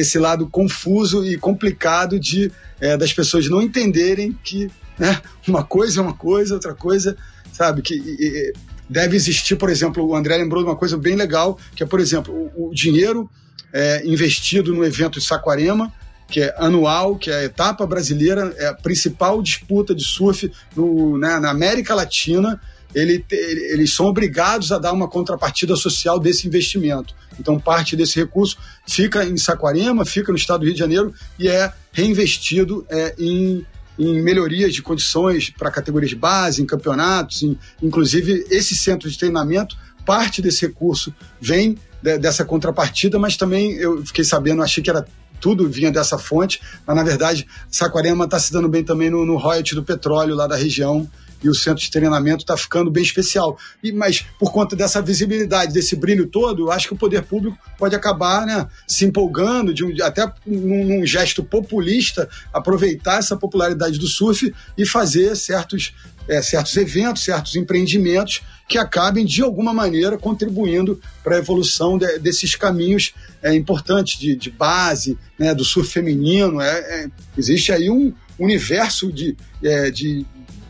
esse 0.00 0.18
lado 0.18 0.48
confuso 0.48 1.24
e 1.26 1.36
complicado 1.36 2.18
de 2.18 2.50
é, 2.80 2.96
das 2.96 3.12
pessoas 3.12 3.48
não 3.48 3.60
entenderem 3.60 4.32
que 4.42 4.70
né, 4.98 5.20
uma 5.46 5.64
coisa 5.64 6.00
é 6.00 6.02
uma 6.02 6.14
coisa, 6.14 6.54
outra 6.54 6.74
coisa, 6.74 7.16
sabe? 7.52 7.82
Que 7.82 7.94
e, 7.94 8.52
deve 8.88 9.16
existir, 9.16 9.56
por 9.56 9.70
exemplo, 9.70 10.06
o 10.06 10.14
André 10.14 10.36
lembrou 10.36 10.62
de 10.62 10.68
uma 10.68 10.76
coisa 10.76 10.96
bem 10.96 11.16
legal, 11.16 11.58
que 11.74 11.82
é, 11.82 11.86
por 11.86 12.00
exemplo, 12.00 12.34
o, 12.54 12.68
o 12.70 12.74
dinheiro 12.74 13.28
é, 13.72 14.02
investido 14.06 14.74
no 14.74 14.84
evento 14.84 15.18
de 15.18 15.24
Saquarema, 15.24 15.92
que 16.28 16.40
é 16.40 16.54
anual, 16.58 17.16
que 17.16 17.30
é 17.30 17.36
a 17.36 17.44
etapa 17.44 17.86
brasileira, 17.86 18.54
é 18.56 18.66
a 18.66 18.74
principal 18.74 19.42
disputa 19.42 19.94
de 19.94 20.04
surf 20.04 20.50
no, 20.74 21.18
né, 21.18 21.38
na 21.38 21.50
América 21.50 21.94
Latina. 21.94 22.60
Ele, 22.94 23.24
eles 23.30 23.94
são 23.94 24.06
obrigados 24.06 24.70
a 24.70 24.78
dar 24.78 24.92
uma 24.92 25.08
contrapartida 25.08 25.74
social 25.76 26.18
desse 26.18 26.46
investimento. 26.46 27.14
Então, 27.40 27.58
parte 27.58 27.96
desse 27.96 28.16
recurso 28.18 28.58
fica 28.86 29.24
em 29.24 29.36
Saquarema, 29.36 30.04
fica 30.04 30.30
no 30.30 30.36
estado 30.36 30.60
do 30.60 30.64
Rio 30.66 30.74
de 30.74 30.78
Janeiro 30.78 31.14
e 31.38 31.48
é 31.48 31.72
reinvestido 31.92 32.86
é, 32.90 33.14
em 33.18 33.64
em 33.98 34.22
melhorias 34.22 34.74
de 34.74 34.82
condições 34.82 35.50
para 35.50 35.70
categorias 35.70 36.10
de 36.10 36.16
base, 36.16 36.62
em 36.62 36.66
campeonatos, 36.66 37.42
em, 37.42 37.58
inclusive 37.82 38.46
esse 38.50 38.74
centro 38.74 39.10
de 39.10 39.18
treinamento, 39.18 39.76
parte 40.04 40.42
desse 40.42 40.66
recurso 40.66 41.14
vem 41.40 41.78
de, 42.02 42.18
dessa 42.18 42.44
contrapartida, 42.44 43.18
mas 43.18 43.36
também 43.36 43.72
eu 43.74 44.04
fiquei 44.04 44.24
sabendo, 44.24 44.62
achei 44.62 44.82
que 44.82 44.90
era 44.90 45.06
tudo 45.40 45.68
vinha 45.68 45.90
dessa 45.90 46.16
fonte, 46.16 46.60
mas 46.86 46.94
na 46.94 47.02
verdade 47.02 47.46
Saquarema 47.68 48.24
está 48.24 48.38
se 48.38 48.52
dando 48.52 48.68
bem 48.68 48.84
também 48.84 49.10
no, 49.10 49.26
no 49.26 49.36
royalty 49.36 49.74
do 49.74 49.82
petróleo 49.82 50.36
lá 50.36 50.46
da 50.46 50.54
região 50.54 51.08
e 51.42 51.48
o 51.48 51.54
centro 51.54 51.82
de 51.82 51.90
treinamento 51.90 52.42
está 52.42 52.56
ficando 52.56 52.90
bem 52.90 53.02
especial. 53.02 53.58
E, 53.82 53.92
mas 53.92 54.24
por 54.38 54.52
conta 54.52 54.76
dessa 54.76 55.02
visibilidade, 55.02 55.72
desse 55.72 55.96
brilho 55.96 56.26
todo, 56.26 56.62
eu 56.62 56.72
acho 56.72 56.88
que 56.88 56.94
o 56.94 56.96
poder 56.96 57.22
público 57.22 57.58
pode 57.78 57.94
acabar 57.94 58.46
né, 58.46 58.66
se 58.86 59.04
empolgando, 59.04 59.74
de 59.74 59.84
um, 59.84 59.92
até 60.02 60.30
num, 60.46 60.84
num, 60.84 61.06
gesto 61.06 61.42
populista, 61.42 62.28
aproveitar 62.52 63.18
essa 63.18 63.36
popularidade 63.36 63.98
do 63.98 64.06
surf 64.06 64.52
e 64.76 64.86
fazer 64.86 65.36
certos, 65.36 65.94
é, 66.28 66.40
certos 66.40 66.76
eventos, 66.76 67.24
certos 67.24 67.56
empreendimentos 67.56 68.42
que 68.68 68.78
acabem, 68.78 69.26
de 69.26 69.42
alguma 69.42 69.74
maneira, 69.74 70.16
contribuindo 70.16 70.98
para 71.22 71.36
a 71.36 71.38
evolução 71.38 71.98
de, 71.98 72.18
desses 72.18 72.56
caminhos 72.56 73.12
é, 73.42 73.54
importantes 73.54 74.18
de, 74.18 74.34
de 74.34 74.50
base, 74.50 75.18
né, 75.38 75.54
do 75.54 75.64
surf 75.64 75.90
feminino. 75.90 76.60
É, 76.60 76.78
é, 76.78 77.10
existe 77.36 77.70
aí 77.70 77.90
um 77.90 78.14
universo 78.38 79.12
de, 79.12 79.36
é, 79.62 79.90
de 79.90 80.24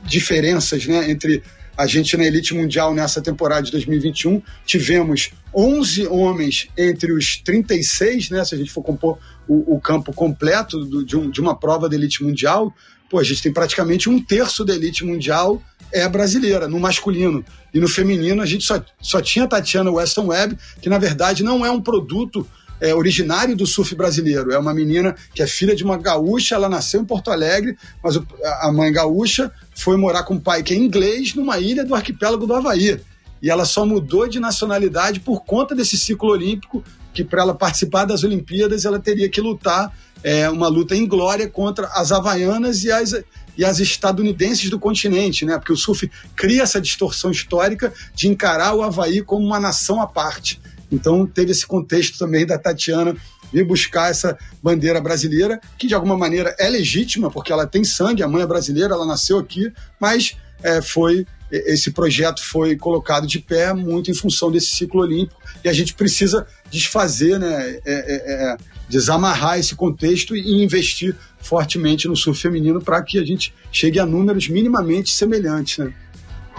diferenças 0.05 0.87
né, 0.87 1.11
entre 1.11 1.43
a 1.77 1.87
gente 1.87 2.17
na 2.17 2.25
elite 2.25 2.55
mundial 2.55 2.95
nessa 2.95 3.21
temporada 3.23 3.63
de 3.63 3.73
2021 3.73 4.43
tivemos 4.67 5.31
11 5.55 6.07
homens 6.07 6.69
entre 6.77 7.13
os 7.13 7.37
36, 7.39 8.31
né? 8.31 8.45
Se 8.45 8.55
a 8.55 8.59
gente 8.59 8.71
for 8.71 8.83
compor 8.83 9.19
o, 9.49 9.77
o 9.77 9.81
campo 9.81 10.13
completo 10.13 10.85
do, 10.85 11.05
de, 11.05 11.17
um, 11.17 11.31
de 11.31 11.41
uma 11.41 11.59
prova 11.59 11.89
da 11.89 11.95
elite 11.97 12.23
mundial, 12.23 12.75
pô, 13.11 13.19
a 13.19 13.25
gente 13.25 13.43
tem 13.43 13.53
praticamente 13.53 14.09
um 14.09 14.23
terço 14.23 14.65
da 14.65 14.75
elite 14.75 15.05
mundial 15.05 15.63
é 15.93 16.09
brasileira, 16.09 16.67
no 16.67 16.81
masculino. 16.81 17.45
E 17.73 17.79
no 17.79 17.89
feminino 17.89 18.41
a 18.43 18.47
gente 18.47 18.65
só, 18.65 18.83
só 19.01 19.21
tinha 19.21 19.47
Tatiana 19.47 19.91
Weston 19.91 20.29
Webb, 20.29 20.57
que 20.81 20.89
na 20.89 20.99
verdade 20.99 21.43
não 21.43 21.65
é 21.65 21.71
um 21.71 21.81
produto 21.81 22.47
é, 22.83 22.93
originário 22.93 23.55
do 23.55 23.65
surf 23.65 23.95
brasileiro. 23.95 24.53
É 24.53 24.59
uma 24.59 24.75
menina 24.75 25.15
que 25.33 25.41
é 25.41 25.47
filha 25.47 25.75
de 25.75 25.85
uma 25.85 25.97
gaúcha, 25.97 26.57
ela 26.57 26.69
nasceu 26.69 27.01
em 27.01 27.05
Porto 27.05 27.31
Alegre, 27.31 27.79
mas 28.03 28.19
a 28.61 28.73
mãe 28.73 28.93
gaúcha 28.93 29.53
foi 29.73 29.97
morar 29.97 30.25
com 30.25 30.35
o 30.35 30.41
pai 30.41 30.65
que 30.65 30.75
é 30.75 30.77
inglês 30.77 31.33
numa 31.37 31.61
ilha 31.61 31.85
do 31.85 31.95
arquipélago 31.95 32.45
do 32.45 32.55
Havaí. 32.55 33.01
E 33.41 33.49
ela 33.49 33.65
só 33.65 33.87
mudou 33.87 34.29
de 34.29 34.41
nacionalidade 34.41 35.21
por 35.21 35.45
conta 35.45 35.77
desse 35.77 35.97
ciclo 35.97 36.31
olímpico, 36.31 36.83
que 37.15 37.23
para 37.23 37.43
ela 37.43 37.55
participar 37.55 38.05
das 38.05 38.25
Olimpíadas 38.25 38.85
ela 38.85 38.99
teria 38.99 39.29
que 39.29 39.41
lutar 39.41 39.97
é, 40.25 40.51
uma 40.51 40.67
luta 40.67 40.97
em 40.97 41.07
glória 41.07 41.49
contra 41.49 41.87
as 41.89 42.11
havaianas 42.11 42.83
e 42.83 42.91
as, 42.91 43.13
e 43.57 43.65
as 43.65 43.79
estadunidenses 43.79 44.69
do 44.71 44.79
continente, 44.79 45.45
né? 45.45 45.57
Porque 45.57 45.73
o 45.73 45.77
surf 45.77 46.11
cria 46.35 46.63
essa 46.63 46.81
distorção 46.81 47.31
histórica 47.31 47.93
de 48.13 48.27
encarar 48.27 48.75
o 48.75 48.83
Havaí 48.83 49.23
como 49.23 49.47
uma 49.47 49.61
nação 49.61 50.01
à 50.01 50.07
parte. 50.07 50.61
Então 50.93 51.27
teve 51.27 51.51
esse 51.51 51.67
contexto 51.67 52.19
também 52.19 52.47
da 52.47 52.59
Tatiana 52.59 53.17
vir 53.53 53.65
buscar 53.65 54.11
essa 54.11 54.39
bandeira 54.63 55.01
brasileira, 55.01 55.61
que 55.77 55.87
de 55.87 55.95
alguma 55.95 56.17
maneira 56.17 56.55
é 56.59 56.69
legítima, 56.69 57.31
porque 57.31 57.53
ela 57.53 57.67
tem 57.67 57.85
sangue, 57.85 58.23
a 58.23 58.29
mãe 58.29 58.43
é 58.43 58.47
brasileira, 58.47 58.95
ela 58.95 59.07
nasceu 59.07 59.39
aqui, 59.39 59.73
mas 60.01 60.37
é, 60.63 60.81
foi 60.81 61.27
esse 61.51 61.91
projeto 61.91 62.43
foi 62.43 62.77
colocado 62.77 63.27
de 63.27 63.39
pé 63.39 63.75
muito 63.75 64.11
em 64.11 64.15
função 64.15 64.51
desse 64.51 64.69
ciclo 64.69 65.03
olímpico 65.03 65.39
e 65.63 65.69
a 65.69 65.73
gente 65.73 65.93
precisa 65.93 66.47
desfazer, 66.71 67.39
né, 67.39 67.79
é, 67.85 67.93
é, 67.93 68.53
é 68.53 68.57
desamarrar 68.89 69.59
esse 69.59 69.75
contexto 69.75 70.35
e 70.35 70.63
investir 70.63 71.15
fortemente 71.41 72.09
no 72.09 72.17
surf 72.17 72.41
feminino 72.41 72.81
para 72.81 73.03
que 73.03 73.19
a 73.19 73.25
gente 73.25 73.55
chegue 73.71 73.99
a 73.99 74.07
números 74.07 74.49
minimamente 74.49 75.11
semelhantes. 75.11 75.79
Né? 75.79 75.93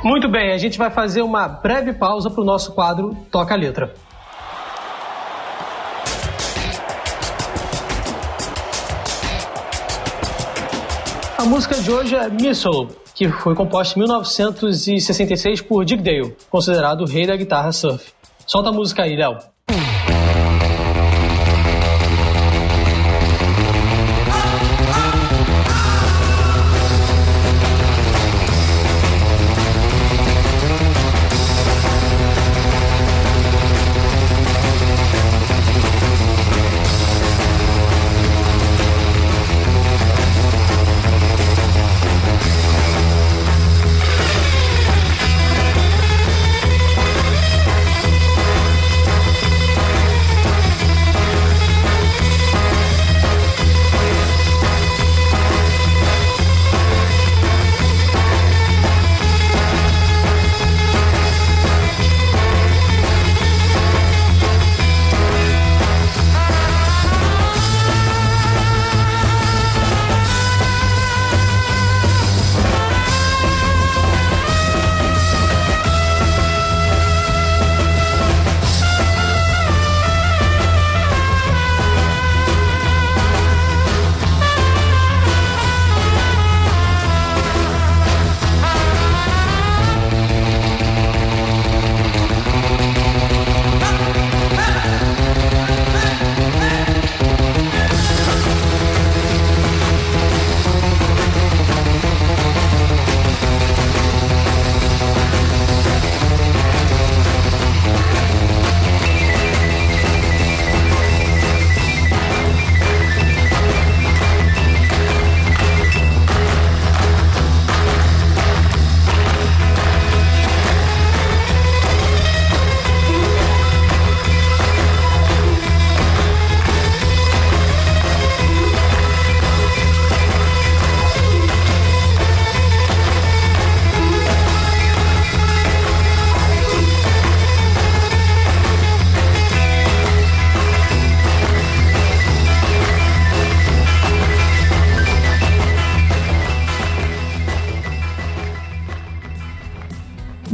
Muito 0.04 0.30
bem, 0.30 0.52
a 0.52 0.58
gente 0.58 0.78
vai 0.78 0.92
fazer 0.92 1.22
uma 1.22 1.48
breve 1.48 1.94
pausa 1.94 2.30
para 2.30 2.42
o 2.42 2.46
nosso 2.46 2.74
quadro 2.74 3.16
Toca 3.32 3.54
a 3.54 3.58
Letra. 3.58 3.94
A 11.44 11.46
música 11.46 11.76
de 11.76 11.92
hoje 11.92 12.16
é 12.16 12.30
Missile, 12.30 12.88
que 13.14 13.28
foi 13.28 13.54
composta 13.54 14.00
em 14.00 14.04
1966 14.04 15.60
por 15.60 15.84
Dick 15.84 16.02
Dale, 16.02 16.34
considerado 16.50 17.02
o 17.02 17.06
rei 17.06 17.28
da 17.28 17.36
guitarra 17.36 17.74
surf. 17.74 18.14
Solta 18.48 18.70
a 18.70 18.72
música 18.72 19.04
aí, 19.04 19.18
Léo. 19.18 19.38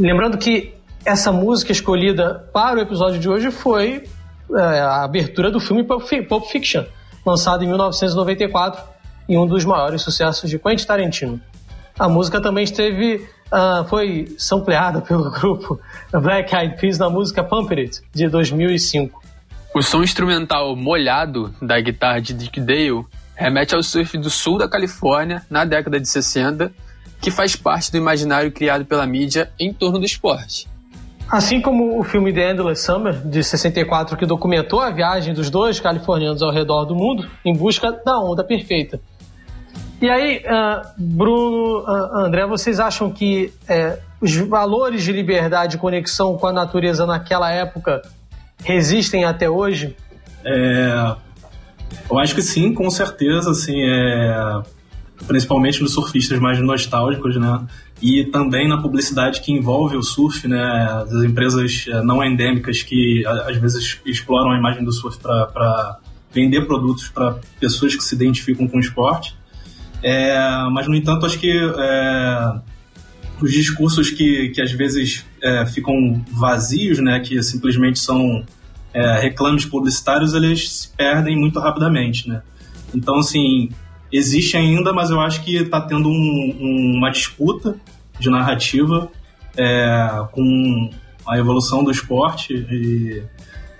Lembrando 0.00 0.38
que 0.38 0.72
essa 1.04 1.30
música 1.30 1.72
escolhida 1.72 2.48
para 2.54 2.78
o 2.78 2.82
episódio 2.82 3.20
de 3.20 3.28
hoje 3.28 3.50
foi 3.50 4.04
é, 4.54 4.80
a 4.80 5.04
abertura 5.04 5.50
do 5.50 5.60
filme 5.60 5.84
Pulp 5.84 6.44
Fiction, 6.46 6.84
lançado 7.24 7.62
em 7.62 7.66
1994 7.66 8.82
e 9.28 9.36
um 9.36 9.46
dos 9.46 9.62
maiores 9.64 10.00
sucessos 10.00 10.48
de 10.48 10.58
Quentin 10.58 10.86
Tarantino. 10.86 11.40
A 11.98 12.08
música 12.08 12.40
também 12.40 12.64
esteve, 12.64 13.28
uh, 13.52 13.84
foi 13.88 14.34
sampleada 14.38 15.02
pelo 15.02 15.28
grupo 15.30 15.78
Black 16.10 16.54
Eyed 16.54 16.80
Peas 16.80 16.98
na 16.98 17.10
música 17.10 17.44
Pump 17.44 17.70
It, 17.72 18.00
de 18.10 18.26
2005. 18.26 19.22
O 19.74 19.82
som 19.82 20.02
instrumental 20.02 20.74
molhado 20.74 21.54
da 21.60 21.78
guitarra 21.78 22.20
de 22.20 22.32
Dick 22.32 22.58
Dale 22.58 23.04
remete 23.36 23.74
ao 23.74 23.82
surf 23.82 24.16
do 24.16 24.30
sul 24.30 24.56
da 24.56 24.66
Califórnia 24.66 25.42
na 25.50 25.66
década 25.66 26.00
de 26.00 26.08
60 26.08 26.72
que 27.20 27.30
faz 27.30 27.54
parte 27.54 27.90
do 27.90 27.98
imaginário 27.98 28.50
criado 28.50 28.84
pela 28.84 29.06
mídia 29.06 29.50
em 29.58 29.72
torno 29.72 29.98
do 29.98 30.04
esporte. 30.04 30.68
Assim 31.30 31.60
como 31.60 32.00
o 32.00 32.02
filme 32.02 32.32
The 32.32 32.50
Endless 32.50 32.82
Summer, 32.82 33.14
de 33.14 33.44
64, 33.44 34.16
que 34.16 34.26
documentou 34.26 34.80
a 34.80 34.90
viagem 34.90 35.32
dos 35.32 35.48
dois 35.48 35.78
californianos 35.78 36.42
ao 36.42 36.50
redor 36.50 36.84
do 36.84 36.94
mundo 36.96 37.28
em 37.44 37.54
busca 37.54 37.92
da 37.92 38.18
onda 38.18 38.42
perfeita. 38.42 39.00
E 40.02 40.08
aí, 40.08 40.38
uh, 40.38 40.88
Bruno, 40.98 41.80
uh, 41.82 42.24
André, 42.24 42.46
vocês 42.46 42.80
acham 42.80 43.10
que 43.10 43.52
uh, 43.68 43.98
os 44.20 44.34
valores 44.34 45.04
de 45.04 45.12
liberdade 45.12 45.76
e 45.76 45.78
conexão 45.78 46.36
com 46.36 46.46
a 46.46 46.52
natureza 46.52 47.06
naquela 47.06 47.52
época 47.52 48.02
resistem 48.64 49.24
até 49.24 49.48
hoje? 49.48 49.94
É, 50.44 51.14
eu 52.10 52.18
acho 52.18 52.34
que 52.34 52.42
sim, 52.42 52.72
com 52.74 52.90
certeza. 52.90 53.50
Assim, 53.50 53.80
é, 53.82 54.62
principalmente 55.26 55.82
nos 55.82 55.92
surfistas 55.92 56.38
mais 56.38 56.58
nostálgicos, 56.60 57.36
né? 57.36 57.66
E 58.00 58.24
também 58.24 58.68
na 58.68 58.80
publicidade 58.80 59.40
que 59.40 59.52
envolve 59.52 59.96
o 59.96 60.02
surf, 60.02 60.48
né? 60.48 60.60
As 61.02 61.22
empresas 61.22 61.86
eh, 61.88 62.02
não 62.02 62.24
endêmicas 62.24 62.82
que 62.82 63.24
às 63.26 63.56
vezes 63.56 64.00
exploram 64.06 64.52
a 64.52 64.58
imagem 64.58 64.84
do 64.84 64.92
surf 64.92 65.18
para 65.18 65.98
vender 66.32 66.66
produtos 66.66 67.08
para 67.08 67.38
pessoas 67.58 67.94
que 67.94 68.02
se 68.02 68.14
identificam 68.14 68.66
com 68.66 68.78
o 68.78 68.80
esporte. 68.80 69.36
É, 70.02 70.34
mas, 70.70 70.88
no 70.88 70.94
entanto, 70.94 71.26
acho 71.26 71.38
que 71.38 71.50
é, 71.50 72.60
os 73.40 73.52
discursos 73.52 74.10
que, 74.10 74.50
que 74.50 74.62
às 74.62 74.72
vezes 74.72 75.26
é, 75.42 75.66
ficam 75.66 76.24
vazios, 76.32 76.98
né, 76.98 77.20
que 77.20 77.42
simplesmente 77.42 77.98
são 77.98 78.44
é, 78.94 79.20
reclames 79.20 79.64
publicitários, 79.64 80.34
eles 80.34 80.70
se 80.70 80.88
perdem 80.96 81.36
muito 81.36 81.58
rapidamente, 81.58 82.28
né? 82.28 82.42
Então, 82.94 83.18
assim, 83.18 83.70
existe 84.12 84.56
ainda, 84.56 84.92
mas 84.92 85.10
eu 85.10 85.20
acho 85.20 85.42
que 85.42 85.56
está 85.56 85.80
tendo 85.80 86.08
um, 86.08 86.56
um, 86.60 86.96
uma 86.98 87.10
disputa 87.10 87.76
de 88.18 88.28
narrativa 88.28 89.10
é, 89.56 90.26
com 90.32 90.90
a 91.26 91.38
evolução 91.38 91.84
do 91.84 91.90
esporte 91.90 92.54
e, 92.54 93.22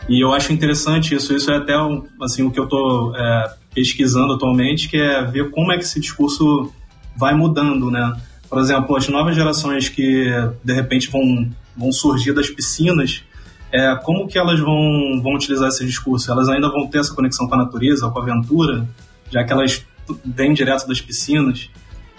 e, 0.08 0.20
eu 0.20 0.32
acho 0.32 0.52
interessante 0.52 1.14
isso. 1.14 1.34
Isso 1.34 1.50
é 1.50 1.56
até 1.56 1.74
assim, 2.22 2.42
o 2.42 2.50
que 2.50 2.58
eu 2.58 2.64
estou 2.64 3.14
é, 3.16 3.54
pesquisando 3.74 4.34
atualmente, 4.34 4.88
que 4.88 4.96
é 4.96 5.24
ver 5.24 5.50
como 5.50 5.72
é 5.72 5.76
que 5.76 5.84
esse 5.84 6.00
discurso 6.00 6.72
vai 7.16 7.34
mudando, 7.34 7.90
né? 7.90 8.14
Por 8.48 8.58
exemplo, 8.58 8.96
as 8.96 9.08
novas 9.08 9.36
gerações 9.36 9.88
que 9.88 10.26
de 10.64 10.72
repente 10.72 11.08
vão, 11.08 11.50
vão 11.76 11.92
surgir 11.92 12.32
das 12.32 12.50
piscinas, 12.50 13.22
é, 13.72 13.94
como 14.02 14.26
que 14.26 14.36
elas 14.36 14.58
vão, 14.58 15.20
vão 15.22 15.34
utilizar 15.34 15.68
esse 15.68 15.86
discurso? 15.86 16.30
Elas 16.30 16.48
ainda 16.48 16.68
vão 16.68 16.88
ter 16.88 16.98
essa 16.98 17.14
conexão 17.14 17.46
com 17.46 17.54
a 17.54 17.58
natureza, 17.58 18.08
com 18.10 18.18
a 18.18 18.22
aventura, 18.22 18.88
já 19.30 19.44
que 19.44 19.52
elas 19.52 19.84
vêm 20.24 20.52
direto 20.52 20.86
das 20.86 21.00
piscinas. 21.00 21.70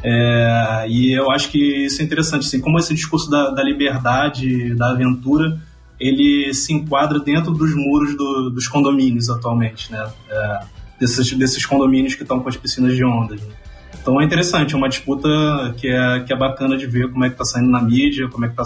É, 0.04 0.86
e 0.90 1.12
eu 1.12 1.30
acho 1.32 1.50
que 1.50 1.86
isso 1.86 2.02
é 2.02 2.06
interessante, 2.06 2.48
assim, 2.48 2.60
como 2.60 2.80
esse 2.80 2.94
discurso 2.94 3.30
da, 3.30 3.52
da 3.52 3.64
liberdade, 3.64 4.74
da 4.76 4.92
aventura, 4.92 5.62
ele 6.00 6.52
se 6.54 6.74
enquadra 6.74 7.20
dentro 7.20 7.52
dos 7.52 7.76
muros 7.76 8.18
do, 8.18 8.50
dos 8.50 8.68
condomínios 8.68 9.30
atualmente, 9.30 9.92
né? 9.92 10.12
É, 10.30 10.60
desses, 11.00 11.32
desses 11.34 11.66
condomínios 11.66 12.16
que 12.16 12.24
estão 12.24 12.40
com 12.40 12.50
as 12.50 12.58
piscinas 12.58 12.96
de 12.96 13.04
ondas. 13.04 13.42
Né? 13.42 13.54
Então 14.02 14.20
é 14.20 14.26
interessante, 14.26 14.74
é 14.74 14.78
uma 14.78 14.90
disputa 14.90 15.30
que 15.78 15.88
é, 15.88 16.20
que 16.22 16.34
é 16.34 16.36
bacana 16.36 16.78
de 16.78 16.88
ver 16.88 17.12
como 17.12 17.24
é 17.24 17.28
que 17.28 17.36
está 17.36 17.46
saindo 17.46 17.70
na 17.70 17.82
mídia, 17.82 18.28
como 18.30 18.46
é 18.46 18.50
que, 18.50 18.56
tá, 18.56 18.64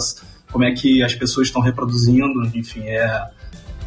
como 0.50 0.64
é 0.64 0.72
que 0.72 1.02
as 1.02 1.14
pessoas 1.14 1.48
estão 1.48 1.60
reproduzindo, 1.60 2.42
enfim, 2.54 2.80
é, 2.84 3.28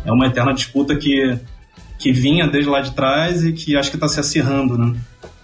é 0.06 0.12
uma 0.12 0.28
eterna 0.28 0.54
disputa 0.54 0.96
que, 0.96 1.40
que 1.98 2.12
vinha 2.12 2.48
desde 2.48 2.70
lá 2.70 2.82
de 2.82 2.92
trás 2.92 3.44
e 3.44 3.54
que 3.54 3.76
acho 3.76 3.90
que 3.90 3.98
está 3.98 4.08
se 4.08 4.20
acirrando, 4.20 4.78
né? 4.78 4.96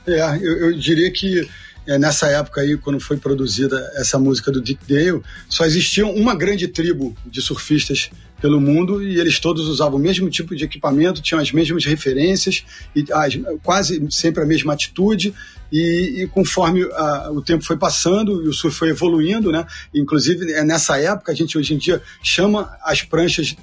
É, 0.07 0.37
eu, 0.41 0.69
eu 0.69 0.77
diria 0.77 1.09
que 1.11 1.47
é, 1.87 1.97
nessa 1.99 2.27
época 2.27 2.61
aí, 2.61 2.77
quando 2.77 2.99
foi 2.99 3.17
produzida 3.17 3.77
essa 3.95 4.17
música 4.17 4.51
do 4.51 4.61
Dick 4.61 4.81
Dale, 4.87 5.21
só 5.47 5.65
existia 5.65 6.05
uma 6.05 6.35
grande 6.35 6.67
tribo 6.67 7.15
de 7.25 7.41
surfistas 7.41 8.09
pelo 8.41 8.59
mundo 8.59 9.01
e 9.01 9.19
eles 9.19 9.39
todos 9.39 9.67
usavam 9.67 9.97
o 9.97 10.01
mesmo 10.01 10.29
tipo 10.29 10.55
de 10.55 10.65
equipamento, 10.65 11.21
tinham 11.21 11.41
as 11.41 11.51
mesmas 11.51 11.85
referências 11.85 12.65
e 12.95 13.05
as, 13.11 13.37
quase 13.63 14.05
sempre 14.09 14.43
a 14.43 14.45
mesma 14.45 14.73
atitude 14.73 15.33
e, 15.71 16.23
e 16.23 16.27
conforme 16.27 16.83
a, 16.83 17.31
o 17.31 17.41
tempo 17.41 17.63
foi 17.63 17.77
passando 17.77 18.43
e 18.43 18.47
o 18.47 18.53
surf 18.53 18.77
foi 18.77 18.89
evoluindo, 18.89 19.51
né? 19.51 19.65
Inclusive 19.93 20.51
é 20.53 20.63
nessa 20.63 20.99
época 20.99 21.31
a 21.31 21.35
gente 21.35 21.57
hoje 21.57 21.73
em 21.73 21.77
dia 21.77 22.01
chama 22.21 22.75
as 22.83 23.01
pranchas 23.01 23.55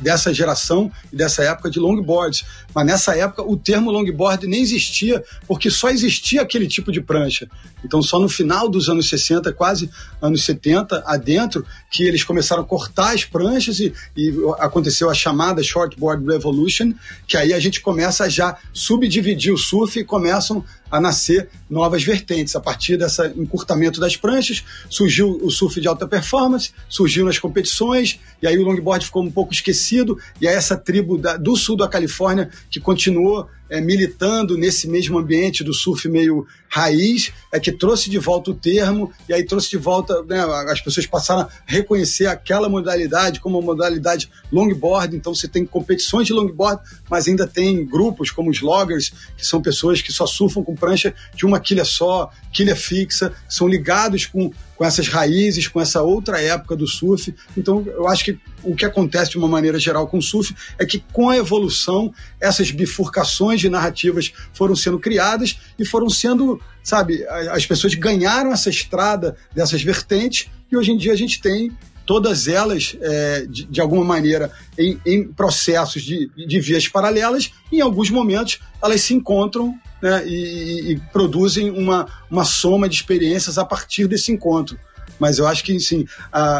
dessa 0.00 0.32
geração 0.32 0.90
e 1.12 1.16
dessa 1.16 1.42
época 1.44 1.70
de 1.70 1.78
longboards, 1.78 2.44
mas 2.74 2.86
nessa 2.86 3.16
época 3.16 3.42
o 3.42 3.56
termo 3.56 3.90
longboard 3.90 4.46
nem 4.46 4.62
existia 4.62 5.22
porque 5.46 5.70
só 5.70 5.90
existia 5.90 6.42
aquele 6.42 6.66
tipo 6.66 6.90
de 6.90 7.00
prancha. 7.00 7.48
Então 7.84 8.00
só 8.00 8.18
no 8.18 8.28
final 8.28 8.68
dos 8.68 8.88
anos 8.88 9.08
60, 9.08 9.52
quase 9.52 9.90
anos 10.20 10.44
70 10.44 11.04
adentro, 11.06 11.66
que 11.90 12.04
eles 12.04 12.24
começaram 12.24 12.62
a 12.62 12.66
cortar 12.66 13.14
as 13.14 13.24
pranchas 13.24 13.78
e, 13.80 13.92
e 14.16 14.32
aconteceu 14.58 15.10
a 15.10 15.14
chamada 15.14 15.62
Shortboard 15.62 16.26
Revolution, 16.26 16.92
que 17.26 17.36
aí 17.36 17.52
a 17.52 17.60
gente 17.60 17.80
começa 17.80 18.28
já 18.28 18.56
subdividir 18.72 19.52
o 19.52 19.58
surf 19.58 19.98
e 19.98 20.04
começam 20.04 20.64
a 20.90 21.00
nascer 21.00 21.48
novas 21.68 22.02
vertentes. 22.02 22.54
A 22.54 22.60
partir 22.60 22.96
desse 22.96 23.26
encurtamento 23.36 24.00
das 24.00 24.16
pranchas, 24.16 24.64
surgiu 24.88 25.38
o 25.42 25.50
surf 25.50 25.80
de 25.80 25.88
alta 25.88 26.06
performance, 26.06 26.72
surgiu 26.88 27.24
nas 27.24 27.38
competições, 27.38 28.20
e 28.40 28.46
aí 28.46 28.58
o 28.58 28.64
longboard 28.64 29.04
ficou 29.04 29.22
um 29.22 29.30
pouco 29.30 29.52
esquecido, 29.52 30.18
e 30.40 30.46
aí 30.46 30.54
essa 30.54 30.76
tribo 30.76 31.18
da, 31.18 31.36
do 31.36 31.56
sul 31.56 31.76
da 31.76 31.88
Califórnia 31.88 32.50
que 32.70 32.80
continuou 32.80 33.48
é, 33.68 33.80
militando 33.80 34.56
nesse 34.56 34.88
mesmo 34.88 35.18
ambiente 35.18 35.64
do 35.64 35.72
surf 35.72 36.08
meio 36.08 36.46
raiz, 36.68 37.32
é 37.52 37.58
que 37.58 37.72
trouxe 37.72 38.10
de 38.10 38.18
volta 38.18 38.50
o 38.50 38.54
termo, 38.54 39.12
e 39.28 39.32
aí 39.32 39.44
trouxe 39.44 39.70
de 39.70 39.76
volta, 39.76 40.22
né, 40.24 40.40
as 40.68 40.80
pessoas 40.80 41.06
passaram 41.06 41.42
a 41.42 41.48
reconhecer 41.66 42.26
aquela 42.26 42.68
modalidade 42.68 43.40
como 43.40 43.58
uma 43.58 43.64
modalidade 43.64 44.30
longboard, 44.52 45.16
então 45.16 45.34
você 45.34 45.48
tem 45.48 45.64
competições 45.64 46.26
de 46.26 46.32
longboard, 46.32 46.82
mas 47.08 47.26
ainda 47.28 47.46
tem 47.46 47.84
grupos 47.86 48.30
como 48.30 48.50
os 48.50 48.60
loggers, 48.60 49.12
que 49.36 49.46
são 49.46 49.62
pessoas 49.62 50.02
que 50.02 50.12
só 50.12 50.26
surfam 50.26 50.62
com 50.62 50.73
prancha 50.74 51.14
de 51.34 51.46
uma 51.46 51.60
quilha 51.60 51.84
só, 51.84 52.30
quilha 52.52 52.76
fixa, 52.76 53.32
são 53.48 53.68
ligados 53.68 54.26
com 54.26 54.52
com 54.76 54.84
essas 54.84 55.08
raízes, 55.08 55.68
com 55.68 55.80
essa 55.80 56.02
outra 56.02 56.40
época 56.40 56.76
do 56.76 56.86
surf. 56.86 57.34
Então, 57.56 57.84
eu 57.86 58.08
acho 58.08 58.24
que 58.24 58.38
o 58.62 58.74
que 58.74 58.84
acontece 58.84 59.30
de 59.30 59.38
uma 59.38 59.48
maneira 59.48 59.78
geral 59.78 60.06
com 60.06 60.18
o 60.18 60.22
surf 60.22 60.54
é 60.78 60.84
que, 60.84 61.02
com 61.12 61.28
a 61.28 61.36
evolução, 61.36 62.12
essas 62.40 62.70
bifurcações 62.70 63.60
de 63.60 63.68
narrativas 63.68 64.32
foram 64.52 64.74
sendo 64.74 64.98
criadas 64.98 65.58
e 65.78 65.84
foram 65.84 66.10
sendo, 66.10 66.60
sabe, 66.82 67.24
as 67.50 67.64
pessoas 67.66 67.94
ganharam 67.94 68.52
essa 68.52 68.70
estrada 68.70 69.36
dessas 69.54 69.82
vertentes 69.82 70.48
e 70.70 70.76
hoje 70.76 70.90
em 70.90 70.96
dia 70.96 71.12
a 71.12 71.16
gente 71.16 71.40
tem 71.40 71.70
todas 72.06 72.48
elas, 72.48 72.96
é, 73.00 73.46
de, 73.46 73.64
de, 73.64 73.80
alguma 73.80 74.04
maneira, 74.04 74.50
em, 74.78 75.00
em 75.06 75.26
processos 75.26 76.02
de, 76.02 76.30
de, 76.36 76.60
vias 76.60 76.86
paralelas, 76.86 77.50
em 77.72 77.80
alguns 77.80 78.10
momentos 78.10 78.60
elas 78.82 79.00
se 79.00 79.14
encontram 79.14 79.74
né, 80.00 80.26
e, 80.26 80.92
e, 80.92 80.96
produzem 81.12 81.70
uma, 81.70 82.06
uma 82.30 82.44
soma 82.44 82.88
de 82.88 82.96
experiências 82.96 83.58
a 83.58 83.64
partir 83.64 84.06
desse 84.06 84.32
encontro. 84.32 84.78
Mas 85.18 85.38
eu 85.38 85.46
acho 85.46 85.62
que, 85.62 85.78
sim, 85.78 86.06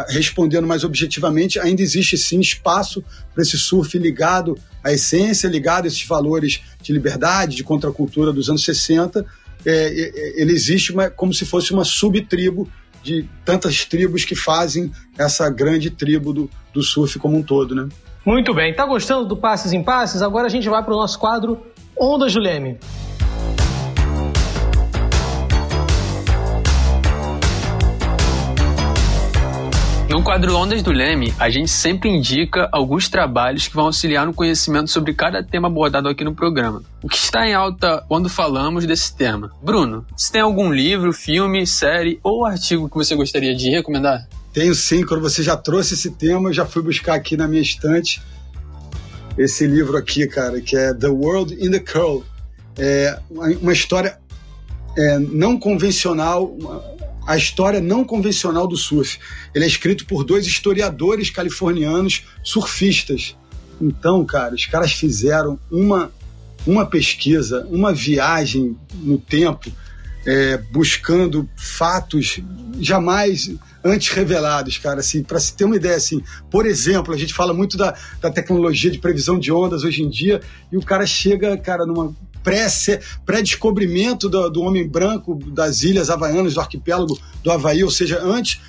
respondendo 0.07 0.65
mais 0.65 0.83
objetivamente, 0.83 1.59
ainda 1.59 1.81
existe 1.81 2.17
sim 2.17 2.39
espaço 2.39 3.03
para 3.33 3.43
esse 3.43 3.57
surf 3.57 3.97
ligado 3.97 4.57
à 4.83 4.93
essência, 4.93 5.47
ligado 5.47 5.85
a 5.85 5.87
esses 5.87 6.05
valores 6.05 6.61
de 6.81 6.93
liberdade, 6.93 7.55
de 7.55 7.63
contracultura 7.63 8.31
dos 8.31 8.49
anos 8.49 8.63
60. 8.63 9.25
É, 9.65 10.33
ele 10.39 10.53
existe 10.53 10.93
uma, 10.93 11.09
como 11.09 11.33
se 11.33 11.45
fosse 11.45 11.73
uma 11.73 11.83
subtribo 11.83 12.69
de 13.03 13.27
tantas 13.43 13.85
tribos 13.85 14.25
que 14.25 14.35
fazem 14.35 14.91
essa 15.17 15.49
grande 15.49 15.89
tribo 15.89 16.33
do, 16.33 16.49
do 16.73 16.81
surf 16.81 17.19
como 17.19 17.37
um 17.37 17.43
todo, 17.43 17.75
né? 17.75 17.87
Muito 18.25 18.53
bem. 18.53 18.73
Tá 18.73 18.85
gostando 18.85 19.25
do 19.27 19.37
Passes 19.37 19.71
em 19.71 19.83
Passes? 19.83 20.23
Agora 20.23 20.47
a 20.47 20.49
gente 20.49 20.67
vai 20.67 20.83
para 20.83 20.93
o 20.93 20.97
nosso 20.97 21.19
quadro 21.19 21.63
Ondas 21.95 22.33
do 22.33 22.39
Leme. 22.39 22.79
No 30.15 30.23
quadro 30.23 30.55
Ondas 30.55 30.81
do 30.81 30.93
Leme, 30.93 31.33
a 31.37 31.49
gente 31.49 31.69
sempre 31.69 32.09
indica 32.09 32.69
alguns 32.71 33.09
trabalhos 33.09 33.67
que 33.67 33.75
vão 33.75 33.87
auxiliar 33.87 34.25
no 34.25 34.33
conhecimento 34.33 34.89
sobre 34.89 35.13
cada 35.13 35.43
tema 35.43 35.67
abordado 35.67 36.07
aqui 36.07 36.23
no 36.23 36.33
programa. 36.33 36.81
O 37.03 37.09
que 37.09 37.17
está 37.17 37.45
em 37.45 37.53
alta 37.53 38.01
quando 38.07 38.29
falamos 38.29 38.85
desse 38.85 39.13
tema? 39.13 39.51
Bruno, 39.61 40.05
você 40.15 40.31
tem 40.31 40.41
algum 40.41 40.71
livro, 40.71 41.11
filme, 41.11 41.67
série 41.67 42.17
ou 42.23 42.45
artigo 42.45 42.87
que 42.87 42.95
você 42.95 43.13
gostaria 43.13 43.53
de 43.53 43.69
recomendar? 43.69 44.25
Tenho 44.53 44.73
sim, 44.73 45.05
quando 45.05 45.19
você 45.19 45.43
já 45.43 45.57
trouxe 45.57 45.95
esse 45.95 46.11
tema, 46.11 46.47
eu 46.47 46.53
já 46.53 46.65
fui 46.65 46.81
buscar 46.81 47.15
aqui 47.15 47.35
na 47.35 47.45
minha 47.45 47.61
estante 47.61 48.21
esse 49.37 49.67
livro 49.67 49.97
aqui, 49.97 50.25
cara, 50.27 50.61
que 50.61 50.77
é 50.77 50.93
The 50.93 51.09
World 51.09 51.55
in 51.55 51.71
the 51.71 51.79
Curl. 51.79 52.23
É 52.79 53.19
uma 53.29 53.73
história 53.73 54.17
é, 54.97 55.19
não 55.19 55.59
convencional, 55.59 56.55
a 57.25 57.35
história 57.35 57.81
não 57.81 58.03
convencional 58.03 58.67
do 58.67 58.77
surf. 58.77 59.19
Ele 59.53 59.65
é 59.65 59.67
escrito 59.67 60.05
por 60.05 60.23
dois 60.23 60.45
historiadores 60.45 61.29
californianos 61.29 62.23
surfistas. 62.43 63.35
Então, 63.81 64.23
cara, 64.25 64.53
os 64.55 64.65
caras 64.65 64.93
fizeram 64.93 65.59
uma, 65.71 66.11
uma 66.65 66.85
pesquisa, 66.85 67.65
uma 67.69 67.93
viagem 67.93 68.77
no 68.93 69.17
tempo, 69.17 69.71
é, 70.25 70.57
buscando 70.57 71.47
fatos 71.55 72.39
jamais 72.79 73.51
antes 73.83 74.09
revelados, 74.09 74.77
cara. 74.77 74.99
Assim, 74.99 75.21
para 75.21 75.39
se 75.39 75.55
ter 75.55 75.65
uma 75.65 75.75
ideia, 75.75 75.95
assim, 75.95 76.21
por 76.49 76.65
exemplo, 76.65 77.13
a 77.13 77.17
gente 77.17 77.33
fala 77.33 77.53
muito 77.53 77.77
da, 77.77 77.95
da 78.19 78.31
tecnologia 78.31 78.89
de 78.89 78.97
previsão 78.97 79.37
de 79.37 79.51
ondas 79.51 79.83
hoje 79.83 80.01
em 80.01 80.09
dia, 80.09 80.41
e 80.71 80.77
o 80.77 80.81
cara 80.81 81.05
chega, 81.05 81.55
cara, 81.57 81.85
numa 81.85 82.15
pré-descobrimento 83.25 84.29
do, 84.29 84.49
do 84.49 84.61
homem 84.61 84.87
branco 84.87 85.39
das 85.47 85.81
ilhas 85.81 86.11
havaianas, 86.11 86.53
do 86.53 86.59
arquipélago 86.59 87.19
do 87.43 87.51
Havaí, 87.51 87.83
ou 87.83 87.89
seja, 87.89 88.21
antes 88.23 88.61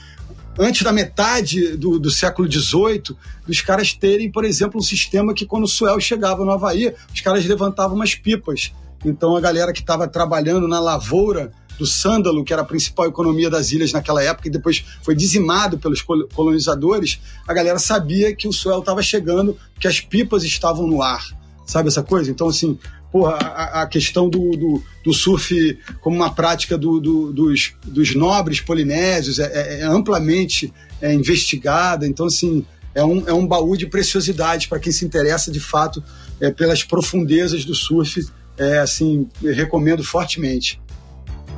antes 0.59 0.83
da 0.83 0.91
metade 0.91 1.77
do, 1.77 1.99
do 1.99 2.11
século 2.11 2.51
XVIII, 2.51 3.15
dos 3.47 3.61
caras 3.61 3.93
terem, 3.93 4.33
por 4.33 4.43
exemplo, 4.43 4.81
um 4.81 4.83
sistema 4.83 5.35
que 5.35 5.45
quando 5.45 5.65
o 5.65 5.69
Suel 5.69 6.01
chegava 6.01 6.47
no 6.47 6.51
Havaí, 6.51 6.95
os 7.15 7.21
caras 7.21 7.45
levantavam 7.45 7.95
umas 7.95 8.15
pipas. 8.15 8.73
Então 9.05 9.37
a 9.37 9.41
galera 9.41 9.71
que 9.71 9.81
estava 9.81 10.09
trabalhando 10.09 10.67
na 10.67 10.81
lavoura 10.81 11.53
do 11.79 11.85
sândalo, 11.85 12.43
que 12.43 12.55
era 12.55 12.63
a 12.63 12.65
principal 12.65 13.05
economia 13.05 13.51
das 13.51 13.71
ilhas 13.71 13.93
naquela 13.93 14.23
época, 14.23 14.49
e 14.49 14.51
depois 14.51 14.83
foi 15.03 15.15
dizimado 15.15 15.77
pelos 15.77 16.01
colonizadores, 16.01 17.21
a 17.47 17.53
galera 17.53 17.79
sabia 17.79 18.35
que 18.35 18.49
o 18.49 18.53
Suel 18.53 18.79
estava 18.79 19.03
chegando, 19.03 19.59
que 19.79 19.87
as 19.87 20.01
pipas 20.01 20.43
estavam 20.43 20.87
no 20.87 21.03
ar 21.03 21.23
sabe 21.67 21.89
essa 21.89 22.03
coisa? 22.03 22.31
Então, 22.31 22.49
assim, 22.49 22.79
porra, 23.11 23.37
a, 23.37 23.83
a 23.83 23.87
questão 23.87 24.29
do, 24.29 24.51
do, 24.51 24.83
do, 25.05 25.13
surf 25.13 25.79
como 26.01 26.17
uma 26.17 26.35
prática 26.35 26.77
do, 26.77 27.01
do, 27.01 27.33
dos, 27.33 27.75
dos 27.85 28.15
nobres 28.15 28.61
polinésios 28.61 29.39
é, 29.39 29.51
é, 29.53 29.81
é 29.81 29.85
amplamente 29.85 30.73
é, 31.01 31.13
investigada. 31.13 32.07
Então, 32.07 32.27
assim, 32.27 32.65
é 32.95 33.05
um, 33.05 33.29
é 33.29 33.33
um 33.33 33.47
baú 33.47 33.77
de 33.77 33.87
preciosidades 33.87 34.67
para 34.67 34.79
quem 34.79 34.93
se 34.93 35.05
interessa 35.05 35.51
de 35.51 35.61
fato 35.61 36.03
é, 36.41 36.51
pelas 36.51 36.83
profundezas 36.83 37.65
do 37.65 37.75
surf. 37.75 38.27
É, 38.59 38.79
assim, 38.79 39.29
recomendo 39.43 40.03
fortemente. 40.03 40.81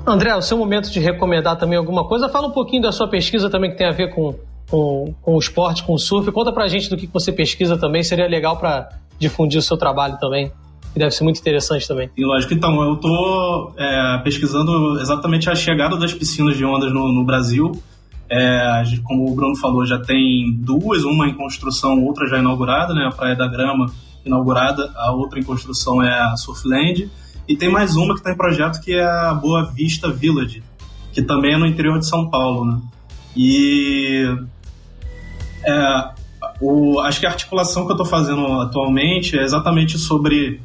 André, 0.04 0.34
o 0.34 0.42
seu 0.42 0.58
momento 0.58 0.90
de 0.90 0.98
recomendar 0.98 1.56
também 1.56 1.78
alguma 1.78 2.08
coisa, 2.08 2.28
fala 2.28 2.48
um 2.48 2.50
pouquinho 2.50 2.82
da 2.82 2.90
sua 2.90 3.06
pesquisa 3.06 3.48
também 3.48 3.70
que 3.70 3.78
tem 3.78 3.86
a 3.86 3.92
ver 3.92 4.12
com, 4.12 4.34
com, 4.68 5.14
com 5.22 5.36
o 5.36 5.38
esporte, 5.38 5.84
com 5.84 5.94
o 5.94 5.98
surf. 5.98 6.32
Conta 6.32 6.52
pra 6.52 6.66
gente 6.66 6.90
do 6.90 6.96
que 6.96 7.06
você 7.06 7.30
pesquisa 7.30 7.78
também, 7.78 8.02
seria 8.02 8.26
legal 8.26 8.56
para 8.56 8.88
difundir 9.16 9.60
o 9.60 9.62
seu 9.62 9.76
trabalho 9.76 10.18
também 10.18 10.50
que 10.98 11.04
deve 11.04 11.12
ser 11.12 11.24
muito 11.24 11.38
interessante 11.38 11.86
também. 11.86 12.10
E 12.16 12.24
lógico, 12.24 12.52
então, 12.52 12.82
eu 12.82 12.94
estou 12.94 13.72
é, 13.76 14.18
pesquisando 14.24 15.00
exatamente 15.00 15.48
a 15.48 15.54
chegada 15.54 15.96
das 15.96 16.12
piscinas 16.12 16.56
de 16.56 16.64
ondas 16.64 16.92
no, 16.92 17.12
no 17.12 17.24
Brasil. 17.24 17.72
É, 18.28 18.82
como 19.04 19.30
o 19.30 19.34
Bruno 19.34 19.56
falou, 19.56 19.86
já 19.86 19.98
tem 19.98 20.52
duas, 20.58 21.04
uma 21.04 21.26
em 21.26 21.34
construção, 21.34 22.04
outra 22.04 22.26
já 22.26 22.38
inaugurada, 22.38 22.92
né, 22.92 23.06
a 23.06 23.10
Praia 23.10 23.34
da 23.34 23.46
Grama 23.46 23.86
inaugurada, 24.26 24.92
a 24.96 25.12
outra 25.12 25.38
em 25.38 25.42
construção 25.42 26.02
é 26.02 26.12
a 26.12 26.36
Surfland, 26.36 27.08
e 27.48 27.56
tem 27.56 27.70
mais 27.70 27.96
uma 27.96 28.12
que 28.12 28.20
está 28.20 28.30
em 28.30 28.36
projeto 28.36 28.82
que 28.82 28.92
é 28.92 29.02
a 29.02 29.32
Boa 29.32 29.64
Vista 29.72 30.10
Village, 30.10 30.62
que 31.12 31.22
também 31.22 31.54
é 31.54 31.56
no 31.56 31.66
interior 31.66 31.98
de 31.98 32.06
São 32.06 32.28
Paulo, 32.28 32.66
né? 32.66 32.80
E 33.34 34.26
é, 35.64 36.10
o, 36.60 37.00
acho 37.00 37.20
que 37.20 37.26
a 37.26 37.30
articulação 37.30 37.86
que 37.86 37.92
eu 37.92 37.94
estou 37.94 38.06
fazendo 38.06 38.44
atualmente 38.60 39.38
é 39.38 39.42
exatamente 39.42 39.96
sobre 39.96 40.60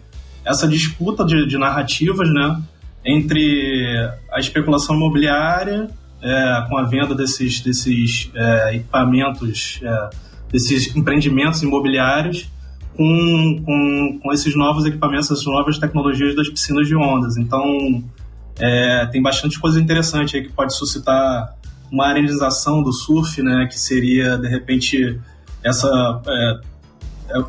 essa 0.46 0.68
disputa 0.68 1.26
de, 1.26 1.48
de 1.48 1.58
narrativas, 1.58 2.30
né, 2.34 2.62
entre 3.06 3.96
a 4.32 4.40
especulação 4.40 4.96
imobiliária 4.96 5.90
é, 6.22 6.66
com 6.70 6.78
a 6.78 6.84
venda 6.84 7.14
desses, 7.14 7.60
desses 7.60 8.32
é, 8.34 8.76
equipamentos, 8.76 9.80
é, 9.84 10.10
desses 10.52 10.96
empreendimentos 10.96 11.62
imobiliários 11.62 12.50
com, 12.96 13.64
com, 13.66 14.20
com 14.22 14.32
esses 14.32 14.56
novos 14.56 14.86
equipamentos, 14.86 15.30
essas 15.32 15.46
novas 15.46 15.78
tecnologias 15.78 16.36
das 16.36 16.48
piscinas 16.48 16.88
de 16.88 16.96
ondas. 16.96 17.38
Então, 17.38 18.04
é, 18.60 19.08
tem 19.08 19.22
bastante 19.22 19.60
coisa 19.60 19.82
interessante 19.82 20.38
aí 20.38 20.44
que 20.44 20.54
pode 20.54 20.76
suscitar 20.76 21.56
uma 21.92 22.08
arenização 22.08 22.82
do 22.82 22.92
surf, 22.94 23.42
né, 23.42 23.68
que 23.70 23.80
seria, 23.80 24.38
de 24.38 24.48
repente, 24.48 25.20
essa 25.64 26.22
é, 26.28 26.73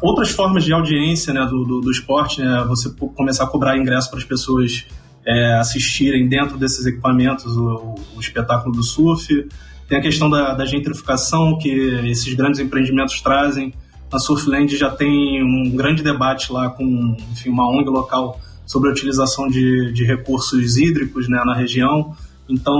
outras 0.00 0.30
formas 0.30 0.64
de 0.64 0.72
audiência 0.72 1.32
né, 1.32 1.44
do, 1.46 1.64
do, 1.64 1.80
do, 1.80 1.90
esporte, 1.90 2.40
né, 2.40 2.64
você 2.68 2.90
começar 3.14 3.44
a 3.44 3.46
cobrar 3.46 3.76
ingresso 3.76 4.08
para 4.08 4.18
as 4.18 4.24
pessoas 4.24 4.86
é, 5.26 5.54
assistirem 5.54 6.28
dentro 6.28 6.56
desses 6.56 6.86
equipamentos 6.86 7.56
o, 7.56 7.94
o, 8.16 8.20
espetáculo 8.20 8.74
do 8.74 8.82
surf. 8.82 9.48
Tem 9.88 9.98
a 9.98 10.00
questão 10.00 10.30
da, 10.30 10.54
da, 10.54 10.64
gentrificação 10.64 11.58
que 11.58 11.68
esses 12.06 12.32
grandes 12.34 12.60
empreendimentos 12.60 13.20
trazem. 13.20 13.74
Na 14.12 14.18
Surfland 14.18 14.76
já 14.76 14.90
tem 14.90 15.42
um 15.42 15.76
grande 15.76 16.02
debate 16.02 16.52
lá 16.52 16.70
com 16.70 17.16
enfim, 17.32 17.50
uma 17.50 17.68
ONG 17.68 17.88
local 17.88 18.40
sobre 18.66 18.88
a 18.88 18.92
utilização 18.92 19.48
de, 19.48 19.92
de 19.92 20.04
recursos 20.04 20.76
hídricos 20.76 21.28
né, 21.28 21.42
na 21.44 21.54
região. 21.54 22.14
Então, 22.48 22.76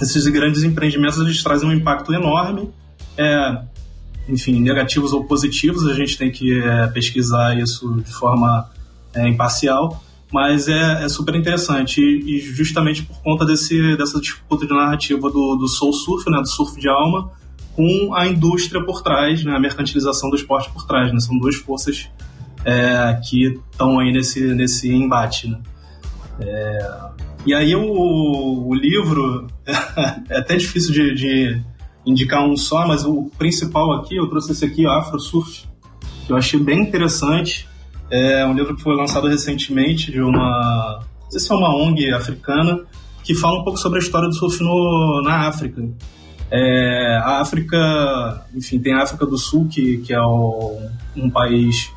esses 0.00 0.26
grandes 0.28 0.62
empreendimentos 0.62 1.18
eles 1.18 1.42
trazem 1.42 1.68
um 1.68 1.72
impacto 1.72 2.12
enorme. 2.12 2.70
É, 3.16 3.62
enfim, 4.28 4.60
negativos 4.60 5.12
ou 5.12 5.24
positivos, 5.24 5.86
a 5.86 5.94
gente 5.94 6.18
tem 6.18 6.30
que 6.30 6.60
é, 6.60 6.86
pesquisar 6.88 7.56
isso 7.56 7.94
de 8.02 8.12
forma 8.12 8.68
é, 9.14 9.28
imparcial, 9.28 10.02
mas 10.32 10.68
é, 10.68 11.04
é 11.04 11.08
super 11.08 11.34
interessante 11.34 12.00
e, 12.00 12.36
e, 12.36 12.40
justamente 12.40 13.02
por 13.02 13.22
conta 13.22 13.44
desse, 13.44 13.96
dessa 13.96 14.20
disputa 14.20 14.66
de 14.66 14.74
narrativa 14.74 15.30
do, 15.30 15.56
do 15.56 15.68
soul 15.68 15.92
surf, 15.92 16.28
né, 16.30 16.38
do 16.38 16.48
surf 16.48 16.78
de 16.80 16.88
alma, 16.88 17.30
com 17.74 18.14
a 18.14 18.26
indústria 18.26 18.84
por 18.84 19.02
trás, 19.02 19.44
né, 19.44 19.54
a 19.54 19.60
mercantilização 19.60 20.28
do 20.30 20.36
esporte 20.36 20.70
por 20.70 20.86
trás, 20.86 21.12
né, 21.12 21.20
são 21.20 21.38
duas 21.38 21.54
forças 21.56 22.08
é, 22.64 23.20
que 23.28 23.60
estão 23.70 24.00
aí 24.00 24.12
nesse, 24.12 24.40
nesse 24.54 24.92
embate. 24.92 25.48
Né. 25.48 25.58
É, 26.40 26.98
e 27.46 27.54
aí 27.54 27.76
o, 27.76 28.66
o 28.66 28.74
livro 28.74 29.46
é 30.28 30.38
até 30.38 30.56
difícil 30.56 30.92
de, 30.92 31.14
de 31.14 31.62
indicar 32.06 32.46
um 32.46 32.56
só, 32.56 32.86
mas 32.86 33.04
o 33.04 33.30
principal 33.36 33.92
aqui, 33.94 34.16
eu 34.16 34.28
trouxe 34.28 34.52
esse 34.52 34.64
aqui, 34.64 34.86
Afro 34.86 35.18
Surf, 35.18 35.66
que 36.24 36.32
eu 36.32 36.36
achei 36.36 36.58
bem 36.60 36.80
interessante. 36.80 37.68
É 38.08 38.46
um 38.46 38.54
livro 38.54 38.76
que 38.76 38.82
foi 38.82 38.94
lançado 38.94 39.26
recentemente 39.26 40.12
de 40.12 40.20
uma, 40.20 41.04
não 41.24 41.30
sei 41.30 41.40
se 41.40 41.52
é 41.52 41.56
uma 41.56 41.74
ONG 41.74 42.12
africana, 42.12 42.80
que 43.24 43.34
fala 43.34 43.60
um 43.60 43.64
pouco 43.64 43.78
sobre 43.78 43.98
a 43.98 44.02
história 44.02 44.28
do 44.28 44.34
surf 44.34 44.62
no, 44.62 45.20
na 45.24 45.48
África. 45.48 45.82
É, 46.48 47.20
a 47.24 47.40
África, 47.40 48.46
enfim, 48.54 48.78
tem 48.78 48.94
a 48.94 49.02
África 49.02 49.26
do 49.26 49.36
Sul, 49.36 49.66
que, 49.66 49.98
que 49.98 50.12
é 50.12 50.20
o, 50.20 50.78
um 51.16 51.28
país 51.28 51.90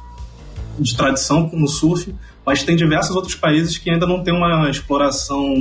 de 0.80 0.95
tradição 0.97 1.47
no 1.53 1.68
surf, 1.68 2.16
mas 2.43 2.64
tem 2.64 2.76
diversos 2.76 3.16
outros 3.16 3.36
países 3.36 3.78
que 3.78 3.91
ainda 3.91 4.07
não 4.07 4.24
tem 4.24 4.34
uma 4.34 4.68
exploração, 4.72 5.55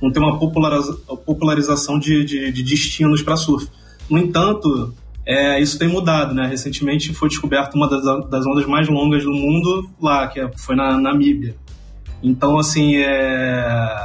não 0.00 0.10
tem 0.10 0.22
uma 0.22 0.38
popularização 0.38 1.98
de, 1.98 2.24
de, 2.24 2.50
de 2.50 2.62
destinos 2.62 3.20
para 3.20 3.36
surf. 3.36 3.68
No 4.08 4.18
entanto, 4.18 4.94
é, 5.24 5.60
isso 5.60 5.78
tem 5.78 5.88
mudado, 5.88 6.34
né? 6.34 6.46
Recentemente 6.46 7.14
foi 7.14 7.28
descoberta 7.28 7.76
uma 7.76 7.88
das, 7.88 8.02
das 8.28 8.46
ondas 8.46 8.66
mais 8.66 8.88
longas 8.88 9.22
do 9.22 9.32
mundo 9.32 9.88
lá, 10.00 10.26
que 10.26 10.40
é, 10.40 10.50
foi 10.56 10.74
na 10.74 10.98
Namíbia. 10.98 11.54
Então, 12.22 12.58
assim, 12.58 12.96
é, 12.96 13.96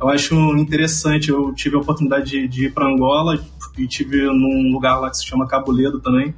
eu 0.00 0.08
acho 0.08 0.34
interessante. 0.56 1.30
Eu 1.30 1.52
tive 1.54 1.76
a 1.76 1.78
oportunidade 1.78 2.30
de, 2.30 2.48
de 2.48 2.66
ir 2.66 2.72
para 2.72 2.86
Angola 2.86 3.40
e 3.78 3.86
tive 3.86 4.22
num 4.26 4.70
lugar 4.72 4.98
lá 4.98 5.10
que 5.10 5.16
se 5.16 5.26
chama 5.26 5.46
Cabuledo 5.46 6.00
também, 6.00 6.34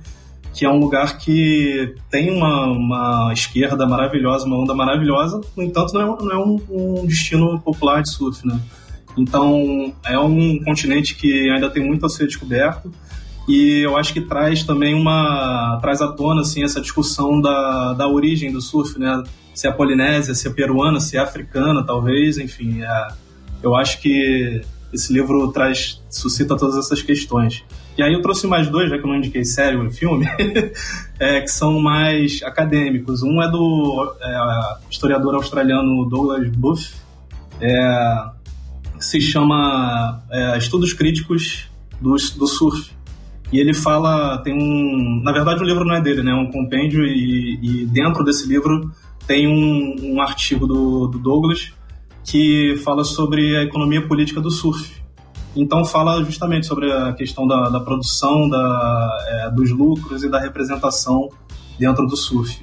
que 0.53 0.65
é 0.65 0.71
um 0.71 0.79
lugar 0.79 1.19
que 1.19 1.95
tem 2.11 2.31
uma, 2.31 2.67
uma 2.67 3.33
esquerda 3.33 3.87
maravilhosa, 3.87 4.47
uma 4.47 4.59
onda 4.59 4.75
maravilhosa. 4.75 5.41
No 5.57 5.63
entanto, 5.65 5.95
não 5.95 6.01
é, 6.01 6.23
não 6.23 6.33
é 6.33 6.39
um, 6.39 6.61
um 6.71 7.07
destino 7.07 7.61
popular 7.61 8.03
de 8.03 8.11
surf, 8.11 8.47
né? 8.47 8.61
Então, 9.17 9.93
é 10.05 10.19
um 10.19 10.63
continente 10.63 11.17
que 11.17 11.51
ainda 11.51 11.69
tem 11.69 11.85
muito 11.85 12.07
a 12.07 12.09
ser 12.09 12.27
descoberto 12.27 12.93
e 13.49 13.81
eu 13.81 13.97
acho 13.97 14.13
que 14.13 14.21
traz 14.21 14.63
também 14.63 14.95
uma 14.95 15.79
traz 15.81 16.03
à 16.03 16.09
tona 16.09 16.43
assim 16.43 16.63
essa 16.63 16.83
discussão 16.83 17.41
da, 17.41 17.95
da 17.95 18.07
origem 18.07 18.53
do 18.53 18.61
surf, 18.61 18.99
né? 18.99 19.23
Se 19.55 19.67
é 19.67 19.73
polinésia, 19.73 20.35
se 20.35 20.47
é 20.47 20.51
peruana, 20.51 21.01
se 21.01 21.17
é 21.17 21.21
africana, 21.21 21.83
talvez, 21.85 22.37
enfim, 22.37 22.83
é, 22.83 23.09
eu 23.63 23.75
acho 23.75 24.01
que 24.01 24.61
esse 24.93 25.13
livro 25.13 25.51
traz 25.51 26.03
suscita 26.11 26.57
todas 26.57 26.77
essas 26.77 27.03
questões. 27.03 27.65
E 27.97 28.03
aí 28.03 28.13
eu 28.13 28.23
trouxe 28.23 28.47
mais 28.47 28.69
dois, 28.69 28.89
já 28.89 28.97
que 28.97 29.03
eu 29.03 29.09
não 29.09 29.17
indiquei 29.17 29.45
sério 29.45 29.85
o 29.85 29.91
filme, 29.91 30.25
é, 31.19 31.41
que 31.41 31.49
são 31.49 31.81
mais 31.81 32.41
acadêmicos. 32.45 33.23
Um 33.23 33.43
é 33.43 33.51
do 33.51 34.15
é, 34.21 34.77
historiador 34.89 35.35
australiano 35.35 36.09
Douglas 36.09 36.49
Buff, 36.51 36.95
é, 37.61 38.25
que 38.97 39.05
se 39.05 39.21
chama 39.21 40.23
é, 40.31 40.59
Estudos 40.59 40.93
Críticos 40.93 41.69
do, 42.01 42.11
do 42.11 42.47
Surf. 42.47 42.98
E 43.53 43.59
ele 43.59 43.73
fala, 43.73 44.39
tem 44.39 44.55
um, 44.55 45.23
na 45.23 45.33
verdade 45.33 45.63
o 45.63 45.67
livro 45.67 45.85
não 45.85 45.95
é 45.95 46.01
dele, 46.01 46.23
né? 46.23 46.33
É 46.33 46.35
um 46.35 46.51
compêndio 46.51 47.05
e, 47.05 47.59
e 47.63 47.87
dentro 47.87 48.23
desse 48.23 48.47
livro 48.47 48.93
tem 49.27 49.47
um, 49.47 50.15
um 50.15 50.21
artigo 50.21 50.67
do, 50.67 51.07
do, 51.07 51.19
Douglas 51.19 51.73
que 52.25 52.77
fala 52.85 53.05
sobre 53.05 53.57
a 53.57 53.63
economia 53.63 54.07
política 54.07 54.41
do 54.41 54.51
surf. 54.51 55.03
Então 55.57 55.85
fala 55.85 56.23
justamente 56.25 56.67
sobre 56.67 56.93
a 56.93 57.13
questão 57.15 57.47
da, 57.47 57.71
da 57.71 57.81
produção, 57.81 58.49
da, 58.49 59.27
é, 59.29 59.51
dos 59.51 59.71
lucros 59.71 60.23
e 60.23 60.29
da 60.29 60.39
representação 60.39 61.29
dentro 61.79 62.07
do 62.07 62.17
surf. 62.17 62.63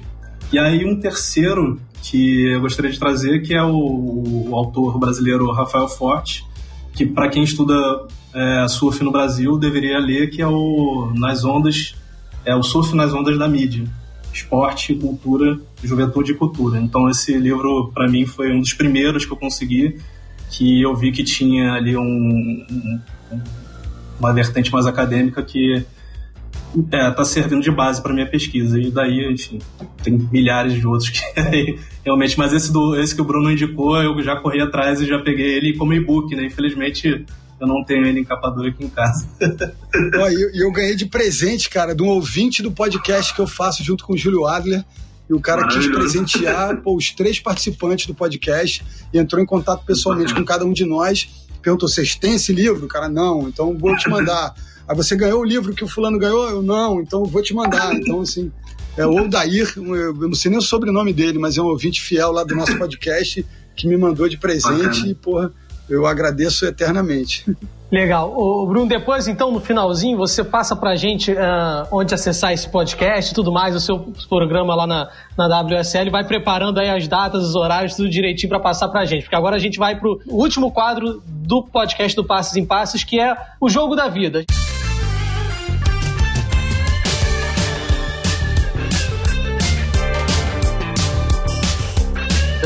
E 0.52 0.58
aí 0.58 0.84
um 0.84 1.00
terceiro 1.00 1.80
que 2.00 2.46
eu 2.46 2.60
gostaria 2.60 2.92
de 2.92 2.98
trazer 2.98 3.40
que 3.40 3.54
é 3.54 3.62
o, 3.62 4.48
o 4.48 4.54
autor 4.54 4.98
brasileiro 4.98 5.50
Rafael 5.50 5.88
Forte, 5.88 6.44
que 6.96 7.04
para 7.04 7.28
quem 7.28 7.44
estuda 7.44 7.74
é, 8.34 8.66
surf 8.68 9.04
no 9.04 9.12
Brasil 9.12 9.58
deveria 9.58 9.98
ler, 9.98 10.30
que 10.30 10.40
é 10.40 10.46
o 10.46 11.12
Nas 11.14 11.44
Ondas, 11.44 11.94
é 12.44 12.56
o 12.56 12.62
Surf 12.62 12.94
nas 12.96 13.12
Ondas 13.12 13.38
da 13.38 13.46
Mídia. 13.46 13.84
Esporte, 14.32 14.94
cultura, 14.94 15.58
juventude 15.82 16.32
e 16.32 16.34
cultura. 16.34 16.78
Então 16.78 17.08
esse 17.10 17.36
livro 17.36 17.90
para 17.92 18.08
mim 18.08 18.24
foi 18.24 18.52
um 18.52 18.60
dos 18.60 18.72
primeiros 18.72 19.26
que 19.26 19.32
eu 19.32 19.36
consegui, 19.36 19.98
que 20.50 20.80
eu 20.80 20.94
vi 20.96 21.12
que 21.12 21.22
tinha 21.22 21.74
ali 21.74 21.96
um, 21.96 22.02
um, 22.02 23.00
uma 24.18 24.32
vertente 24.32 24.72
mais 24.72 24.86
acadêmica 24.86 25.42
que 25.42 25.84
é, 26.90 27.10
tá 27.10 27.24
servindo 27.24 27.62
de 27.62 27.70
base 27.70 28.02
para 28.02 28.12
minha 28.12 28.28
pesquisa. 28.28 28.78
E 28.78 28.90
daí, 28.90 29.32
enfim, 29.32 29.58
tem 30.02 30.18
milhares 30.30 30.74
de 30.74 30.86
outros 30.86 31.10
que 31.10 31.20
realmente, 32.04 32.38
mas 32.38 32.52
esse 32.52 32.72
do 32.72 32.98
esse 32.98 33.14
que 33.14 33.20
o 33.20 33.24
Bruno 33.24 33.50
indicou, 33.50 33.96
eu 34.02 34.22
já 34.22 34.36
corri 34.36 34.60
atrás 34.60 35.00
e 35.00 35.06
já 35.06 35.18
peguei 35.18 35.56
ele 35.56 35.76
como 35.76 35.92
e-book, 35.92 36.34
né? 36.34 36.44
Infelizmente, 36.44 37.24
eu 37.58 37.66
não 37.66 37.82
tenho 37.84 38.06
ele 38.06 38.20
em 38.20 38.24
capa 38.24 38.50
dura 38.50 38.68
aqui 38.68 38.84
em 38.84 38.88
casa. 38.88 39.26
E 39.94 40.42
eu, 40.42 40.66
eu, 40.66 40.72
ganhei 40.72 40.94
de 40.94 41.06
presente, 41.06 41.70
cara, 41.70 41.94
de 41.94 42.02
um 42.02 42.08
ouvinte 42.08 42.62
do 42.62 42.70
podcast 42.70 43.34
que 43.34 43.40
eu 43.40 43.46
faço 43.46 43.82
junto 43.82 44.04
com 44.04 44.12
o 44.12 44.16
Júlio 44.16 44.46
Adler. 44.46 44.84
e 45.28 45.32
o 45.32 45.40
cara 45.40 45.66
quis 45.68 45.86
presentear 45.86 46.76
pô, 46.82 46.94
os 46.94 47.10
três 47.12 47.40
participantes 47.40 48.06
do 48.06 48.14
podcast 48.14 48.84
e 49.12 49.18
entrou 49.18 49.42
em 49.42 49.46
contato 49.46 49.86
pessoalmente 49.86 50.34
com 50.34 50.44
cada 50.44 50.66
um 50.66 50.72
de 50.72 50.84
nós. 50.84 51.46
Perguntou: 51.62 51.88
vocês 51.88 52.14
têm 52.14 52.34
esse 52.34 52.52
livro? 52.52 52.84
O 52.84 52.88
cara, 52.88 53.08
não, 53.08 53.48
então 53.48 53.76
vou 53.76 53.96
te 53.96 54.08
mandar. 54.10 54.54
Aí 54.88 54.96
você 54.96 55.16
ganhou 55.16 55.40
o 55.40 55.44
livro 55.44 55.74
que 55.74 55.84
o 55.84 55.88
fulano 55.88 56.18
ganhou? 56.18 56.48
Eu 56.48 56.62
não, 56.62 57.00
então 57.00 57.24
vou 57.24 57.42
te 57.42 57.54
mandar. 57.54 57.92
Então, 57.94 58.20
assim, 58.20 58.52
é 58.96 59.06
o 59.06 59.24
Odair, 59.24 59.72
eu 59.76 60.14
não 60.14 60.34
sei 60.34 60.50
nem 60.50 60.58
o 60.58 60.62
sobrenome 60.62 61.12
dele, 61.12 61.38
mas 61.38 61.58
é 61.58 61.62
um 61.62 61.66
ouvinte 61.66 62.00
fiel 62.00 62.32
lá 62.32 62.44
do 62.44 62.54
nosso 62.54 62.76
podcast 62.78 63.44
que 63.74 63.86
me 63.86 63.96
mandou 63.96 64.28
de 64.28 64.38
presente 64.38 65.08
e, 65.08 65.14
porra, 65.14 65.52
eu 65.88 66.06
agradeço 66.06 66.64
eternamente. 66.64 67.44
Legal. 67.90 68.32
O 68.36 68.66
Bruno, 68.66 68.88
depois, 68.88 69.28
então, 69.28 69.52
no 69.52 69.60
finalzinho, 69.60 70.16
você 70.16 70.42
passa 70.42 70.74
pra 70.74 70.96
gente 70.96 71.30
uh, 71.30 71.86
onde 71.92 72.12
acessar 72.14 72.52
esse 72.52 72.68
podcast 72.68 73.30
e 73.30 73.34
tudo 73.34 73.52
mais, 73.52 73.76
o 73.76 73.80
seu 73.80 74.12
programa 74.28 74.74
lá 74.74 74.86
na, 74.86 75.08
na 75.36 75.60
WSL, 75.60 76.10
vai 76.10 76.24
preparando 76.24 76.80
aí 76.80 76.90
as 76.90 77.06
datas, 77.06 77.44
os 77.44 77.54
horários, 77.54 77.94
tudo 77.94 78.08
direitinho 78.08 78.48
para 78.48 78.58
passar 78.58 78.88
pra 78.88 79.04
gente. 79.04 79.22
Porque 79.22 79.36
agora 79.36 79.54
a 79.54 79.60
gente 79.60 79.78
vai 79.78 79.94
pro 79.94 80.20
último 80.26 80.72
quadro 80.72 81.22
do 81.26 81.62
podcast 81.62 82.16
do 82.16 82.24
Passes 82.24 82.56
em 82.56 82.64
Passes, 82.64 83.04
que 83.04 83.20
é 83.20 83.36
o 83.60 83.68
jogo 83.68 83.94
da 83.94 84.08
vida. 84.08 84.44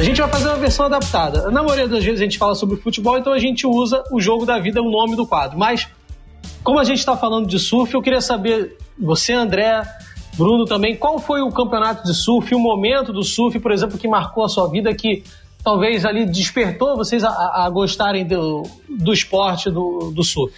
A 0.01 0.03
gente 0.03 0.19
vai 0.19 0.31
fazer 0.31 0.49
uma 0.49 0.57
versão 0.57 0.87
adaptada. 0.87 1.51
Na 1.51 1.63
maioria 1.63 1.87
das 1.87 2.03
vezes 2.03 2.23
a 2.23 2.25
gente 2.25 2.39
fala 2.39 2.55
sobre 2.55 2.79
futebol, 2.79 3.19
então 3.19 3.35
a 3.35 3.39
gente 3.39 3.67
usa 3.67 4.03
o 4.11 4.19
jogo 4.19 4.47
da 4.47 4.59
vida, 4.59 4.81
o 4.81 4.91
nome 4.91 5.15
do 5.15 5.27
quadro. 5.27 5.59
Mas, 5.59 5.87
como 6.65 6.79
a 6.79 6.85
gente 6.85 7.01
está 7.01 7.19
falando 7.19 7.47
de 7.47 7.59
surf, 7.59 7.93
eu 7.93 8.01
queria 8.01 8.23
saber, 8.23 8.79
você, 8.99 9.35
André, 9.35 9.83
Bruno 10.39 10.65
também, 10.65 10.97
qual 10.97 11.19
foi 11.19 11.43
o 11.43 11.51
campeonato 11.51 12.03
de 12.03 12.15
surf, 12.15 12.55
o 12.55 12.59
momento 12.59 13.13
do 13.13 13.23
surf, 13.23 13.61
por 13.61 13.73
exemplo, 13.73 13.99
que 13.99 14.09
marcou 14.09 14.43
a 14.43 14.49
sua 14.49 14.71
vida, 14.71 14.95
que 14.95 15.23
talvez 15.63 16.07
ali 16.07 16.25
despertou 16.25 16.97
vocês 16.97 17.23
a, 17.23 17.67
a 17.67 17.69
gostarem 17.69 18.27
do, 18.27 18.63
do 18.89 19.13
esporte 19.13 19.71
do, 19.71 20.11
do 20.15 20.25
surf? 20.25 20.55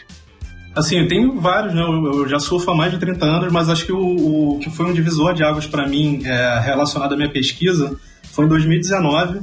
Assim, 0.72 1.01
eu 1.01 1.09
tenho 1.09 1.40
vários, 1.40 1.74
né? 1.74 1.82
Eu, 1.82 2.28
já 2.28 2.38
surfo 2.38 2.70
há 2.70 2.76
mais 2.76 2.93
de 2.93 2.99
30 3.01 3.26
anos, 3.26 3.53
mas 3.53 3.68
acho 3.68 3.86
que 3.86 3.93
o, 3.93 4.55
o 4.55 4.59
que 4.61 4.70
foi 4.70 4.86
um 4.86 4.93
divisor 4.93 5.34
de 5.34 5.43
águas 5.43 5.66
para 5.66 5.84
mim 5.88 6.22
é, 6.24 6.61
relacionado 6.61 7.14
à 7.14 7.16
minha 7.16 7.28
pesquisa 7.28 7.99
foi 8.33 8.47
em 8.47 8.49
2019, 8.49 9.41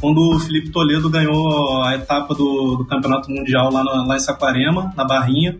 quando 0.00 0.36
o 0.36 0.38
Felipe 0.38 0.70
Toledo 0.70 1.10
ganhou 1.10 1.82
a 1.82 1.96
etapa 1.96 2.34
do, 2.34 2.76
do 2.76 2.86
Campeonato 2.86 3.30
Mundial 3.30 3.70
lá, 3.72 3.82
no, 3.82 4.06
lá 4.06 4.16
em 4.16 4.20
Saquarema, 4.20 4.92
na 4.96 5.04
Barrinha, 5.04 5.58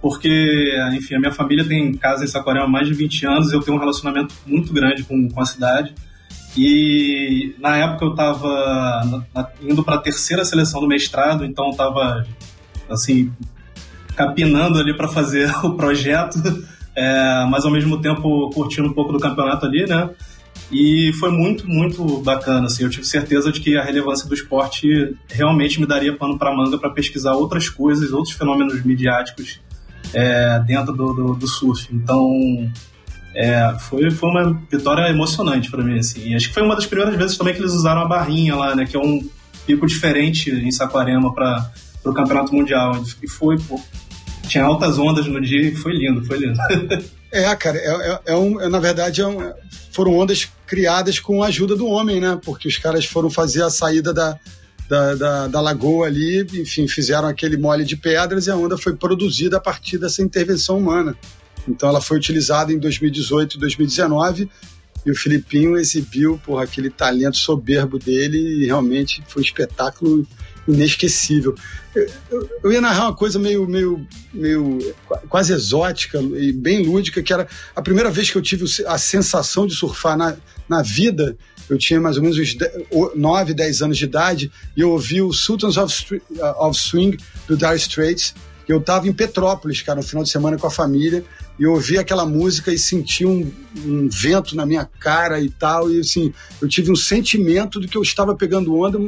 porque, 0.00 0.74
enfim, 0.92 1.16
a 1.16 1.20
minha 1.20 1.32
família 1.32 1.64
tem 1.64 1.92
casa 1.94 2.24
em 2.24 2.26
Saquarema 2.26 2.64
há 2.64 2.68
mais 2.68 2.88
de 2.88 2.94
20 2.94 3.26
anos 3.26 3.52
eu 3.52 3.60
tenho 3.60 3.76
um 3.76 3.80
relacionamento 3.80 4.34
muito 4.46 4.72
grande 4.72 5.02
com, 5.02 5.28
com 5.28 5.40
a 5.40 5.46
cidade. 5.46 5.94
E 6.56 7.54
na 7.58 7.76
época 7.76 8.06
eu 8.06 8.10
estava 8.12 9.26
indo 9.60 9.84
para 9.84 9.96
a 9.96 9.98
terceira 9.98 10.42
seleção 10.42 10.80
do 10.80 10.88
mestrado, 10.88 11.44
então 11.44 11.66
eu 11.66 11.70
estava, 11.72 12.26
assim, 12.88 13.30
capinando 14.14 14.78
ali 14.78 14.96
para 14.96 15.06
fazer 15.06 15.54
o 15.62 15.74
projeto, 15.74 16.38
é, 16.94 17.44
mas 17.50 17.66
ao 17.66 17.70
mesmo 17.70 18.00
tempo 18.00 18.48
curtindo 18.54 18.88
um 18.88 18.94
pouco 18.94 19.12
do 19.12 19.20
campeonato 19.20 19.66
ali, 19.66 19.84
né? 19.86 20.08
E 20.70 21.12
foi 21.20 21.30
muito, 21.30 21.68
muito 21.68 22.18
bacana. 22.18 22.66
Assim, 22.66 22.82
eu 22.82 22.90
tive 22.90 23.06
certeza 23.06 23.52
de 23.52 23.60
que 23.60 23.76
a 23.76 23.82
relevância 23.82 24.28
do 24.28 24.34
esporte 24.34 25.16
realmente 25.28 25.80
me 25.80 25.86
daria 25.86 26.16
pano 26.16 26.38
para 26.38 26.54
manga 26.54 26.76
para 26.78 26.90
pesquisar 26.90 27.34
outras 27.34 27.68
coisas, 27.68 28.12
outros 28.12 28.34
fenômenos 28.34 28.84
midiáticos 28.84 29.60
é, 30.12 30.60
dentro 30.66 30.92
do, 30.92 31.12
do, 31.12 31.34
do, 31.34 31.46
surf. 31.46 31.86
Então, 31.92 32.28
é, 33.34 33.76
foi, 33.78 34.10
foi 34.10 34.28
uma 34.28 34.52
vitória 34.70 35.08
emocionante 35.08 35.70
para 35.70 35.84
mim. 35.84 35.98
Assim. 35.98 36.34
Acho 36.34 36.48
que 36.48 36.54
foi 36.54 36.64
uma 36.64 36.74
das 36.74 36.86
primeiras 36.86 37.16
vezes 37.16 37.36
também 37.36 37.54
que 37.54 37.60
eles 37.60 37.72
usaram 37.72 38.02
a 38.02 38.08
barrinha 38.08 38.56
lá, 38.56 38.74
né, 38.74 38.84
que 38.84 38.96
é 38.96 39.00
um 39.00 39.28
pico 39.66 39.86
diferente 39.86 40.50
em 40.50 40.70
Saquarema 40.70 41.32
para 41.32 41.70
o 42.04 42.12
Campeonato 42.12 42.52
Mundial. 42.52 43.00
E 43.22 43.28
foi, 43.28 43.56
pô, 43.58 43.80
tinha 44.48 44.64
altas 44.64 44.98
ondas 44.98 45.26
no 45.26 45.40
dia 45.40 45.60
e 45.60 45.74
foi 45.76 45.92
lindo, 45.92 46.24
foi 46.24 46.38
lindo. 46.38 46.58
É, 47.32 47.54
cara, 47.56 47.76
é, 47.76 47.86
é, 47.88 48.20
é 48.32 48.36
um, 48.36 48.60
é, 48.60 48.68
na 48.68 48.78
verdade 48.78 49.20
é 49.20 49.26
um, 49.26 49.52
foram 49.90 50.16
ondas 50.16 50.48
criadas 50.66 51.18
com 51.18 51.42
a 51.42 51.46
ajuda 51.46 51.76
do 51.76 51.86
homem, 51.86 52.20
né? 52.20 52.38
Porque 52.44 52.68
os 52.68 52.76
caras 52.78 53.04
foram 53.04 53.30
fazer 53.30 53.62
a 53.62 53.70
saída 53.70 54.12
da, 54.12 54.38
da, 54.88 55.14
da, 55.14 55.48
da, 55.48 55.60
lagoa 55.60 56.06
ali, 56.06 56.46
enfim, 56.54 56.86
fizeram 56.88 57.28
aquele 57.28 57.56
mole 57.56 57.84
de 57.84 57.96
pedras 57.96 58.46
e 58.46 58.50
a 58.50 58.56
onda 58.56 58.76
foi 58.76 58.94
produzida 58.94 59.56
a 59.56 59.60
partir 59.60 59.98
dessa 59.98 60.22
intervenção 60.22 60.78
humana. 60.78 61.16
Então 61.68 61.88
ela 61.88 62.00
foi 62.00 62.16
utilizada 62.16 62.72
em 62.72 62.78
2018 62.78 63.56
e 63.56 63.60
2019 63.60 64.50
e 65.04 65.10
o 65.10 65.14
Filipinho 65.14 65.76
exibiu 65.76 66.40
por 66.44 66.62
aquele 66.62 66.90
talento 66.90 67.36
soberbo 67.36 67.98
dele 67.98 68.38
e 68.38 68.66
realmente 68.66 69.22
foi 69.28 69.42
um 69.42 69.44
espetáculo 69.44 70.26
inesquecível. 70.66 71.54
Eu, 71.94 72.10
eu, 72.30 72.50
eu, 72.64 72.72
ia 72.72 72.80
narrar 72.80 73.04
uma 73.04 73.14
coisa 73.14 73.38
meio, 73.38 73.66
meio, 73.68 74.06
meio 74.32 74.78
quase 75.28 75.52
exótica 75.52 76.18
e 76.18 76.52
bem 76.52 76.84
lúdica, 76.84 77.22
que 77.22 77.32
era 77.32 77.46
a 77.74 77.80
primeira 77.80 78.10
vez 78.10 78.30
que 78.30 78.36
eu 78.36 78.42
tive 78.42 78.64
a 78.86 78.98
sensação 78.98 79.66
de 79.66 79.74
surfar 79.74 80.16
na, 80.16 80.36
na 80.68 80.82
vida. 80.82 81.36
Eu 81.68 81.76
tinha 81.76 82.00
mais 82.00 82.16
ou 82.16 82.22
menos 82.22 82.38
uns 82.38 82.56
9, 83.14 83.54
10 83.54 83.82
anos 83.82 83.98
de 83.98 84.04
idade 84.04 84.50
e 84.76 84.80
eu 84.80 84.90
ouvi 84.90 85.20
o 85.20 85.32
Sultans 85.32 85.76
of, 85.76 86.22
of 86.58 86.78
Swing 86.78 87.16
do 87.48 87.56
Dire 87.56 87.76
Straits. 87.76 88.34
Eu 88.68 88.78
estava 88.78 89.06
em 89.06 89.12
Petrópolis, 89.12 89.80
cara, 89.82 90.00
no 90.00 90.06
final 90.06 90.24
de 90.24 90.30
semana 90.30 90.58
com 90.58 90.66
a 90.66 90.70
família, 90.70 91.24
e 91.56 91.62
eu 91.62 91.72
ouvi 91.72 91.98
aquela 91.98 92.26
música 92.26 92.72
e 92.72 92.78
senti 92.78 93.24
um, 93.24 93.48
um, 93.84 94.08
vento 94.10 94.56
na 94.56 94.66
minha 94.66 94.84
cara 94.84 95.40
e 95.40 95.48
tal, 95.48 95.88
e 95.88 96.00
assim, 96.00 96.34
eu 96.60 96.66
tive 96.66 96.90
um 96.90 96.96
sentimento 96.96 97.80
de 97.80 97.86
que 97.86 97.96
eu 97.96 98.02
estava 98.02 98.34
pegando 98.34 98.76
onda 98.76 98.98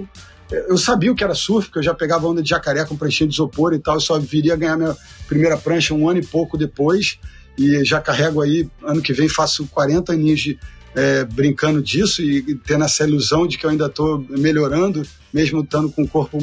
eu 0.50 0.78
sabia 0.78 1.12
o 1.12 1.14
que 1.14 1.22
era 1.22 1.34
surf, 1.34 1.68
porque 1.68 1.80
eu 1.80 1.82
já 1.82 1.94
pegava 1.94 2.26
onda 2.26 2.42
de 2.42 2.48
jacaré 2.48 2.84
com 2.84 2.96
pranchinha 2.96 3.28
de 3.28 3.34
isopor 3.34 3.74
e 3.74 3.78
tal, 3.78 3.96
eu 3.96 4.00
só 4.00 4.18
viria 4.18 4.56
ganhar 4.56 4.76
minha 4.76 4.96
primeira 5.26 5.56
prancha 5.56 5.92
um 5.92 6.08
ano 6.08 6.20
e 6.20 6.24
pouco 6.24 6.56
depois, 6.56 7.18
e 7.56 7.84
já 7.84 8.00
carrego 8.00 8.40
aí, 8.40 8.68
ano 8.82 9.02
que 9.02 9.12
vem 9.12 9.28
faço 9.28 9.66
40 9.66 10.12
aninhos 10.12 10.40
de, 10.40 10.58
é, 10.98 11.24
brincando 11.24 11.80
disso 11.80 12.20
e, 12.20 12.56
tendo 12.56 12.84
essa 12.84 13.04
ilusão 13.04 13.46
de 13.46 13.56
que 13.56 13.64
eu 13.64 13.70
ainda 13.70 13.86
estou 13.86 14.26
melhorando, 14.28 15.06
mesmo 15.32 15.60
estando 15.60 15.88
com 15.90 16.02
o 16.02 16.08
corpo 16.08 16.38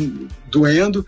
doendo, 0.50 1.06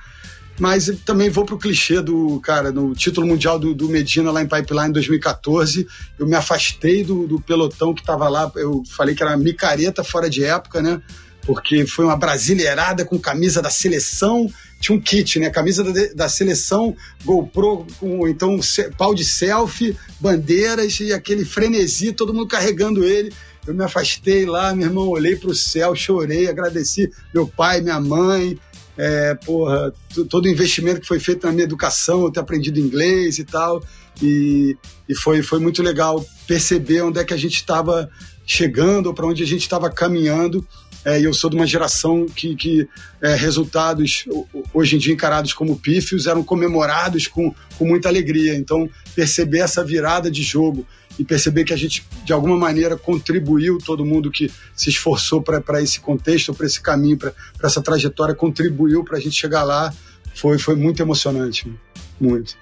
mas 0.60 0.92
também 1.06 1.30
vou 1.30 1.46
pro 1.46 1.58
clichê 1.58 2.02
do, 2.02 2.42
cara, 2.42 2.74
no 2.74 2.94
título 2.94 3.26
mundial 3.26 3.58
do, 3.58 3.74
do 3.74 3.88
Medina 3.88 4.32
lá 4.32 4.42
em 4.42 4.48
Pipeline 4.48 4.90
em 4.90 4.92
2014, 4.92 5.88
eu 6.20 6.28
me 6.28 6.36
afastei 6.36 7.06
do, 7.06 7.26
do 7.26 7.40
pelotão 7.40 7.94
que 7.94 8.02
estava 8.02 8.28
lá, 8.28 8.52
eu 8.56 8.84
falei 8.90 9.16
que 9.16 9.24
era 9.24 9.38
micareta 9.38 10.04
fora 10.04 10.30
de 10.30 10.44
época, 10.44 10.82
né, 10.82 11.02
porque 11.46 11.86
foi 11.86 12.04
uma 12.04 12.18
brasileirada 12.18 13.06
com 13.06 13.18
camisa 13.18 13.62
da 13.62 13.70
seleção, 13.70 14.52
tinha 14.80 14.98
um 14.98 15.02
kit, 15.02 15.40
né? 15.40 15.50
Camisa 15.50 15.84
da, 15.84 15.92
da 16.14 16.30
seleção, 16.30 16.96
GoPro, 17.24 17.86
com 18.00 18.28
então 18.28 18.60
pau 18.98 19.14
de 19.14 19.26
selfie, 19.26 19.98
bandeiras 20.20 21.00
e 21.00 21.14
aquele 21.14 21.46
frenesi, 21.46 22.14
todo 22.14 22.34
mundo 22.34 22.48
carregando 22.48 23.04
ele. 23.04 23.34
Eu 23.66 23.74
me 23.74 23.84
afastei 23.84 24.46
lá, 24.46 24.74
meu 24.74 24.88
irmão, 24.88 25.10
olhei 25.10 25.36
para 25.36 25.50
o 25.50 25.56
céu, 25.56 25.94
chorei, 25.94 26.48
agradeci 26.48 27.12
meu 27.34 27.48
pai, 27.48 27.82
minha 27.82 28.00
mãe, 28.00 28.58
é, 28.98 29.36
porra, 29.36 29.94
todo 30.30 30.46
o 30.46 30.50
investimento 30.50 31.02
que 31.02 31.08
foi 31.08 31.20
feito 31.20 31.46
na 31.46 31.52
minha 31.52 31.66
educação, 31.66 32.24
eu 32.24 32.32
ter 32.32 32.40
aprendido 32.40 32.80
inglês 32.80 33.40
e 33.40 33.44
tal. 33.44 33.84
E, 34.22 34.76
e 35.08 35.14
foi, 35.14 35.44
foi 35.44 35.60
muito 35.60 35.84
legal 35.84 36.26
perceber 36.48 37.02
onde 37.02 37.20
é 37.20 37.24
que 37.24 37.34
a 37.34 37.38
gente 37.38 37.56
estava 37.56 38.10
chegando, 38.46 39.14
para 39.14 39.28
onde 39.28 39.44
a 39.44 39.46
gente 39.46 39.62
estava 39.62 39.90
caminhando 39.90 40.66
é, 41.08 41.22
e 41.22 41.24
eu 41.24 41.34
sou 41.34 41.50
de 41.50 41.56
uma 41.56 41.66
geração 41.66 42.26
que, 42.26 42.54
que 42.54 42.86
é, 43.22 43.34
resultados 43.34 44.26
hoje 44.74 44.98
em 44.98 45.00
dia 45.00 45.14
encarados 45.14 45.54
como 45.54 45.80
pífios 45.80 46.28
eram 46.28 46.44
comemorados 46.44 47.28
com, 47.28 47.56
com 47.78 47.86
muita 47.86 48.10
alegria. 48.10 48.54
Então, 48.58 48.90
perceber 49.16 49.60
essa 49.60 49.86
virada 49.86 50.30
de 50.30 50.44
jogo 50.44 50.86
e 51.18 51.24
perceber 51.24 51.64
que 51.64 51.72
a 51.72 51.78
gente, 51.78 52.06
de 52.26 52.34
alguma 52.34 52.58
maneira, 52.58 52.98
contribuiu, 52.98 53.78
todo 53.78 54.04
mundo 54.04 54.30
que 54.30 54.52
se 54.76 54.90
esforçou 54.90 55.42
para 55.42 55.82
esse 55.82 56.02
contexto, 56.02 56.54
para 56.54 56.66
esse 56.66 56.82
caminho, 56.82 57.18
para 57.18 57.34
essa 57.64 57.82
trajetória, 57.82 58.36
contribuiu 58.36 59.02
para 59.06 59.18
a 59.18 59.22
gente 59.22 59.36
chegar 59.36 59.64
lá, 59.64 59.94
foi, 60.36 60.60
foi 60.60 60.76
muito 60.76 61.02
emocionante. 61.02 61.74
Muito. 62.20 62.58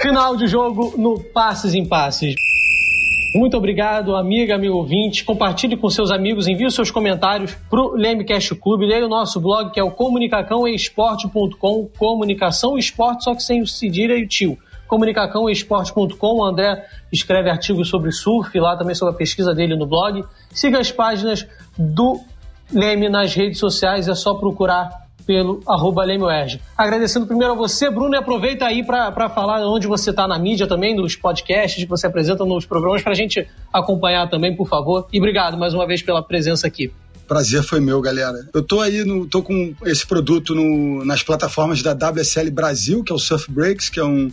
Final 0.00 0.34
de 0.38 0.46
jogo 0.46 0.94
no 0.96 1.22
Passes 1.22 1.74
em 1.74 1.86
Passes. 1.86 2.34
Muito 3.34 3.56
obrigado, 3.56 4.14
amiga, 4.14 4.54
amigo 4.54 4.76
ouvinte. 4.76 5.24
Compartilhe 5.24 5.74
com 5.74 5.88
seus 5.88 6.10
amigos, 6.10 6.46
envie 6.46 6.66
os 6.66 6.74
seus 6.74 6.90
comentários 6.90 7.54
para 7.70 7.80
o 7.80 7.94
Lemecast 7.94 8.54
Clube. 8.56 8.84
Leia 8.84 9.06
o 9.06 9.08
nosso 9.08 9.40
blog, 9.40 9.72
que 9.72 9.80
é 9.80 9.82
o 9.82 9.90
comunicacãoesporte.com. 9.90 11.88
Comunicação 11.98 12.76
esporte, 12.76 13.24
só 13.24 13.34
que 13.34 13.42
sem 13.42 13.62
o 13.62 13.66
cedilha 13.66 14.14
e 14.18 14.24
o 14.24 14.28
tio. 14.28 14.58
comunicacãoesporte.com. 14.86 16.40
O 16.40 16.44
André 16.44 16.84
escreve 17.10 17.48
artigos 17.48 17.88
sobre 17.88 18.12
surf, 18.12 18.58
lá 18.60 18.76
também 18.76 18.94
sobre 18.94 19.14
a 19.14 19.16
pesquisa 19.16 19.54
dele 19.54 19.76
no 19.76 19.86
blog. 19.86 20.22
Siga 20.50 20.78
as 20.78 20.92
páginas 20.92 21.46
do 21.78 22.20
Leme 22.70 23.08
nas 23.08 23.34
redes 23.34 23.58
sociais, 23.58 24.08
é 24.08 24.14
só 24.14 24.34
procurar 24.34 25.01
pelo 25.26 25.60
arroba 25.66 26.04
Agradecendo 26.76 27.26
primeiro 27.26 27.52
a 27.52 27.56
você, 27.56 27.90
Bruno, 27.90 28.14
e 28.14 28.18
aproveita 28.18 28.66
aí 28.66 28.84
para 28.84 29.28
falar 29.28 29.66
onde 29.66 29.86
você 29.86 30.10
está 30.10 30.26
na 30.26 30.38
mídia 30.38 30.66
também, 30.66 30.94
nos 30.94 31.16
podcasts 31.16 31.82
que 31.82 31.88
você 31.88 32.06
apresenta 32.06 32.44
nos 32.44 32.66
programas, 32.66 33.02
para 33.02 33.12
a 33.12 33.16
gente 33.16 33.46
acompanhar 33.72 34.28
também, 34.28 34.54
por 34.54 34.68
favor. 34.68 35.06
E 35.12 35.18
obrigado 35.18 35.56
mais 35.56 35.74
uma 35.74 35.86
vez 35.86 36.02
pela 36.02 36.22
presença 36.22 36.66
aqui. 36.66 36.92
Prazer 37.26 37.62
foi 37.62 37.80
meu, 37.80 38.00
galera. 38.00 38.46
Eu 38.52 38.62
tô 38.62 38.80
aí, 38.80 39.04
no, 39.04 39.26
tô 39.26 39.42
com 39.42 39.74
esse 39.84 40.06
produto 40.06 40.54
no, 40.54 41.04
nas 41.04 41.22
plataformas 41.22 41.82
da 41.82 41.92
WSL 41.92 42.50
Brasil, 42.50 43.02
que 43.02 43.12
é 43.12 43.14
o 43.14 43.18
Surf 43.18 43.50
Breaks, 43.50 43.88
que 43.88 44.00
é 44.00 44.04
um, 44.04 44.30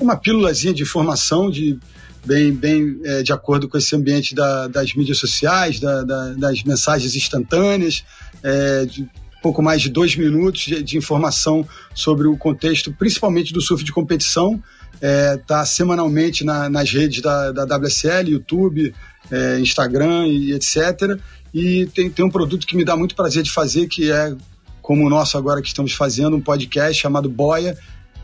uma 0.00 0.16
pílulazinha 0.16 0.72
de 0.72 0.82
informação 0.82 1.50
de 1.50 1.78
bem, 2.24 2.52
bem 2.52 3.00
é, 3.04 3.22
de 3.22 3.32
acordo 3.32 3.68
com 3.68 3.76
esse 3.76 3.94
ambiente 3.94 4.34
da, 4.34 4.68
das 4.68 4.94
mídias 4.94 5.18
sociais, 5.18 5.80
da, 5.80 6.02
da, 6.02 6.32
das 6.34 6.62
mensagens 6.62 7.14
instantâneas, 7.14 8.04
é, 8.42 8.86
de 8.86 9.08
pouco 9.42 9.62
mais 9.62 9.82
de 9.82 9.88
dois 9.88 10.16
minutos 10.16 10.62
de, 10.62 10.82
de, 10.82 10.96
informação 10.96 11.66
sobre 11.94 12.26
o 12.26 12.36
contexto, 12.36 12.92
principalmente 12.92 13.52
do 13.52 13.60
surf 13.60 13.84
de 13.84 13.92
competição. 13.92 14.62
Está 15.00 15.60
é, 15.60 15.64
semanalmente 15.64 16.44
na, 16.44 16.68
nas 16.68 16.90
redes 16.90 17.22
da, 17.22 17.52
da 17.52 17.76
WSL, 17.76 18.30
YouTube, 18.30 18.92
é, 19.30 19.60
Instagram 19.60 20.26
e 20.26 20.52
etc. 20.52 21.18
E 21.54 21.86
tem, 21.86 22.10
tem 22.10 22.24
um 22.24 22.30
produto 22.30 22.66
que 22.66 22.76
me 22.76 22.84
dá 22.84 22.96
muito 22.96 23.14
prazer 23.14 23.42
de 23.42 23.50
fazer, 23.50 23.86
que 23.86 24.10
é 24.10 24.34
como 24.82 25.06
o 25.06 25.10
nosso 25.10 25.36
agora 25.36 25.60
que 25.60 25.68
estamos 25.68 25.92
fazendo, 25.92 26.36
um 26.36 26.40
podcast 26.40 27.00
chamado 27.00 27.28
Boia, 27.28 27.76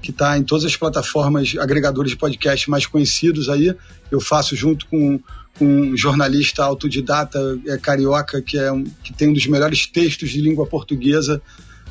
que 0.03 0.11
está 0.11 0.37
em 0.37 0.43
todas 0.43 0.65
as 0.65 0.77
plataformas 0.77 1.55
agregadores 1.59 2.11
de 2.11 2.17
podcast 2.17 2.69
mais 2.69 2.87
conhecidos 2.87 3.49
aí. 3.49 3.75
Eu 4.11 4.21
faço 4.21 4.57
junto 4.57 4.87
com 4.87 5.21
um 5.61 5.97
jornalista 5.97 6.65
autodidata 6.65 7.39
é, 7.67 7.77
carioca 7.79 8.43
que, 8.43 8.59
é 8.59 8.73
um, 8.73 8.85
que 9.03 9.13
tem 9.13 9.29
um 9.29 9.33
dos 9.33 9.47
melhores 9.47 9.87
textos 9.87 10.31
de 10.31 10.41
língua 10.41 10.67
portuguesa 10.67 11.41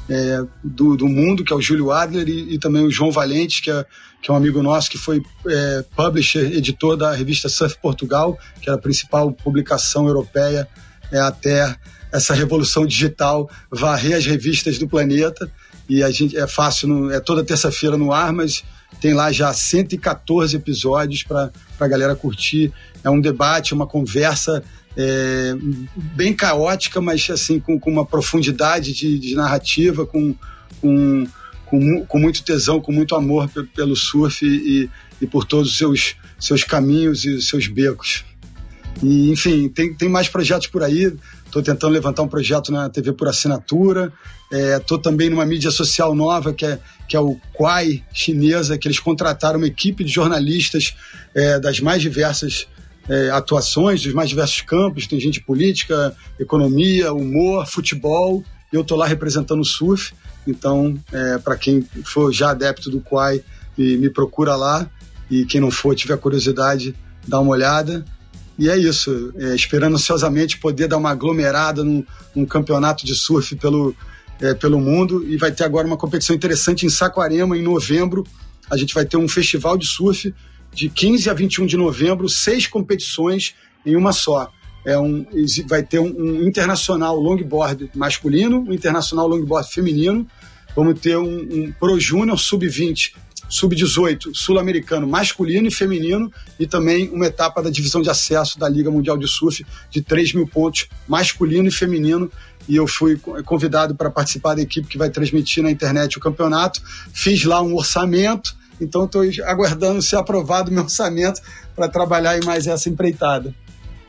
é, 0.09 0.43
do, 0.63 0.97
do, 0.97 1.07
mundo, 1.07 1.43
que 1.43 1.53
é 1.53 1.55
o 1.55 1.61
Júlio 1.61 1.91
Adler, 1.91 2.27
e, 2.27 2.55
e, 2.55 2.59
também 2.59 2.85
o 2.85 2.91
João 2.91 3.11
Valente, 3.11 3.61
que 3.61 3.71
é, 3.71 3.85
que 4.21 4.29
é 4.29 4.33
um 4.33 4.37
amigo 4.37 4.61
nosso 4.61 4.89
que 4.89 4.97
foi 4.97 5.21
é, 5.47 5.85
publisher, 5.95 6.45
editor 6.53 6.97
da 6.97 7.13
revista 7.13 7.47
Surf 7.47 7.77
Portugal, 7.81 8.37
que 8.61 8.69
é 8.69 8.73
a 8.73 8.77
principal 8.77 9.31
publicação 9.31 10.07
europeia 10.07 10.67
é, 11.11 11.19
até 11.19 11.75
essa 12.11 12.33
revolução 12.33 12.85
digital 12.85 13.49
varrer 13.71 14.17
as 14.17 14.25
revistas 14.25 14.77
do 14.77 14.87
planeta. 14.87 15.49
E 15.89 16.03
a 16.03 16.09
gente 16.11 16.37
é 16.37 16.47
fácil, 16.47 17.11
é 17.11 17.19
toda 17.19 17.43
terça-feira 17.43 17.97
no 17.97 18.13
ar, 18.13 18.31
mas 18.31 18.63
tem 18.99 19.13
lá 19.13 19.31
já 19.31 19.51
114 19.53 20.55
episódios 20.55 21.23
para 21.23 21.51
a 21.79 21.87
galera 21.87 22.15
curtir. 22.15 22.71
É 23.03 23.09
um 23.09 23.19
debate, 23.19 23.73
uma 23.73 23.87
conversa 23.87 24.63
é, 24.95 25.55
bem 25.95 26.33
caótica, 26.33 27.01
mas 27.01 27.29
assim 27.29 27.59
com, 27.59 27.79
com 27.79 27.91
uma 27.91 28.05
profundidade 28.05 28.93
de, 28.93 29.17
de 29.19 29.35
narrativa, 29.35 30.05
com, 30.05 30.35
com, 30.79 31.27
com, 31.65 32.05
com, 32.05 32.19
muito 32.19 32.43
tesão, 32.43 32.79
com 32.79 32.91
muito 32.91 33.15
amor 33.15 33.49
pelo 33.75 33.95
surf 33.95 34.45
e, 34.45 34.89
e 35.21 35.27
por 35.27 35.45
todos 35.45 35.71
os 35.71 35.77
seus, 35.77 36.15
seus 36.39 36.63
caminhos 36.63 37.25
e 37.25 37.41
seus 37.41 37.67
becos. 37.67 38.23
E, 39.01 39.31
enfim, 39.31 39.67
tem, 39.69 39.93
tem 39.93 40.09
mais 40.09 40.29
projetos 40.29 40.67
por 40.67 40.83
aí. 40.83 41.11
Estou 41.53 41.61
tentando 41.61 41.93
levantar 41.93 42.23
um 42.23 42.27
projeto 42.27 42.71
na 42.71 42.89
TV 42.89 43.13
por 43.13 43.27
assinatura. 43.27 44.11
Estou 44.51 44.97
é, 44.97 45.01
também 45.01 45.29
numa 45.29 45.45
mídia 45.45 45.69
social 45.69 46.15
nova, 46.15 46.51
que 46.51 46.65
é, 46.65 46.79
que 47.07 47.15
é 47.15 47.19
o 47.19 47.37
Quai 47.53 48.03
chinesa, 48.11 48.75
que 48.75 48.87
eles 48.87 48.99
contrataram 48.99 49.59
uma 49.59 49.67
equipe 49.67 50.03
de 50.03 50.11
jornalistas 50.11 50.95
é, 51.35 51.59
das 51.59 51.79
mais 51.79 52.01
diversas 52.01 52.67
é, 53.07 53.29
atuações, 53.29 54.01
dos 54.01 54.15
mais 54.15 54.29
diversos 54.29 54.61
campos. 54.61 55.05
Tem 55.05 55.19
gente 55.19 55.41
política, 55.41 56.15
economia, 56.39 57.13
humor, 57.13 57.67
futebol. 57.67 58.43
Eu 58.71 58.81
estou 58.81 58.97
lá 58.97 59.05
representando 59.05 59.61
o 59.61 59.65
surf. 59.65 60.11
Então, 60.47 60.99
é, 61.11 61.37
para 61.37 61.55
quem 61.55 61.87
for 62.03 62.33
já 62.33 62.49
adepto 62.49 62.89
do 62.89 62.99
Quai, 62.99 63.43
me 63.77 64.09
procura 64.09 64.55
lá. 64.55 64.89
E 65.29 65.45
quem 65.45 65.61
não 65.61 65.69
for, 65.69 65.93
tiver 65.93 66.17
curiosidade, 66.17 66.95
dá 67.27 67.39
uma 67.39 67.51
olhada. 67.51 68.03
E 68.57 68.69
é 68.69 68.77
isso, 68.77 69.33
é, 69.35 69.55
esperando 69.55 69.95
ansiosamente 69.95 70.59
poder 70.59 70.87
dar 70.87 70.97
uma 70.97 71.09
aglomerada 71.09 71.83
num, 71.83 72.05
num 72.35 72.45
campeonato 72.45 73.05
de 73.05 73.15
surf 73.15 73.55
pelo, 73.55 73.95
é, 74.39 74.53
pelo 74.53 74.79
mundo. 74.79 75.27
E 75.27 75.37
vai 75.37 75.51
ter 75.51 75.63
agora 75.63 75.87
uma 75.87 75.97
competição 75.97 76.35
interessante 76.35 76.85
em 76.85 76.89
Saquarema, 76.89 77.57
em 77.57 77.63
novembro. 77.63 78.23
A 78.69 78.77
gente 78.77 78.93
vai 78.93 79.05
ter 79.05 79.17
um 79.17 79.27
festival 79.27 79.77
de 79.77 79.87
surf 79.87 80.33
de 80.71 80.89
15 80.89 81.29
a 81.29 81.33
21 81.33 81.65
de 81.65 81.77
novembro, 81.77 82.29
seis 82.29 82.67
competições 82.67 83.55
em 83.85 83.95
uma 83.95 84.11
só. 84.11 84.51
É 84.85 84.97
um, 84.97 85.25
vai 85.67 85.81
ter 85.81 85.99
um, 85.99 86.13
um 86.15 86.43
internacional 86.43 87.15
longboard 87.17 87.89
masculino, 87.95 88.65
um 88.67 88.73
internacional 88.73 89.27
longboard 89.27 89.71
feminino. 89.71 90.27
Vamos 90.75 90.99
ter 90.99 91.17
um, 91.17 91.39
um 91.41 91.71
Pro 91.79 91.99
Júnior 91.99 92.37
Sub-20 92.37 93.13
sub-18 93.49 94.33
sul-americano 94.33 95.07
masculino 95.07 95.67
e 95.67 95.71
feminino 95.71 96.31
e 96.59 96.65
também 96.65 97.09
uma 97.09 97.27
etapa 97.27 97.61
da 97.61 97.69
divisão 97.69 98.01
de 98.01 98.09
acesso 98.09 98.57
da 98.57 98.67
Liga 98.67 98.89
Mundial 98.89 99.17
de 99.17 99.27
Surf 99.27 99.65
de 99.89 100.01
3 100.01 100.33
mil 100.33 100.47
pontos 100.47 100.87
masculino 101.07 101.67
e 101.67 101.71
feminino 101.71 102.31
e 102.67 102.75
eu 102.75 102.87
fui 102.87 103.17
convidado 103.45 103.95
para 103.95 104.09
participar 104.09 104.55
da 104.55 104.61
equipe 104.61 104.87
que 104.87 104.97
vai 104.97 105.09
transmitir 105.09 105.63
na 105.63 105.69
internet 105.69 106.17
o 106.17 106.21
campeonato. 106.21 106.81
Fiz 107.13 107.43
lá 107.43 107.61
um 107.61 107.75
orçamento, 107.75 108.55
então 108.79 109.05
estou 109.05 109.23
aguardando 109.45 110.01
ser 110.01 110.15
aprovado 110.15 110.71
o 110.71 110.73
meu 110.73 110.83
orçamento 110.83 111.41
para 111.75 111.87
trabalhar 111.87 112.37
em 112.37 112.45
mais 112.45 112.67
essa 112.67 112.89
empreitada. 112.89 113.53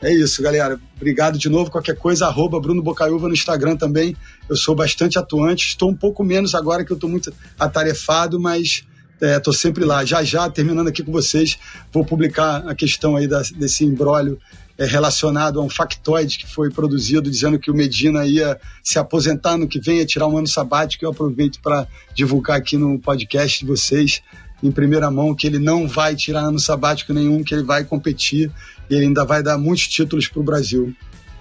É 0.01 0.13
isso, 0.13 0.41
galera. 0.41 0.79
Obrigado 0.95 1.37
de 1.37 1.49
novo. 1.49 1.71
Qualquer 1.71 1.95
coisa, 1.95 2.27
arroba 2.27 2.59
Bruno 2.59 2.81
Bocaiúva 2.81 3.27
no 3.27 3.33
Instagram 3.33 3.75
também. 3.75 4.15
Eu 4.47 4.55
sou 4.55 4.75
bastante 4.75 5.17
atuante. 5.17 5.69
Estou 5.69 5.89
um 5.89 5.95
pouco 5.95 6.23
menos 6.23 6.53
agora 6.53 6.85
que 6.85 6.91
eu 6.91 6.95
estou 6.95 7.09
muito 7.09 7.33
atarefado, 7.57 8.39
mas 8.39 8.85
Estou 9.21 9.53
é, 9.53 9.57
sempre 9.57 9.85
lá. 9.85 10.03
Já 10.03 10.23
já, 10.23 10.49
terminando 10.49 10.87
aqui 10.87 11.03
com 11.03 11.11
vocês, 11.11 11.57
vou 11.91 12.03
publicar 12.03 12.67
a 12.67 12.75
questão 12.75 13.15
aí 13.15 13.27
da, 13.27 13.41
desse 13.55 13.85
embrólio 13.85 14.37
é, 14.77 14.85
relacionado 14.85 15.59
a 15.59 15.63
um 15.63 15.69
factoide 15.69 16.37
que 16.37 16.47
foi 16.47 16.69
produzido 16.69 17.29
dizendo 17.29 17.57
que 17.57 17.71
o 17.71 17.73
Medina 17.73 18.25
ia 18.25 18.59
se 18.83 18.99
aposentar 18.99 19.57
no 19.57 19.67
que 19.67 19.79
vem, 19.79 19.99
ia 19.99 20.05
tirar 20.05 20.27
um 20.27 20.37
ano 20.37 20.47
sabático. 20.47 21.05
Eu 21.05 21.11
aproveito 21.11 21.59
para 21.61 21.87
divulgar 22.13 22.57
aqui 22.57 22.77
no 22.77 22.99
podcast 22.99 23.59
de 23.59 23.65
vocês, 23.65 24.21
em 24.61 24.71
primeira 24.71 25.09
mão, 25.09 25.33
que 25.33 25.47
ele 25.47 25.59
não 25.59 25.87
vai 25.87 26.15
tirar 26.15 26.41
ano 26.41 26.59
sabático 26.59 27.13
nenhum, 27.13 27.43
que 27.43 27.53
ele 27.53 27.63
vai 27.63 27.83
competir 27.83 28.51
e 28.89 28.95
ele 28.95 29.05
ainda 29.05 29.23
vai 29.23 29.41
dar 29.41 29.57
muitos 29.57 29.87
títulos 29.87 30.27
para 30.27 30.39
o 30.41 30.43
Brasil. 30.43 30.93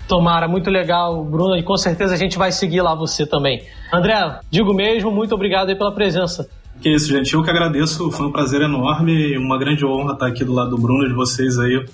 Tomara, 0.06 0.46
muito 0.46 0.70
legal, 0.70 1.24
Bruno, 1.24 1.56
e 1.56 1.62
com 1.62 1.76
certeza 1.76 2.14
a 2.14 2.16
gente 2.16 2.36
vai 2.36 2.52
seguir 2.52 2.82
lá 2.82 2.94
você 2.94 3.26
também. 3.26 3.64
André, 3.92 4.38
digo 4.50 4.74
mesmo, 4.74 5.10
muito 5.10 5.34
obrigado 5.34 5.74
pela 5.76 5.92
presença. 5.92 6.48
Que 6.80 6.94
isso, 6.94 7.08
gente. 7.08 7.32
Eu 7.32 7.42
que 7.42 7.50
agradeço. 7.50 8.10
Foi 8.10 8.26
um 8.26 8.32
prazer 8.32 8.60
enorme 8.60 9.12
e 9.12 9.38
uma 9.38 9.58
grande 9.58 9.84
honra 9.84 10.12
estar 10.12 10.26
aqui 10.26 10.44
do 10.44 10.52
lado 10.52 10.70
do 10.70 10.78
Bruno 10.78 11.08
de 11.08 11.14
vocês 11.14 11.58
aí, 11.58 11.84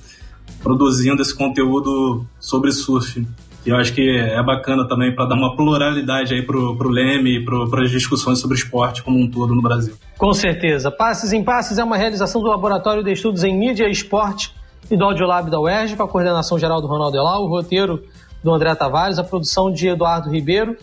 produzindo 0.63 1.23
esse 1.23 1.35
conteúdo 1.35 2.27
sobre 2.39 2.73
surf. 2.73 3.25
E 3.65 3.69
eu 3.69 3.77
acho 3.77 3.93
que 3.93 4.09
é 4.19 4.43
bacana 4.43 4.89
também 4.89 5.15
para 5.15 5.27
dar 5.27 5.35
uma 5.35 5.55
pluralidade 5.55 6.33
aí 6.33 6.43
pro, 6.43 6.77
pro 6.77 6.89
Leme 6.89 7.39
e 7.39 7.45
para 7.45 7.83
as 7.85 7.91
discussões 7.91 8.39
sobre 8.39 8.57
esporte 8.57 9.03
como 9.03 9.19
um 9.19 9.31
todo 9.31 9.55
no 9.55 9.61
Brasil. 9.61 9.95
Com 10.17 10.33
certeza. 10.33 10.91
Passes 10.91 11.33
em 11.33 11.45
Passes 11.45 11.79
é 11.79 11.85
uma 11.85 11.97
realização 11.97 12.41
do 12.41 12.49
Laboratório 12.49 13.05
de 13.05 13.13
Estudos 13.13 13.45
em 13.45 13.57
Mídia 13.57 13.87
e 13.87 13.91
Esporte 13.91 14.55
e 14.91 14.97
do 14.97 15.05
Audiolab 15.05 15.51
da 15.51 15.61
UERJ, 15.61 15.95
com 15.95 16.03
a 16.03 16.09
coordenação 16.09 16.59
geral 16.59 16.81
do 16.81 16.87
Ronaldo 16.87 17.17
Elau, 17.17 17.45
o 17.45 17.49
roteiro 17.49 18.03
do 18.43 18.53
André 18.53 18.75
Tavares, 18.75 19.19
a 19.19 19.25
produção 19.25 19.71
de 19.71 19.89
Eduardo 19.89 20.31
Ribeiro, 20.31 20.77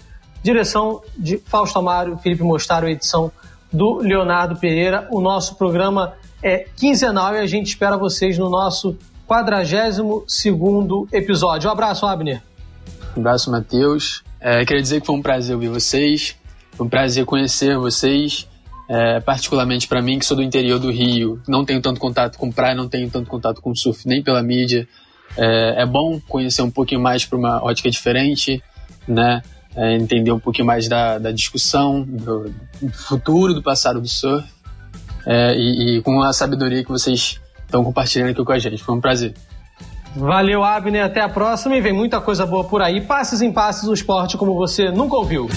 direção 0.43 1.01
de 1.17 1.37
Fausto 1.37 1.79
Amaro, 1.79 2.17
Felipe 2.17 2.43
Mostaro, 2.43 2.87
edição 2.87 3.31
do 3.71 3.97
Leonardo 3.97 4.55
Pereira. 4.55 5.07
O 5.11 5.21
nosso 5.21 5.55
programa 5.55 6.13
é 6.41 6.65
quinzenal 6.75 7.35
e 7.35 7.39
a 7.39 7.45
gente 7.45 7.67
espera 7.67 7.97
vocês 7.97 8.37
no 8.37 8.49
nosso 8.49 8.97
42 9.25 10.25
episódio. 11.11 11.69
Um 11.69 11.73
abraço, 11.73 12.05
Abner. 12.05 12.41
Um 13.15 13.19
abraço, 13.19 13.51
Matheus. 13.51 14.23
É, 14.39 14.63
queria 14.63 14.81
dizer 14.81 15.01
que 15.01 15.07
foi 15.07 15.15
um 15.15 15.21
prazer 15.21 15.55
ouvir 15.55 15.69
vocês, 15.69 16.35
foi 16.71 16.85
um 16.85 16.89
prazer 16.89 17.25
conhecer 17.25 17.77
vocês, 17.77 18.47
é, 18.87 19.19
particularmente 19.19 19.87
para 19.87 20.01
mim, 20.01 20.19
que 20.19 20.25
sou 20.25 20.37
do 20.37 20.43
interior 20.43 20.79
do 20.79 20.91
Rio, 20.91 21.41
não 21.47 21.65
tenho 21.65 21.81
tanto 21.81 21.99
contato 21.99 22.37
com 22.37 22.51
praia, 22.51 22.75
não 22.75 22.87
tenho 22.87 23.09
tanto 23.09 23.29
contato 23.29 23.61
com 23.61 23.75
surf, 23.75 24.07
nem 24.07 24.23
pela 24.23 24.41
mídia. 24.41 24.87
É, 25.35 25.81
é 25.81 25.85
bom 25.85 26.19
conhecer 26.27 26.61
um 26.61 26.71
pouquinho 26.71 27.01
mais 27.01 27.25
para 27.25 27.37
uma 27.37 27.63
ótica 27.63 27.89
diferente, 27.89 28.63
né? 29.07 29.41
É, 29.77 29.95
entender 29.95 30.31
um 30.31 30.39
pouquinho 30.39 30.65
mais 30.65 30.87
da, 30.87 31.19
da 31.19 31.31
discussão, 31.31 32.01
do, 32.01 32.51
do, 32.81 32.91
futuro, 32.91 33.53
do 33.53 33.61
passado 33.61 34.01
do 34.01 34.07
surf, 34.07 34.45
é, 35.25 35.55
e, 35.55 35.97
e, 35.97 36.01
com 36.01 36.21
a 36.23 36.33
sabedoria 36.33 36.83
que 36.83 36.89
vocês 36.89 37.39
estão 37.63 37.83
compartilhando 37.83 38.31
aqui 38.31 38.43
com 38.43 38.51
a 38.51 38.57
gente. 38.57 38.83
Foi 38.83 38.95
um 38.95 39.01
prazer. 39.01 39.35
Valeu, 40.15 40.63
Abner. 40.63 41.05
Até 41.05 41.21
a 41.21 41.29
próxima 41.29 41.75
e 41.75 41.81
vem 41.81 41.93
muita 41.93 42.19
coisa 42.19 42.45
boa 42.45 42.63
por 42.63 42.81
aí. 42.81 43.01
Passes 43.01 43.39
em 43.41 43.51
passes, 43.53 43.87
o 43.87 43.93
esporte 43.93 44.35
como 44.35 44.55
você 44.55 44.89
nunca 44.89 45.15
ouviu. 45.15 45.47